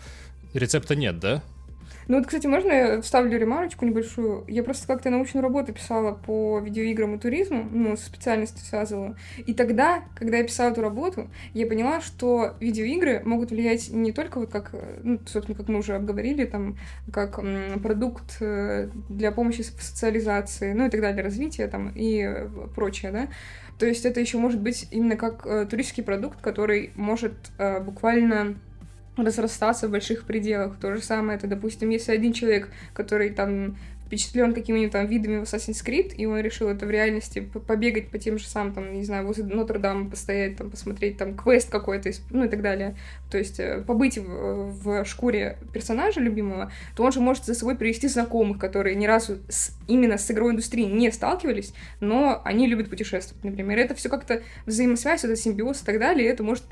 рецепта 0.54 0.94
нет, 0.94 1.18
да? 1.18 1.42
Ну 2.08 2.18
вот, 2.18 2.26
кстати, 2.26 2.46
можно 2.46 2.72
я 2.72 3.00
вставлю 3.00 3.38
ремарочку 3.38 3.84
небольшую? 3.84 4.44
Я 4.48 4.62
просто 4.62 4.86
как-то 4.86 5.10
научную 5.10 5.42
работу 5.42 5.72
писала 5.72 6.12
по 6.12 6.58
видеоиграм 6.58 7.14
и 7.14 7.18
туризму, 7.18 7.68
ну, 7.70 7.96
со 7.96 8.06
специальностью 8.06 8.64
связывала. 8.64 9.16
И 9.46 9.54
тогда, 9.54 10.04
когда 10.14 10.38
я 10.38 10.44
писала 10.44 10.70
эту 10.70 10.82
работу, 10.82 11.30
я 11.54 11.66
поняла, 11.66 12.00
что 12.00 12.54
видеоигры 12.60 13.22
могут 13.24 13.50
влиять 13.50 13.90
не 13.90 14.12
только 14.12 14.40
вот 14.40 14.50
как, 14.50 14.74
ну, 15.02 15.20
собственно, 15.26 15.56
как 15.56 15.68
мы 15.68 15.78
уже 15.78 15.94
обговорили, 15.94 16.44
там, 16.44 16.76
как 17.12 17.40
продукт 17.82 18.36
э, 18.40 18.88
для 19.08 19.32
помощи 19.32 19.62
в 19.62 19.82
социализации, 19.82 20.72
ну 20.72 20.86
и 20.86 20.90
так 20.90 21.00
далее, 21.00 21.22
развития 21.22 21.68
там 21.68 21.92
и 21.94 22.48
прочее, 22.74 23.12
да. 23.12 23.28
То 23.78 23.86
есть 23.86 24.04
это 24.04 24.20
еще 24.20 24.38
может 24.38 24.60
быть 24.60 24.86
именно 24.90 25.16
как 25.16 25.46
э, 25.46 25.66
туристический 25.66 26.04
продукт, 26.04 26.40
который 26.40 26.92
может 26.94 27.34
э, 27.58 27.80
буквально 27.80 28.56
разрастаться 29.16 29.88
в 29.88 29.90
больших 29.90 30.24
пределах. 30.24 30.76
То 30.78 30.94
же 30.94 31.02
самое, 31.02 31.38
это, 31.38 31.46
допустим, 31.46 31.90
если 31.90 32.12
один 32.12 32.32
человек, 32.32 32.68
который 32.94 33.30
там 33.30 33.76
впечатлен 34.12 34.52
какими-нибудь 34.52 34.92
там 34.92 35.06
видами 35.06 35.38
в 35.38 35.44
Assassin's 35.44 35.82
Creed, 35.82 36.14
и 36.14 36.26
он 36.26 36.38
решил 36.40 36.68
это 36.68 36.84
в 36.84 36.90
реальности 36.90 37.40
побегать 37.40 38.10
по 38.10 38.18
тем 38.18 38.38
же 38.38 38.46
самым, 38.46 38.74
там, 38.74 38.92
не 38.92 39.04
знаю, 39.04 39.26
возле 39.26 39.44
Нотр-Дама 39.44 40.10
постоять, 40.10 40.56
там, 40.56 40.68
посмотреть, 40.70 41.16
там, 41.16 41.34
квест 41.34 41.70
какой-то, 41.70 42.10
ну 42.28 42.44
и 42.44 42.48
так 42.48 42.60
далее. 42.60 42.94
То 43.30 43.38
есть 43.38 43.58
э, 43.58 43.82
побыть 43.86 44.18
в, 44.18 44.82
в 44.82 45.04
шкуре 45.06 45.56
персонажа 45.72 46.20
любимого, 46.20 46.70
то 46.94 47.04
он 47.04 47.12
же 47.12 47.20
может 47.20 47.46
за 47.46 47.54
собой 47.54 47.74
привести 47.74 48.06
знакомых, 48.06 48.58
которые 48.58 48.94
ни 48.96 49.06
разу 49.06 49.38
с, 49.48 49.78
именно 49.88 50.18
с 50.18 50.30
игровой 50.30 50.52
индустрией 50.52 50.92
не 50.92 51.10
сталкивались, 51.10 51.72
но 52.00 52.42
они 52.44 52.66
любят 52.66 52.90
путешествовать, 52.90 53.42
например. 53.42 53.78
Это 53.78 53.94
все 53.94 54.10
как-то 54.10 54.42
взаимосвязь, 54.66 55.24
это 55.24 55.36
симбиоз 55.36 55.80
и 55.80 55.86
так 55.86 55.98
далее, 55.98 56.26
и 56.26 56.30
это 56.30 56.42
может 56.42 56.64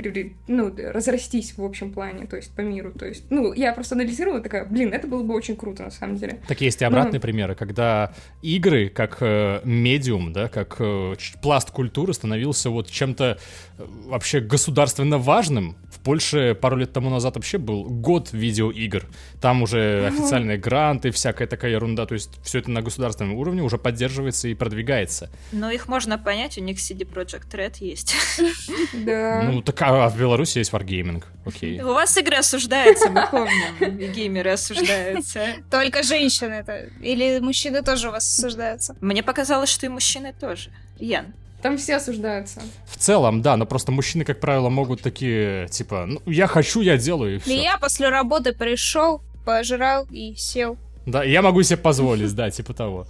ну, 0.47 0.75
разрастись 0.77 1.57
в 1.57 1.65
общем 1.65 1.91
плане, 1.91 2.27
то 2.27 2.37
есть 2.37 2.55
по 2.55 2.61
миру. 2.61 2.93
То 2.93 3.07
есть, 3.07 3.25
ну, 3.31 3.55
я 3.55 3.73
просто 3.73 3.95
анализировала, 3.95 4.43
такая, 4.43 4.67
блин, 4.67 4.93
это 4.93 5.07
было 5.07 5.23
бы 5.23 5.35
очень 5.35 5.57
круто, 5.57 5.85
на 5.85 5.91
самом 5.91 6.17
деле. 6.17 6.41
Так 6.47 6.61
есть 6.61 6.83
и 6.83 6.85
обратный 6.85 7.19
но 7.19 7.21
примеры, 7.31 7.55
когда 7.55 8.13
игры 8.43 8.89
как 8.89 9.19
э, 9.21 9.61
медиум, 9.65 10.33
да, 10.33 10.49
как 10.49 10.77
э, 10.81 11.15
пласт 11.41 11.71
культуры 11.71 12.13
становился 12.13 12.71
вот 12.71 12.91
чем-то 12.91 13.39
вообще 13.87 14.41
государственно 14.41 15.19
важным. 15.19 15.77
В 15.93 16.01
Польше 16.01 16.55
пару 16.55 16.77
лет 16.77 16.93
тому 16.93 17.11
назад 17.11 17.37
вообще 17.37 17.59
был 17.59 17.85
год 17.85 18.31
видеоигр. 18.33 19.07
Там 19.41 19.63
уже 19.63 20.07
официальные 20.07 20.59
гранты, 20.59 21.11
всякая 21.11 21.47
такая 21.47 21.73
ерунда. 21.73 22.07
То 22.07 22.15
есть 22.15 22.31
все 22.43 22.59
это 22.59 22.71
на 22.71 22.83
государственном 22.83 23.35
уровне 23.35 23.63
уже 23.63 23.79
поддерживается 23.79 24.49
и 24.49 24.55
продвигается. 24.55 25.31
Но 25.53 25.71
их 25.71 25.89
можно 25.89 26.19
понять, 26.19 26.59
у 26.59 26.63
них 26.63 26.79
CD 26.79 27.09
Project 27.09 27.51
Red 27.53 27.77
есть. 27.81 28.15
Да. 28.93 29.43
Ну, 29.45 29.63
так 29.63 29.81
а 29.83 30.09
в 30.09 30.19
Беларуси 30.19 30.59
есть 30.59 30.73
Wargaming. 30.73 31.23
Окей. 31.45 31.81
У 31.81 31.95
вас 31.95 32.17
игры 32.17 32.37
осуждаются, 32.37 33.09
мы 33.09 33.27
помним. 33.31 34.13
Геймеры 34.13 34.51
осуждаются. 34.51 35.47
Только 35.71 36.03
женщины 36.03 36.55
это. 36.55 36.89
Или 37.01 37.21
или 37.21 37.41
мужчины 37.41 37.83
тоже 37.83 38.09
у 38.09 38.13
вас 38.13 38.27
осуждаются? 38.27 38.97
Мне 39.01 39.23
показалось, 39.23 39.71
что 39.71 39.87
и 39.87 39.89
мужчины 39.89 40.33
тоже. 40.33 40.71
Ян. 40.99 41.27
Там 41.63 41.77
все 41.77 41.97
осуждаются. 41.97 42.61
В 42.87 42.97
целом, 42.97 43.43
да, 43.43 43.57
но 43.57 43.67
просто 43.67 43.93
мужчины, 43.93 44.25
как 44.25 44.41
правило, 44.41 44.69
могут 44.69 45.03
такие, 45.03 45.69
типа, 45.69 46.07
ну, 46.07 46.23
я 46.27 46.47
хочу, 46.47 46.81
я 46.81 46.97
делаю, 46.97 47.37
и 47.37 47.39
все. 47.39 47.53
И 47.53 47.63
я 47.63 47.79
после 47.79 48.09
работы 48.09 48.53
пришел, 48.53 49.21
пожрал 49.45 50.07
и 50.11 50.35
сел. 50.37 50.77
Да, 51.07 51.25
я 51.25 51.43
могу 51.43 51.63
себе 51.63 51.77
позволить, 51.77 52.35
да, 52.35 52.51
типа 52.51 52.73
того. 52.73 53.07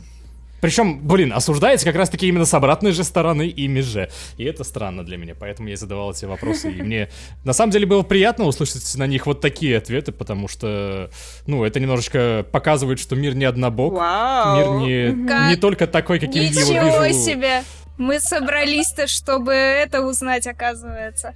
Причем, 0.60 1.00
блин, 1.00 1.32
осуждается 1.32 1.86
как 1.86 1.96
раз-таки 1.96 2.28
именно 2.28 2.44
с 2.44 2.52
обратной 2.52 2.92
же 2.92 3.02
стороны 3.04 3.48
ими 3.48 3.80
же. 3.80 4.10
И 4.36 4.44
это 4.44 4.62
странно 4.64 5.04
для 5.04 5.16
меня, 5.16 5.34
поэтому 5.38 5.68
я 5.68 5.76
задавал 5.76 6.12
эти 6.12 6.26
вопросы. 6.26 6.70
И 6.70 6.82
мне 6.82 7.08
на 7.44 7.52
самом 7.52 7.72
деле 7.72 7.86
было 7.86 8.02
приятно 8.02 8.44
услышать 8.44 8.94
на 8.96 9.06
них 9.06 9.26
вот 9.26 9.40
такие 9.40 9.78
ответы, 9.78 10.12
потому 10.12 10.48
что, 10.48 11.10
ну, 11.46 11.64
это 11.64 11.80
немножечко 11.80 12.44
показывает, 12.50 12.98
что 12.98 13.16
мир 13.16 13.34
не 13.34 13.46
однобок. 13.46 13.94
Вау. 13.94 14.80
Мир 14.80 15.14
не, 15.14 15.50
не 15.50 15.56
только 15.56 15.86
такой, 15.86 16.18
каким 16.18 16.42
Ничего 16.42 16.72
я 16.72 16.86
его 16.86 17.04
вижу. 17.04 17.18
себе! 17.18 17.62
Мы 18.00 18.18
собрались-то, 18.18 19.06
чтобы 19.06 19.52
это 19.52 20.00
узнать, 20.00 20.46
оказывается. 20.46 21.34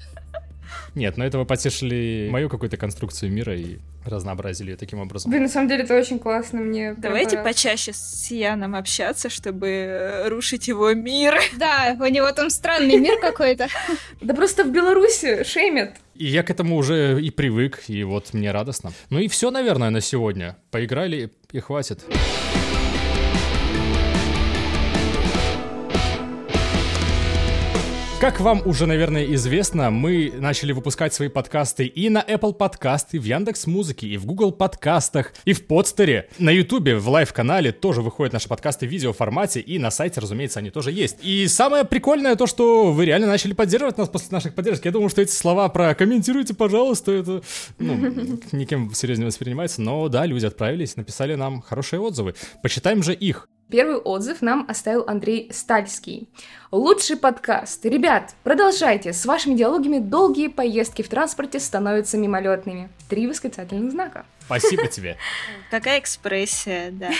Нет, 0.94 1.18
но 1.18 1.26
это 1.26 1.38
вы 1.38 1.44
потешили 1.44 2.28
мою 2.30 2.48
какую-то 2.48 2.78
конструкцию 2.78 3.30
мира 3.30 3.54
и 3.54 3.76
разнообразили 4.06 4.70
ее 4.70 4.76
таким 4.78 5.00
образом. 5.00 5.30
Блин, 5.30 5.42
на 5.42 5.48
самом 5.50 5.68
деле 5.68 5.84
это 5.84 5.94
очень 5.94 6.18
классно 6.18 6.60
мне. 6.60 6.94
Давайте 6.94 7.36
почаще 7.36 7.92
с 7.92 8.30
Яном 8.30 8.74
общаться, 8.74 9.28
чтобы 9.28 9.66
э, 9.66 10.28
рушить 10.28 10.66
его 10.66 10.90
мир. 10.94 11.38
Да, 11.58 11.96
у 12.00 12.06
него 12.06 12.32
там 12.32 12.48
странный 12.48 12.96
мир 12.96 13.20
какой-то. 13.20 13.68
Да 14.22 14.32
просто 14.32 14.64
в 14.64 14.72
Беларуси 14.72 15.44
шеймят. 15.44 15.94
И 16.14 16.24
я 16.24 16.42
к 16.42 16.50
этому 16.50 16.76
уже 16.76 17.22
и 17.22 17.30
привык, 17.30 17.82
и 17.88 18.04
вот 18.04 18.32
мне 18.32 18.50
радостно. 18.52 18.92
Ну 19.10 19.18
и 19.18 19.28
все, 19.28 19.50
наверное, 19.50 19.90
на 19.90 20.00
сегодня. 20.00 20.56
Поиграли 20.70 21.30
и 21.52 21.60
хватит. 21.60 22.04
Как 28.24 28.40
вам 28.40 28.62
уже, 28.64 28.86
наверное, 28.86 29.26
известно, 29.34 29.90
мы 29.90 30.32
начали 30.38 30.72
выпускать 30.72 31.12
свои 31.12 31.28
подкасты 31.28 31.84
и 31.84 32.08
на 32.08 32.22
Apple 32.22 32.56
Podcast, 32.56 33.08
и 33.12 33.18
в 33.18 33.24
Яндекс 33.24 33.66
Музыке, 33.66 34.06
и 34.06 34.16
в 34.16 34.24
Google 34.24 34.50
подкастах, 34.50 35.34
и 35.44 35.52
в 35.52 35.66
Подстере. 35.66 36.30
На 36.38 36.48
Ютубе, 36.48 36.96
в 36.96 37.06
live-канале 37.06 37.70
тоже 37.70 38.00
выходят 38.00 38.32
наши 38.32 38.48
подкасты 38.48 38.86
в 38.86 38.90
видеоформате, 38.90 39.60
и 39.60 39.78
на 39.78 39.90
сайте, 39.90 40.20
разумеется, 40.20 40.60
они 40.60 40.70
тоже 40.70 40.90
есть. 40.90 41.18
И 41.20 41.46
самое 41.48 41.84
прикольное 41.84 42.34
то, 42.34 42.46
что 42.46 42.92
вы 42.92 43.04
реально 43.04 43.26
начали 43.26 43.52
поддерживать 43.52 43.98
нас 43.98 44.08
после 44.08 44.28
наших 44.30 44.54
поддержек. 44.54 44.86
Я 44.86 44.92
думаю, 44.92 45.10
что 45.10 45.20
эти 45.20 45.32
слова 45.32 45.68
про 45.68 45.94
«комментируйте, 45.94 46.54
пожалуйста», 46.54 47.12
это, 47.12 47.42
ну, 47.78 47.94
никем 48.52 48.94
серьезно 48.94 49.24
не 49.24 49.26
воспринимается, 49.26 49.82
но 49.82 50.08
да, 50.08 50.24
люди 50.24 50.46
отправились, 50.46 50.96
написали 50.96 51.34
нам 51.34 51.60
хорошие 51.60 52.00
отзывы. 52.00 52.34
Почитаем 52.62 53.02
же 53.02 53.12
их. 53.12 53.50
Первый 53.70 53.96
отзыв 53.96 54.42
нам 54.42 54.66
оставил 54.68 55.04
Андрей 55.06 55.50
Стальский. 55.52 56.28
Лучший 56.70 57.16
подкаст. 57.16 57.84
Ребят, 57.84 58.34
продолжайте. 58.42 59.12
С 59.12 59.26
вашими 59.26 59.54
диалогами 59.54 59.98
долгие 59.98 60.48
поездки 60.48 61.02
в 61.02 61.08
транспорте 61.08 61.60
становятся 61.60 62.16
мимолетными. 62.16 62.88
Три 63.08 63.26
восклицательных 63.26 63.92
знака. 63.92 64.24
Спасибо 64.46 64.86
тебе. 64.88 65.16
Какая 65.70 66.00
экспрессия, 66.00 66.90
да. 66.90 67.10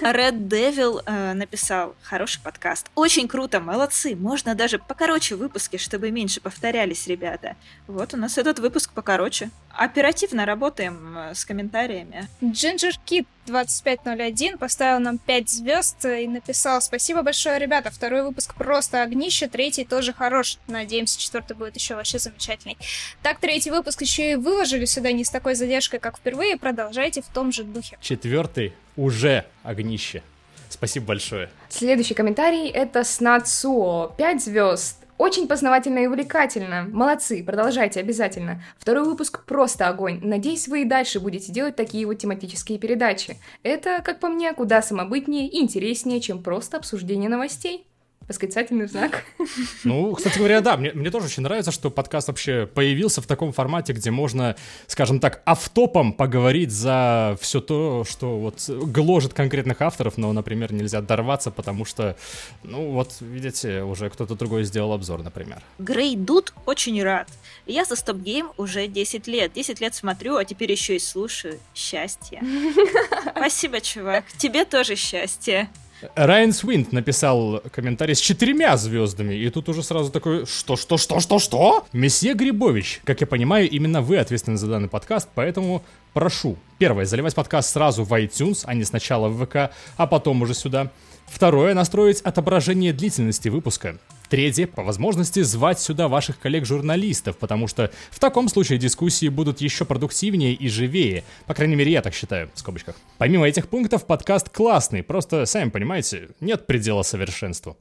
Red 0.00 0.48
Devil 0.48 1.02
э, 1.04 1.34
написал 1.34 1.94
хороший 2.02 2.40
подкаст. 2.40 2.86
Очень 2.94 3.28
круто, 3.28 3.60
молодцы. 3.60 4.16
Можно 4.16 4.54
даже 4.54 4.78
покороче 4.78 5.34
выпуски, 5.36 5.76
чтобы 5.76 6.10
меньше 6.10 6.40
повторялись, 6.40 7.06
ребята. 7.06 7.56
Вот 7.86 8.14
у 8.14 8.16
нас 8.16 8.38
этот 8.38 8.58
выпуск 8.58 8.92
покороче. 8.92 9.50
Оперативно 9.70 10.46
работаем 10.46 11.16
э, 11.16 11.34
с 11.34 11.44
комментариями. 11.44 12.28
Ginger 12.40 12.92
Kid 13.06 13.26
2501 13.46 14.56
поставил 14.56 15.00
нам 15.00 15.18
5 15.18 15.50
звезд 15.50 16.04
и 16.04 16.26
написал 16.26 16.80
Спасибо 16.80 17.22
большое, 17.22 17.58
ребята. 17.58 17.90
Второй 17.90 18.22
выпуск 18.22 18.54
просто 18.54 18.91
огнище, 19.00 19.48
третий 19.48 19.84
тоже 19.84 20.12
хорош. 20.12 20.58
Надеемся, 20.66 21.18
четвертый 21.18 21.56
будет 21.56 21.76
еще 21.76 21.94
вообще 21.94 22.18
замечательный. 22.18 22.76
Так, 23.22 23.38
третий 23.38 23.70
выпуск 23.70 24.02
еще 24.02 24.32
и 24.32 24.34
выложили 24.34 24.84
сюда 24.84 25.12
не 25.12 25.24
с 25.24 25.30
такой 25.30 25.54
задержкой, 25.54 26.00
как 26.00 26.18
впервые. 26.18 26.56
Продолжайте 26.56 27.22
в 27.22 27.28
том 27.28 27.52
же 27.52 27.64
духе. 27.64 27.96
Четвертый 28.00 28.74
уже 28.96 29.46
огнище. 29.62 30.22
Спасибо 30.68 31.06
большое. 31.06 31.50
Следующий 31.68 32.14
комментарий 32.14 32.68
это 32.68 33.04
Снацуо. 33.04 34.14
5 34.16 34.42
звезд. 34.42 34.98
Очень 35.18 35.46
познавательно 35.46 36.00
и 36.00 36.06
увлекательно. 36.06 36.88
Молодцы, 36.90 37.44
продолжайте 37.44 38.00
обязательно. 38.00 38.60
Второй 38.76 39.04
выпуск 39.04 39.44
просто 39.44 39.86
огонь. 39.86 40.18
Надеюсь, 40.20 40.66
вы 40.66 40.82
и 40.82 40.84
дальше 40.84 41.20
будете 41.20 41.52
делать 41.52 41.76
такие 41.76 42.06
вот 42.06 42.18
тематические 42.18 42.78
передачи. 42.78 43.36
Это, 43.62 44.02
как 44.02 44.18
по 44.18 44.28
мне, 44.28 44.52
куда 44.52 44.82
самобытнее 44.82 45.46
и 45.46 45.60
интереснее, 45.60 46.20
чем 46.20 46.42
просто 46.42 46.78
обсуждение 46.78 47.30
новостей. 47.30 47.86
Восклицательный 48.28 48.86
знак. 48.86 49.24
Ну, 49.84 50.14
кстати 50.14 50.38
говоря, 50.38 50.60
да, 50.60 50.76
мне, 50.76 50.92
мне 50.92 51.10
тоже 51.10 51.26
очень 51.26 51.42
нравится, 51.42 51.72
что 51.72 51.90
подкаст 51.90 52.28
вообще 52.28 52.66
появился 52.66 53.20
в 53.20 53.26
таком 53.26 53.52
формате, 53.52 53.92
где 53.92 54.10
можно, 54.10 54.56
скажем 54.86 55.18
так, 55.18 55.42
автопом 55.44 56.12
поговорить 56.12 56.70
за 56.70 57.36
все 57.40 57.60
то, 57.60 58.04
что 58.08 58.38
вот 58.38 58.68
гложет 58.68 59.34
конкретных 59.34 59.82
авторов, 59.82 60.18
но, 60.18 60.32
например, 60.32 60.72
нельзя 60.72 61.00
дорваться, 61.00 61.50
потому 61.50 61.84
что, 61.84 62.16
ну, 62.62 62.92
вот, 62.92 63.16
видите, 63.20 63.82
уже 63.82 64.08
кто-то 64.08 64.34
другой 64.34 64.64
сделал 64.64 64.92
обзор, 64.92 65.22
например. 65.22 65.62
Грей 65.78 66.16
Дуд 66.16 66.54
очень 66.66 67.02
рад. 67.02 67.28
Я 67.66 67.84
за 67.84 67.96
Стоп 67.96 68.18
Гейм 68.18 68.50
уже 68.56 68.86
10 68.86 69.26
лет. 69.26 69.52
10 69.52 69.80
лет 69.80 69.94
смотрю, 69.94 70.36
а 70.36 70.44
теперь 70.44 70.70
еще 70.70 70.96
и 70.96 70.98
слушаю. 70.98 71.58
Счастье. 71.74 72.42
Спасибо, 73.36 73.80
чувак. 73.80 74.24
Тебе 74.38 74.64
тоже 74.64 74.96
счастье. 74.96 75.68
Райан 76.14 76.52
Свинт 76.52 76.92
написал 76.92 77.62
комментарий 77.72 78.14
с 78.14 78.20
четырьмя 78.20 78.76
звездами, 78.76 79.34
и 79.34 79.48
тут 79.50 79.68
уже 79.68 79.82
сразу 79.82 80.10
такой, 80.10 80.46
что, 80.46 80.76
что, 80.76 80.96
что, 80.96 81.20
что, 81.20 81.38
что? 81.38 81.86
Месье 81.92 82.34
Грибович, 82.34 83.00
как 83.04 83.20
я 83.20 83.26
понимаю, 83.26 83.68
именно 83.68 84.02
вы 84.02 84.18
ответственны 84.18 84.56
за 84.56 84.66
данный 84.66 84.88
подкаст, 84.88 85.28
поэтому 85.34 85.82
прошу. 86.12 86.56
Первое, 86.78 87.04
заливать 87.04 87.34
подкаст 87.34 87.72
сразу 87.72 88.04
в 88.04 88.12
iTunes, 88.12 88.62
а 88.64 88.74
не 88.74 88.84
сначала 88.84 89.28
в 89.28 89.44
ВК, 89.44 89.72
а 89.96 90.06
потом 90.06 90.42
уже 90.42 90.54
сюда. 90.54 90.90
Второе, 91.26 91.74
настроить 91.74 92.20
отображение 92.20 92.92
длительности 92.92 93.48
выпуска. 93.48 93.98
Третье, 94.32 94.66
по 94.66 94.82
возможности 94.82 95.42
звать 95.42 95.78
сюда 95.78 96.08
ваших 96.08 96.38
коллег-журналистов, 96.38 97.36
потому 97.36 97.68
что 97.68 97.90
в 98.10 98.18
таком 98.18 98.48
случае 98.48 98.78
дискуссии 98.78 99.28
будут 99.28 99.60
еще 99.60 99.84
продуктивнее 99.84 100.54
и 100.54 100.70
живее. 100.70 101.22
По 101.46 101.52
крайней 101.52 101.76
мере, 101.76 101.92
я 101.92 102.00
так 102.00 102.14
считаю, 102.14 102.50
в 102.54 102.58
скобочках. 102.58 102.96
Помимо 103.18 103.46
этих 103.46 103.68
пунктов, 103.68 104.06
подкаст 104.06 104.48
классный, 104.48 105.02
просто, 105.02 105.44
сами 105.44 105.68
понимаете, 105.68 106.30
нет 106.40 106.66
предела 106.66 107.02
совершенству. 107.02 107.76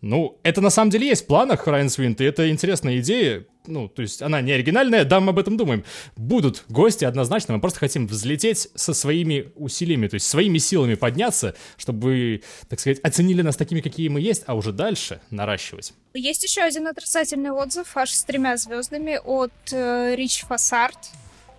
Ну, 0.00 0.38
это 0.44 0.60
на 0.60 0.70
самом 0.70 0.92
деле 0.92 1.08
есть 1.08 1.24
в 1.24 1.26
планах, 1.26 1.66
Райан 1.66 1.90
Свинт, 1.90 2.20
и 2.20 2.24
это 2.24 2.48
интересная 2.50 2.98
идея, 2.98 3.44
ну, 3.68 3.88
то 3.88 4.02
есть 4.02 4.22
она 4.22 4.40
не 4.40 4.52
оригинальная, 4.52 5.04
да, 5.04 5.20
мы 5.20 5.30
об 5.30 5.38
этом 5.38 5.56
думаем. 5.56 5.84
Будут 6.16 6.64
гости 6.68 7.04
однозначно, 7.04 7.54
мы 7.54 7.60
просто 7.60 7.78
хотим 7.78 8.06
взлететь 8.06 8.68
со 8.74 8.94
своими 8.94 9.52
усилиями, 9.56 10.08
то 10.08 10.14
есть 10.14 10.26
своими 10.26 10.58
силами 10.58 10.94
подняться, 10.94 11.54
чтобы 11.76 12.42
так 12.68 12.80
сказать, 12.80 13.00
оценили 13.00 13.42
нас 13.42 13.56
такими, 13.56 13.80
какие 13.80 14.08
мы 14.08 14.20
есть, 14.20 14.44
а 14.46 14.54
уже 14.54 14.72
дальше 14.72 15.20
наращивать. 15.30 15.92
Есть 16.14 16.44
еще 16.44 16.62
один 16.62 16.86
отрицательный 16.86 17.50
отзыв, 17.50 17.96
аж 17.96 18.10
с 18.10 18.24
тремя 18.24 18.56
звездами 18.56 19.20
от 19.22 19.52
э, 19.72 20.14
Рич 20.16 20.44
Фасарт. 20.48 20.98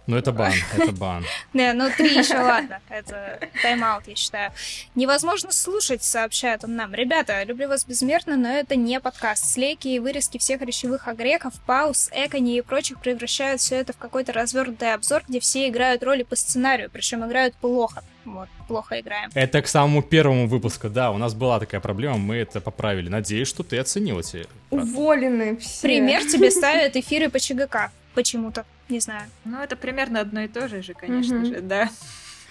Ну, 0.07 0.15
это 0.15 0.31
бан, 0.31 0.53
это 0.73 0.93
бан. 0.93 1.25
Не, 1.53 1.73
ну 1.73 1.89
три 1.95 2.17
еще, 2.17 2.37
ладно. 2.37 2.79
Это 2.87 3.39
тайм-аут, 3.61 4.07
я 4.07 4.15
считаю. 4.15 4.51
Невозможно 4.95 5.51
слушать, 5.51 6.01
сообщает 6.01 6.63
он 6.63 6.77
нам. 6.77 6.93
Ребята, 6.93 7.43
люблю 7.43 7.67
вас 7.67 7.85
безмерно, 7.85 8.37
но 8.37 8.47
это 8.47 8.77
не 8.77 9.01
подкаст. 9.01 9.45
Слейки 9.45 9.89
и 9.89 9.99
вырезки 9.99 10.37
всех 10.37 10.61
речевых 10.61 11.09
огреков, 11.09 11.53
пауз, 11.65 12.09
экони 12.13 12.57
и 12.57 12.61
прочих 12.61 13.01
превращают 13.01 13.59
все 13.59 13.75
это 13.75 13.91
в 13.91 13.97
какой-то 13.97 14.31
развернутый 14.31 14.93
обзор, 14.93 15.23
где 15.27 15.41
все 15.41 15.67
играют 15.67 16.01
роли 16.03 16.23
по 16.23 16.37
сценарию, 16.37 16.89
причем 16.89 17.25
играют 17.25 17.55
плохо. 17.55 18.01
Вот, 18.23 18.47
плохо 18.67 18.99
играем. 18.99 19.29
Это 19.33 19.61
к 19.61 19.67
самому 19.67 20.01
первому 20.01 20.47
выпуску, 20.47 20.89
да, 20.89 21.11
у 21.11 21.17
нас 21.17 21.33
была 21.33 21.59
такая 21.59 21.81
проблема, 21.81 22.17
мы 22.17 22.37
это 22.37 22.61
поправили. 22.61 23.09
Надеюсь, 23.09 23.47
что 23.47 23.63
ты 23.63 23.77
оценил 23.77 24.19
эти. 24.19 24.47
Уволены 24.69 25.57
все. 25.57 25.81
Пример 25.81 26.23
тебе 26.25 26.49
ставят 26.51 26.95
эфиры 26.95 27.29
по 27.29 27.39
ЧГК 27.39 27.91
почему-то. 28.13 28.65
Не 28.89 28.99
знаю. 28.99 29.29
Ну, 29.45 29.59
это 29.59 29.75
примерно 29.75 30.21
одно 30.21 30.41
и 30.41 30.47
то 30.47 30.67
же 30.67 30.81
же, 30.81 30.93
конечно 30.93 31.45
же, 31.45 31.61
да. 31.61 31.89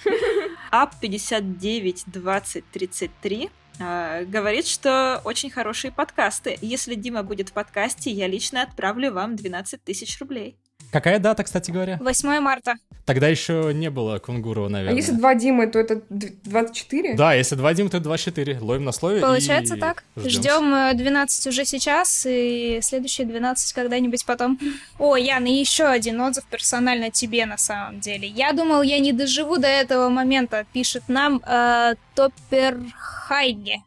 Ап 0.70 0.98
59 1.00 2.04
20 2.06 2.70
33 2.70 3.50
говорит, 3.78 4.66
что 4.66 5.20
очень 5.24 5.50
хорошие 5.50 5.92
подкасты. 5.92 6.58
Если 6.62 6.94
Дима 6.94 7.22
будет 7.22 7.50
в 7.50 7.52
подкасте, 7.52 8.10
я 8.10 8.26
лично 8.26 8.62
отправлю 8.62 9.12
вам 9.12 9.36
12 9.36 9.82
тысяч 9.82 10.18
рублей. 10.18 10.56
Какая 10.90 11.18
дата, 11.18 11.42
кстати 11.44 11.70
говоря? 11.70 11.98
8 12.00 12.40
марта. 12.40 12.74
Тогда 13.04 13.28
еще 13.28 13.70
не 13.72 13.88
было 13.88 14.18
Кунгурова, 14.18 14.68
наверное. 14.68 14.94
А 14.94 14.96
если 14.96 15.12
два 15.12 15.34
Димы, 15.36 15.68
то 15.68 15.78
это 15.78 16.02
24? 16.10 17.14
Да, 17.14 17.34
если 17.34 17.54
два 17.54 17.72
Димы, 17.72 17.88
то 17.88 17.98
это 17.98 18.04
24. 18.04 18.58
Ловим 18.60 18.84
на 18.84 18.92
слове 18.92 19.20
Получается 19.20 19.76
и 19.76 19.80
так. 19.80 20.02
ждём. 20.16 20.30
Ждем 20.30 20.96
12 20.96 21.46
уже 21.46 21.64
сейчас 21.64 22.26
и 22.28 22.80
следующие 22.82 23.26
12 23.26 23.72
когда-нибудь 23.74 24.24
потом. 24.26 24.58
О, 24.98 25.16
Ян, 25.16 25.46
и 25.46 25.52
еще 25.52 25.84
один 25.84 26.20
отзыв 26.20 26.44
персонально 26.46 27.10
тебе 27.10 27.46
на 27.46 27.58
самом 27.58 28.00
деле. 28.00 28.26
Я 28.26 28.52
думал, 28.52 28.82
я 28.82 28.98
не 28.98 29.12
доживу 29.12 29.58
до 29.58 29.68
этого 29.68 30.08
момента, 30.08 30.66
пишет 30.72 31.04
нам 31.08 31.40
э, 31.46 31.94
Топпер 32.16 32.78
Хайге. 32.96 33.74
Э, 33.74 33.85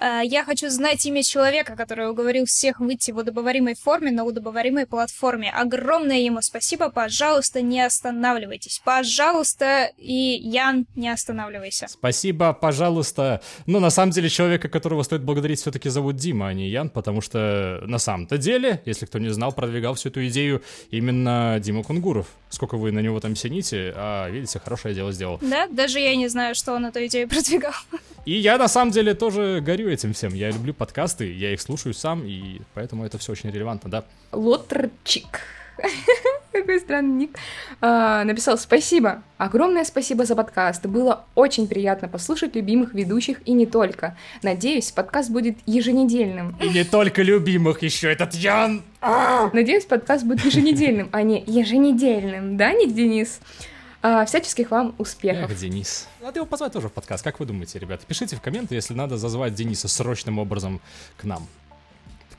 Я 0.00 0.44
хочу 0.44 0.70
знать 0.70 1.04
имя 1.04 1.22
человека, 1.22 1.76
который 1.76 2.08
уговорил 2.10 2.46
всех 2.46 2.80
выйти 2.80 3.10
в 3.10 3.18
удобоваримой 3.18 3.74
форме 3.74 4.10
на 4.10 4.24
удобоваримой 4.24 4.86
платформе. 4.86 5.50
Огромное 5.50 6.18
ему 6.18 6.40
спасибо. 6.40 6.88
Пожалуйста, 6.88 7.60
не 7.60 7.80
останавливайтесь. 7.82 8.80
Пожалуйста, 8.84 9.90
и 9.98 10.38
Ян, 10.42 10.86
не 10.96 11.08
останавливайся. 11.10 11.88
Спасибо, 11.88 12.52
пожалуйста. 12.52 13.42
Но 13.66 13.80
на 13.80 13.90
самом 13.90 14.12
деле 14.12 14.28
человека, 14.28 14.68
которого 14.68 15.02
стоит 15.02 15.22
благодарить, 15.22 15.60
все-таки 15.60 15.88
зовут 15.90 16.16
Дима, 16.16 16.48
а 16.48 16.54
не 16.54 16.68
Ян, 16.68 16.88
потому 16.88 17.20
что 17.20 17.82
на 17.86 17.98
самом-то 17.98 18.38
деле, 18.38 18.82
если 18.86 19.06
кто 19.06 19.18
не 19.18 19.28
знал, 19.28 19.52
продвигал 19.52 19.94
всю 19.94 20.08
эту 20.08 20.26
идею 20.28 20.62
именно 20.90 21.58
Дима 21.60 21.82
Кунгуров. 21.82 22.28
Сколько 22.48 22.76
вы 22.76 22.92
на 22.92 23.00
него 23.00 23.20
там 23.20 23.36
сините, 23.36 23.92
а 23.96 24.28
видите, 24.28 24.58
хорошее 24.58 24.94
дело 24.94 25.12
сделал. 25.12 25.38
Да, 25.40 25.66
даже 25.68 26.00
я 26.00 26.14
не 26.16 26.28
знаю, 26.28 26.54
что 26.54 26.72
он 26.72 26.86
эту 26.86 27.04
идею 27.06 27.28
продвигал. 27.28 27.72
И 28.24 28.34
я 28.34 28.56
на 28.56 28.68
самом 28.68 28.92
деле 28.92 29.14
тоже 29.14 29.60
горю 29.60 29.88
этим 29.88 30.12
всем. 30.12 30.32
Я 30.34 30.50
люблю 30.50 30.72
подкасты, 30.72 31.32
я 31.32 31.52
их 31.52 31.60
слушаю 31.60 31.92
сам, 31.92 32.24
и 32.24 32.60
поэтому 32.74 33.04
это 33.04 33.18
все 33.18 33.32
очень 33.32 33.50
релевантно, 33.50 33.90
да. 33.90 34.04
Лотрчик. 34.30 35.40
Какой 36.52 36.78
странный 36.80 37.14
ник. 37.14 37.38
А, 37.80 38.22
написал 38.24 38.58
спасибо. 38.58 39.22
Огромное 39.38 39.84
спасибо 39.84 40.24
за 40.24 40.36
подкаст. 40.36 40.86
Было 40.86 41.24
очень 41.34 41.66
приятно 41.66 42.08
послушать 42.08 42.54
любимых 42.54 42.94
ведущих 42.94 43.38
и 43.46 43.52
не 43.52 43.66
только. 43.66 44.16
Надеюсь, 44.42 44.92
подкаст 44.92 45.30
будет 45.30 45.56
еженедельным. 45.66 46.56
И 46.60 46.68
не 46.68 46.84
только 46.84 47.22
любимых, 47.22 47.82
еще 47.82 48.12
этот 48.12 48.34
Ян. 48.34 48.82
Надеюсь, 49.52 49.86
подкаст 49.86 50.24
будет 50.24 50.44
еженедельным, 50.44 51.08
а 51.10 51.22
не 51.22 51.42
еженедельным. 51.44 52.56
Да, 52.56 52.72
Ник 52.72 52.94
Денис? 52.94 53.40
А, 54.02 54.24
всяческих 54.26 54.72
вам 54.72 54.94
успехов. 54.98 55.48
Эх, 55.50 55.56
Денис. 55.56 56.08
Надо 56.20 56.40
его 56.40 56.46
позвать 56.46 56.72
тоже 56.72 56.88
в 56.88 56.92
подкаст. 56.92 57.22
Как 57.22 57.38
вы 57.38 57.46
думаете, 57.46 57.78
ребята? 57.78 58.04
Пишите 58.04 58.34
в 58.34 58.40
комменты, 58.40 58.74
если 58.74 58.94
надо 58.94 59.16
зазвать 59.16 59.54
Дениса 59.54 59.86
срочным 59.86 60.40
образом 60.40 60.80
к 61.16 61.22
нам. 61.22 61.46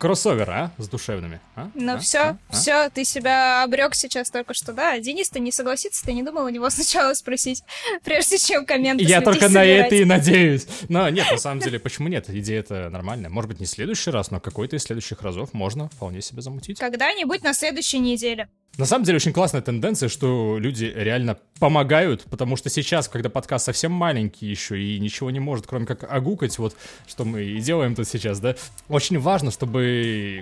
Кроссовер, 0.04 0.49
а? 0.49 0.72
С 0.78 0.89
душевными. 0.89 1.39
А? 1.56 1.70
Ну 1.76 1.93
А? 1.93 1.97
все, 1.97 2.20
А? 2.20 2.38
Все, 2.49 2.89
ты 2.89 3.06
себя 3.06 3.64
обрек 3.64 3.95
сейчас 3.95 4.30
только 4.30 4.54
что, 4.54 4.74
да? 4.74 4.99
Денис, 4.99 5.30
ты 5.30 5.39
не 5.39 5.49
согласится, 5.49 6.04
ты 6.04 6.12
не 6.12 6.24
думал 6.24 6.43
у 6.43 6.49
него 6.49 6.70
сначала 6.70 7.14
спросить, 7.14 7.64
прежде 8.04 8.38
чем 8.38 8.66
комменты 8.66 9.06
Я 9.06 9.22
только 9.22 9.47
на 9.47 9.62
собирать? 9.62 9.86
это 9.86 9.95
и 9.95 10.04
надеюсь. 10.04 10.68
Но 10.89 11.08
нет, 11.08 11.28
на 11.32 11.38
самом 11.38 11.62
деле, 11.62 11.80
почему 11.80 12.10
нет? 12.10 12.30
Идея 12.30 12.60
это 12.60 12.89
нормальная. 12.89 13.30
Может 13.30 13.47
быть, 13.47 13.62
не 13.62 13.66
в 13.66 13.70
следующий 13.70 14.12
раз, 14.12 14.30
но 14.30 14.41
какой-то 14.41 14.76
из 14.76 14.84
следующих 14.84 15.22
разов 15.22 15.54
можно 15.54 15.88
вполне 15.88 16.22
себе 16.22 16.41
замутить. 16.41 16.80
Когда-нибудь 16.80 17.41
на 17.41 17.54
следующей 17.54 17.99
неделе. 17.99 18.49
На 18.76 18.88
самом 18.88 19.06
деле, 19.06 19.18
очень 19.18 19.34
классная 19.34 19.62
тенденция, 19.62 20.10
что 20.10 20.58
люди 20.58 20.91
реально 20.95 21.38
помогают, 21.60 22.24
потому 22.24 22.56
что 22.56 22.72
сейчас, 22.72 23.08
когда 23.08 23.30
подкаст 23.30 23.66
совсем 23.66 23.91
маленький 23.91 24.47
еще 24.47 24.82
и 24.82 24.97
ничего 24.99 25.30
не 25.30 25.39
может, 25.39 25.68
кроме 25.68 25.86
как 25.86 26.12
огукать, 26.12 26.58
вот 26.58 26.76
что 27.08 27.24
мы 27.24 27.43
и 27.43 27.60
делаем 27.60 27.93
тут 27.93 28.08
сейчас, 28.08 28.39
да, 28.39 28.56
очень 28.89 29.20
важно, 29.20 29.51
чтобы 29.51 29.92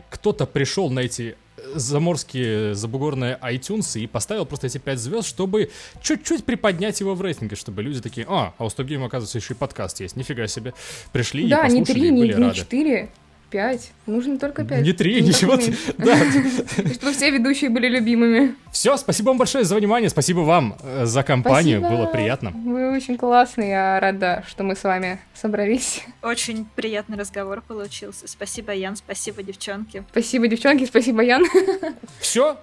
кто-то 0.09 0.45
пришел 0.45 0.89
на 0.89 0.99
эти 0.99 1.35
заморские 1.75 2.75
забугорные 2.75 3.37
iTunes 3.41 3.99
и 3.99 4.07
поставил 4.07 4.45
просто 4.45 4.67
эти 4.67 4.77
5 4.77 4.99
звезд, 4.99 5.27
чтобы 5.27 5.69
чуть-чуть 6.01 6.43
приподнять 6.43 6.99
его 6.99 7.15
в 7.15 7.21
рейтинге, 7.21 7.55
чтобы 7.55 7.83
люди 7.83 8.01
такие, 8.01 8.25
а, 8.29 8.53
а 8.57 8.65
у 8.65 8.69
Стоп 8.69 8.87
Гейм, 8.87 9.03
оказывается, 9.03 9.37
еще 9.37 9.53
и 9.53 9.57
подкаст 9.57 9.99
есть, 9.99 10.15
нифига 10.15 10.47
себе. 10.47 10.73
Пришли 11.11 11.47
Да, 11.47 11.67
и 11.67 11.71
не 11.73 11.79
послушали, 11.81 11.99
три, 11.99 12.07
и 12.07 12.11
не, 12.11 12.21
были 12.21 12.33
не 12.33 12.43
рады. 12.43 12.55
четыре, 12.55 13.09
пять. 13.51 13.91
Нужно 14.07 14.39
только 14.39 14.63
пять. 14.63 14.81
Не 14.81 14.93
три, 14.93 15.21
ничего. 15.21 15.57
Да, 15.97 16.15
Чтобы 16.93 17.13
все 17.13 17.29
ведущие 17.29 17.69
были 17.69 17.87
любимыми. 17.87 18.55
Все, 18.71 18.97
спасибо 18.97 19.27
вам 19.27 19.37
большое 19.37 19.65
за 19.65 19.75
внимание, 19.75 20.09
спасибо 20.09 20.39
вам 20.39 20.77
э, 20.81 21.05
за 21.05 21.21
компанию, 21.23 21.79
Спасибо. 21.79 22.01
было 22.03 22.07
приятно. 22.07 22.51
Вы 22.51 22.95
очень 22.95 23.17
классные, 23.17 23.69
я 23.69 23.99
рада, 23.99 24.43
что 24.47 24.63
мы 24.63 24.75
с 24.75 24.83
вами 24.83 25.19
собрались. 25.33 26.03
Очень 26.23 26.65
приятный 26.75 27.17
разговор 27.17 27.61
получился. 27.61 28.27
Спасибо, 28.27 28.71
Ян, 28.71 28.95
спасибо, 28.95 29.43
девчонки. 29.43 30.03
Спасибо, 30.11 30.47
девчонки, 30.47 30.85
спасибо, 30.85 31.21
Ян. 31.21 31.43
Все, 32.19 32.57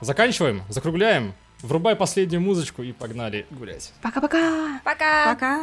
заканчиваем, 0.00 0.62
закругляем. 0.68 1.32
Врубай 1.62 1.94
последнюю 1.94 2.40
музычку 2.40 2.82
и 2.82 2.92
погнали 2.92 3.46
гулять. 3.50 3.92
Пока-пока. 4.02 4.80
Пока! 4.82 5.34
Пока! 5.34 5.60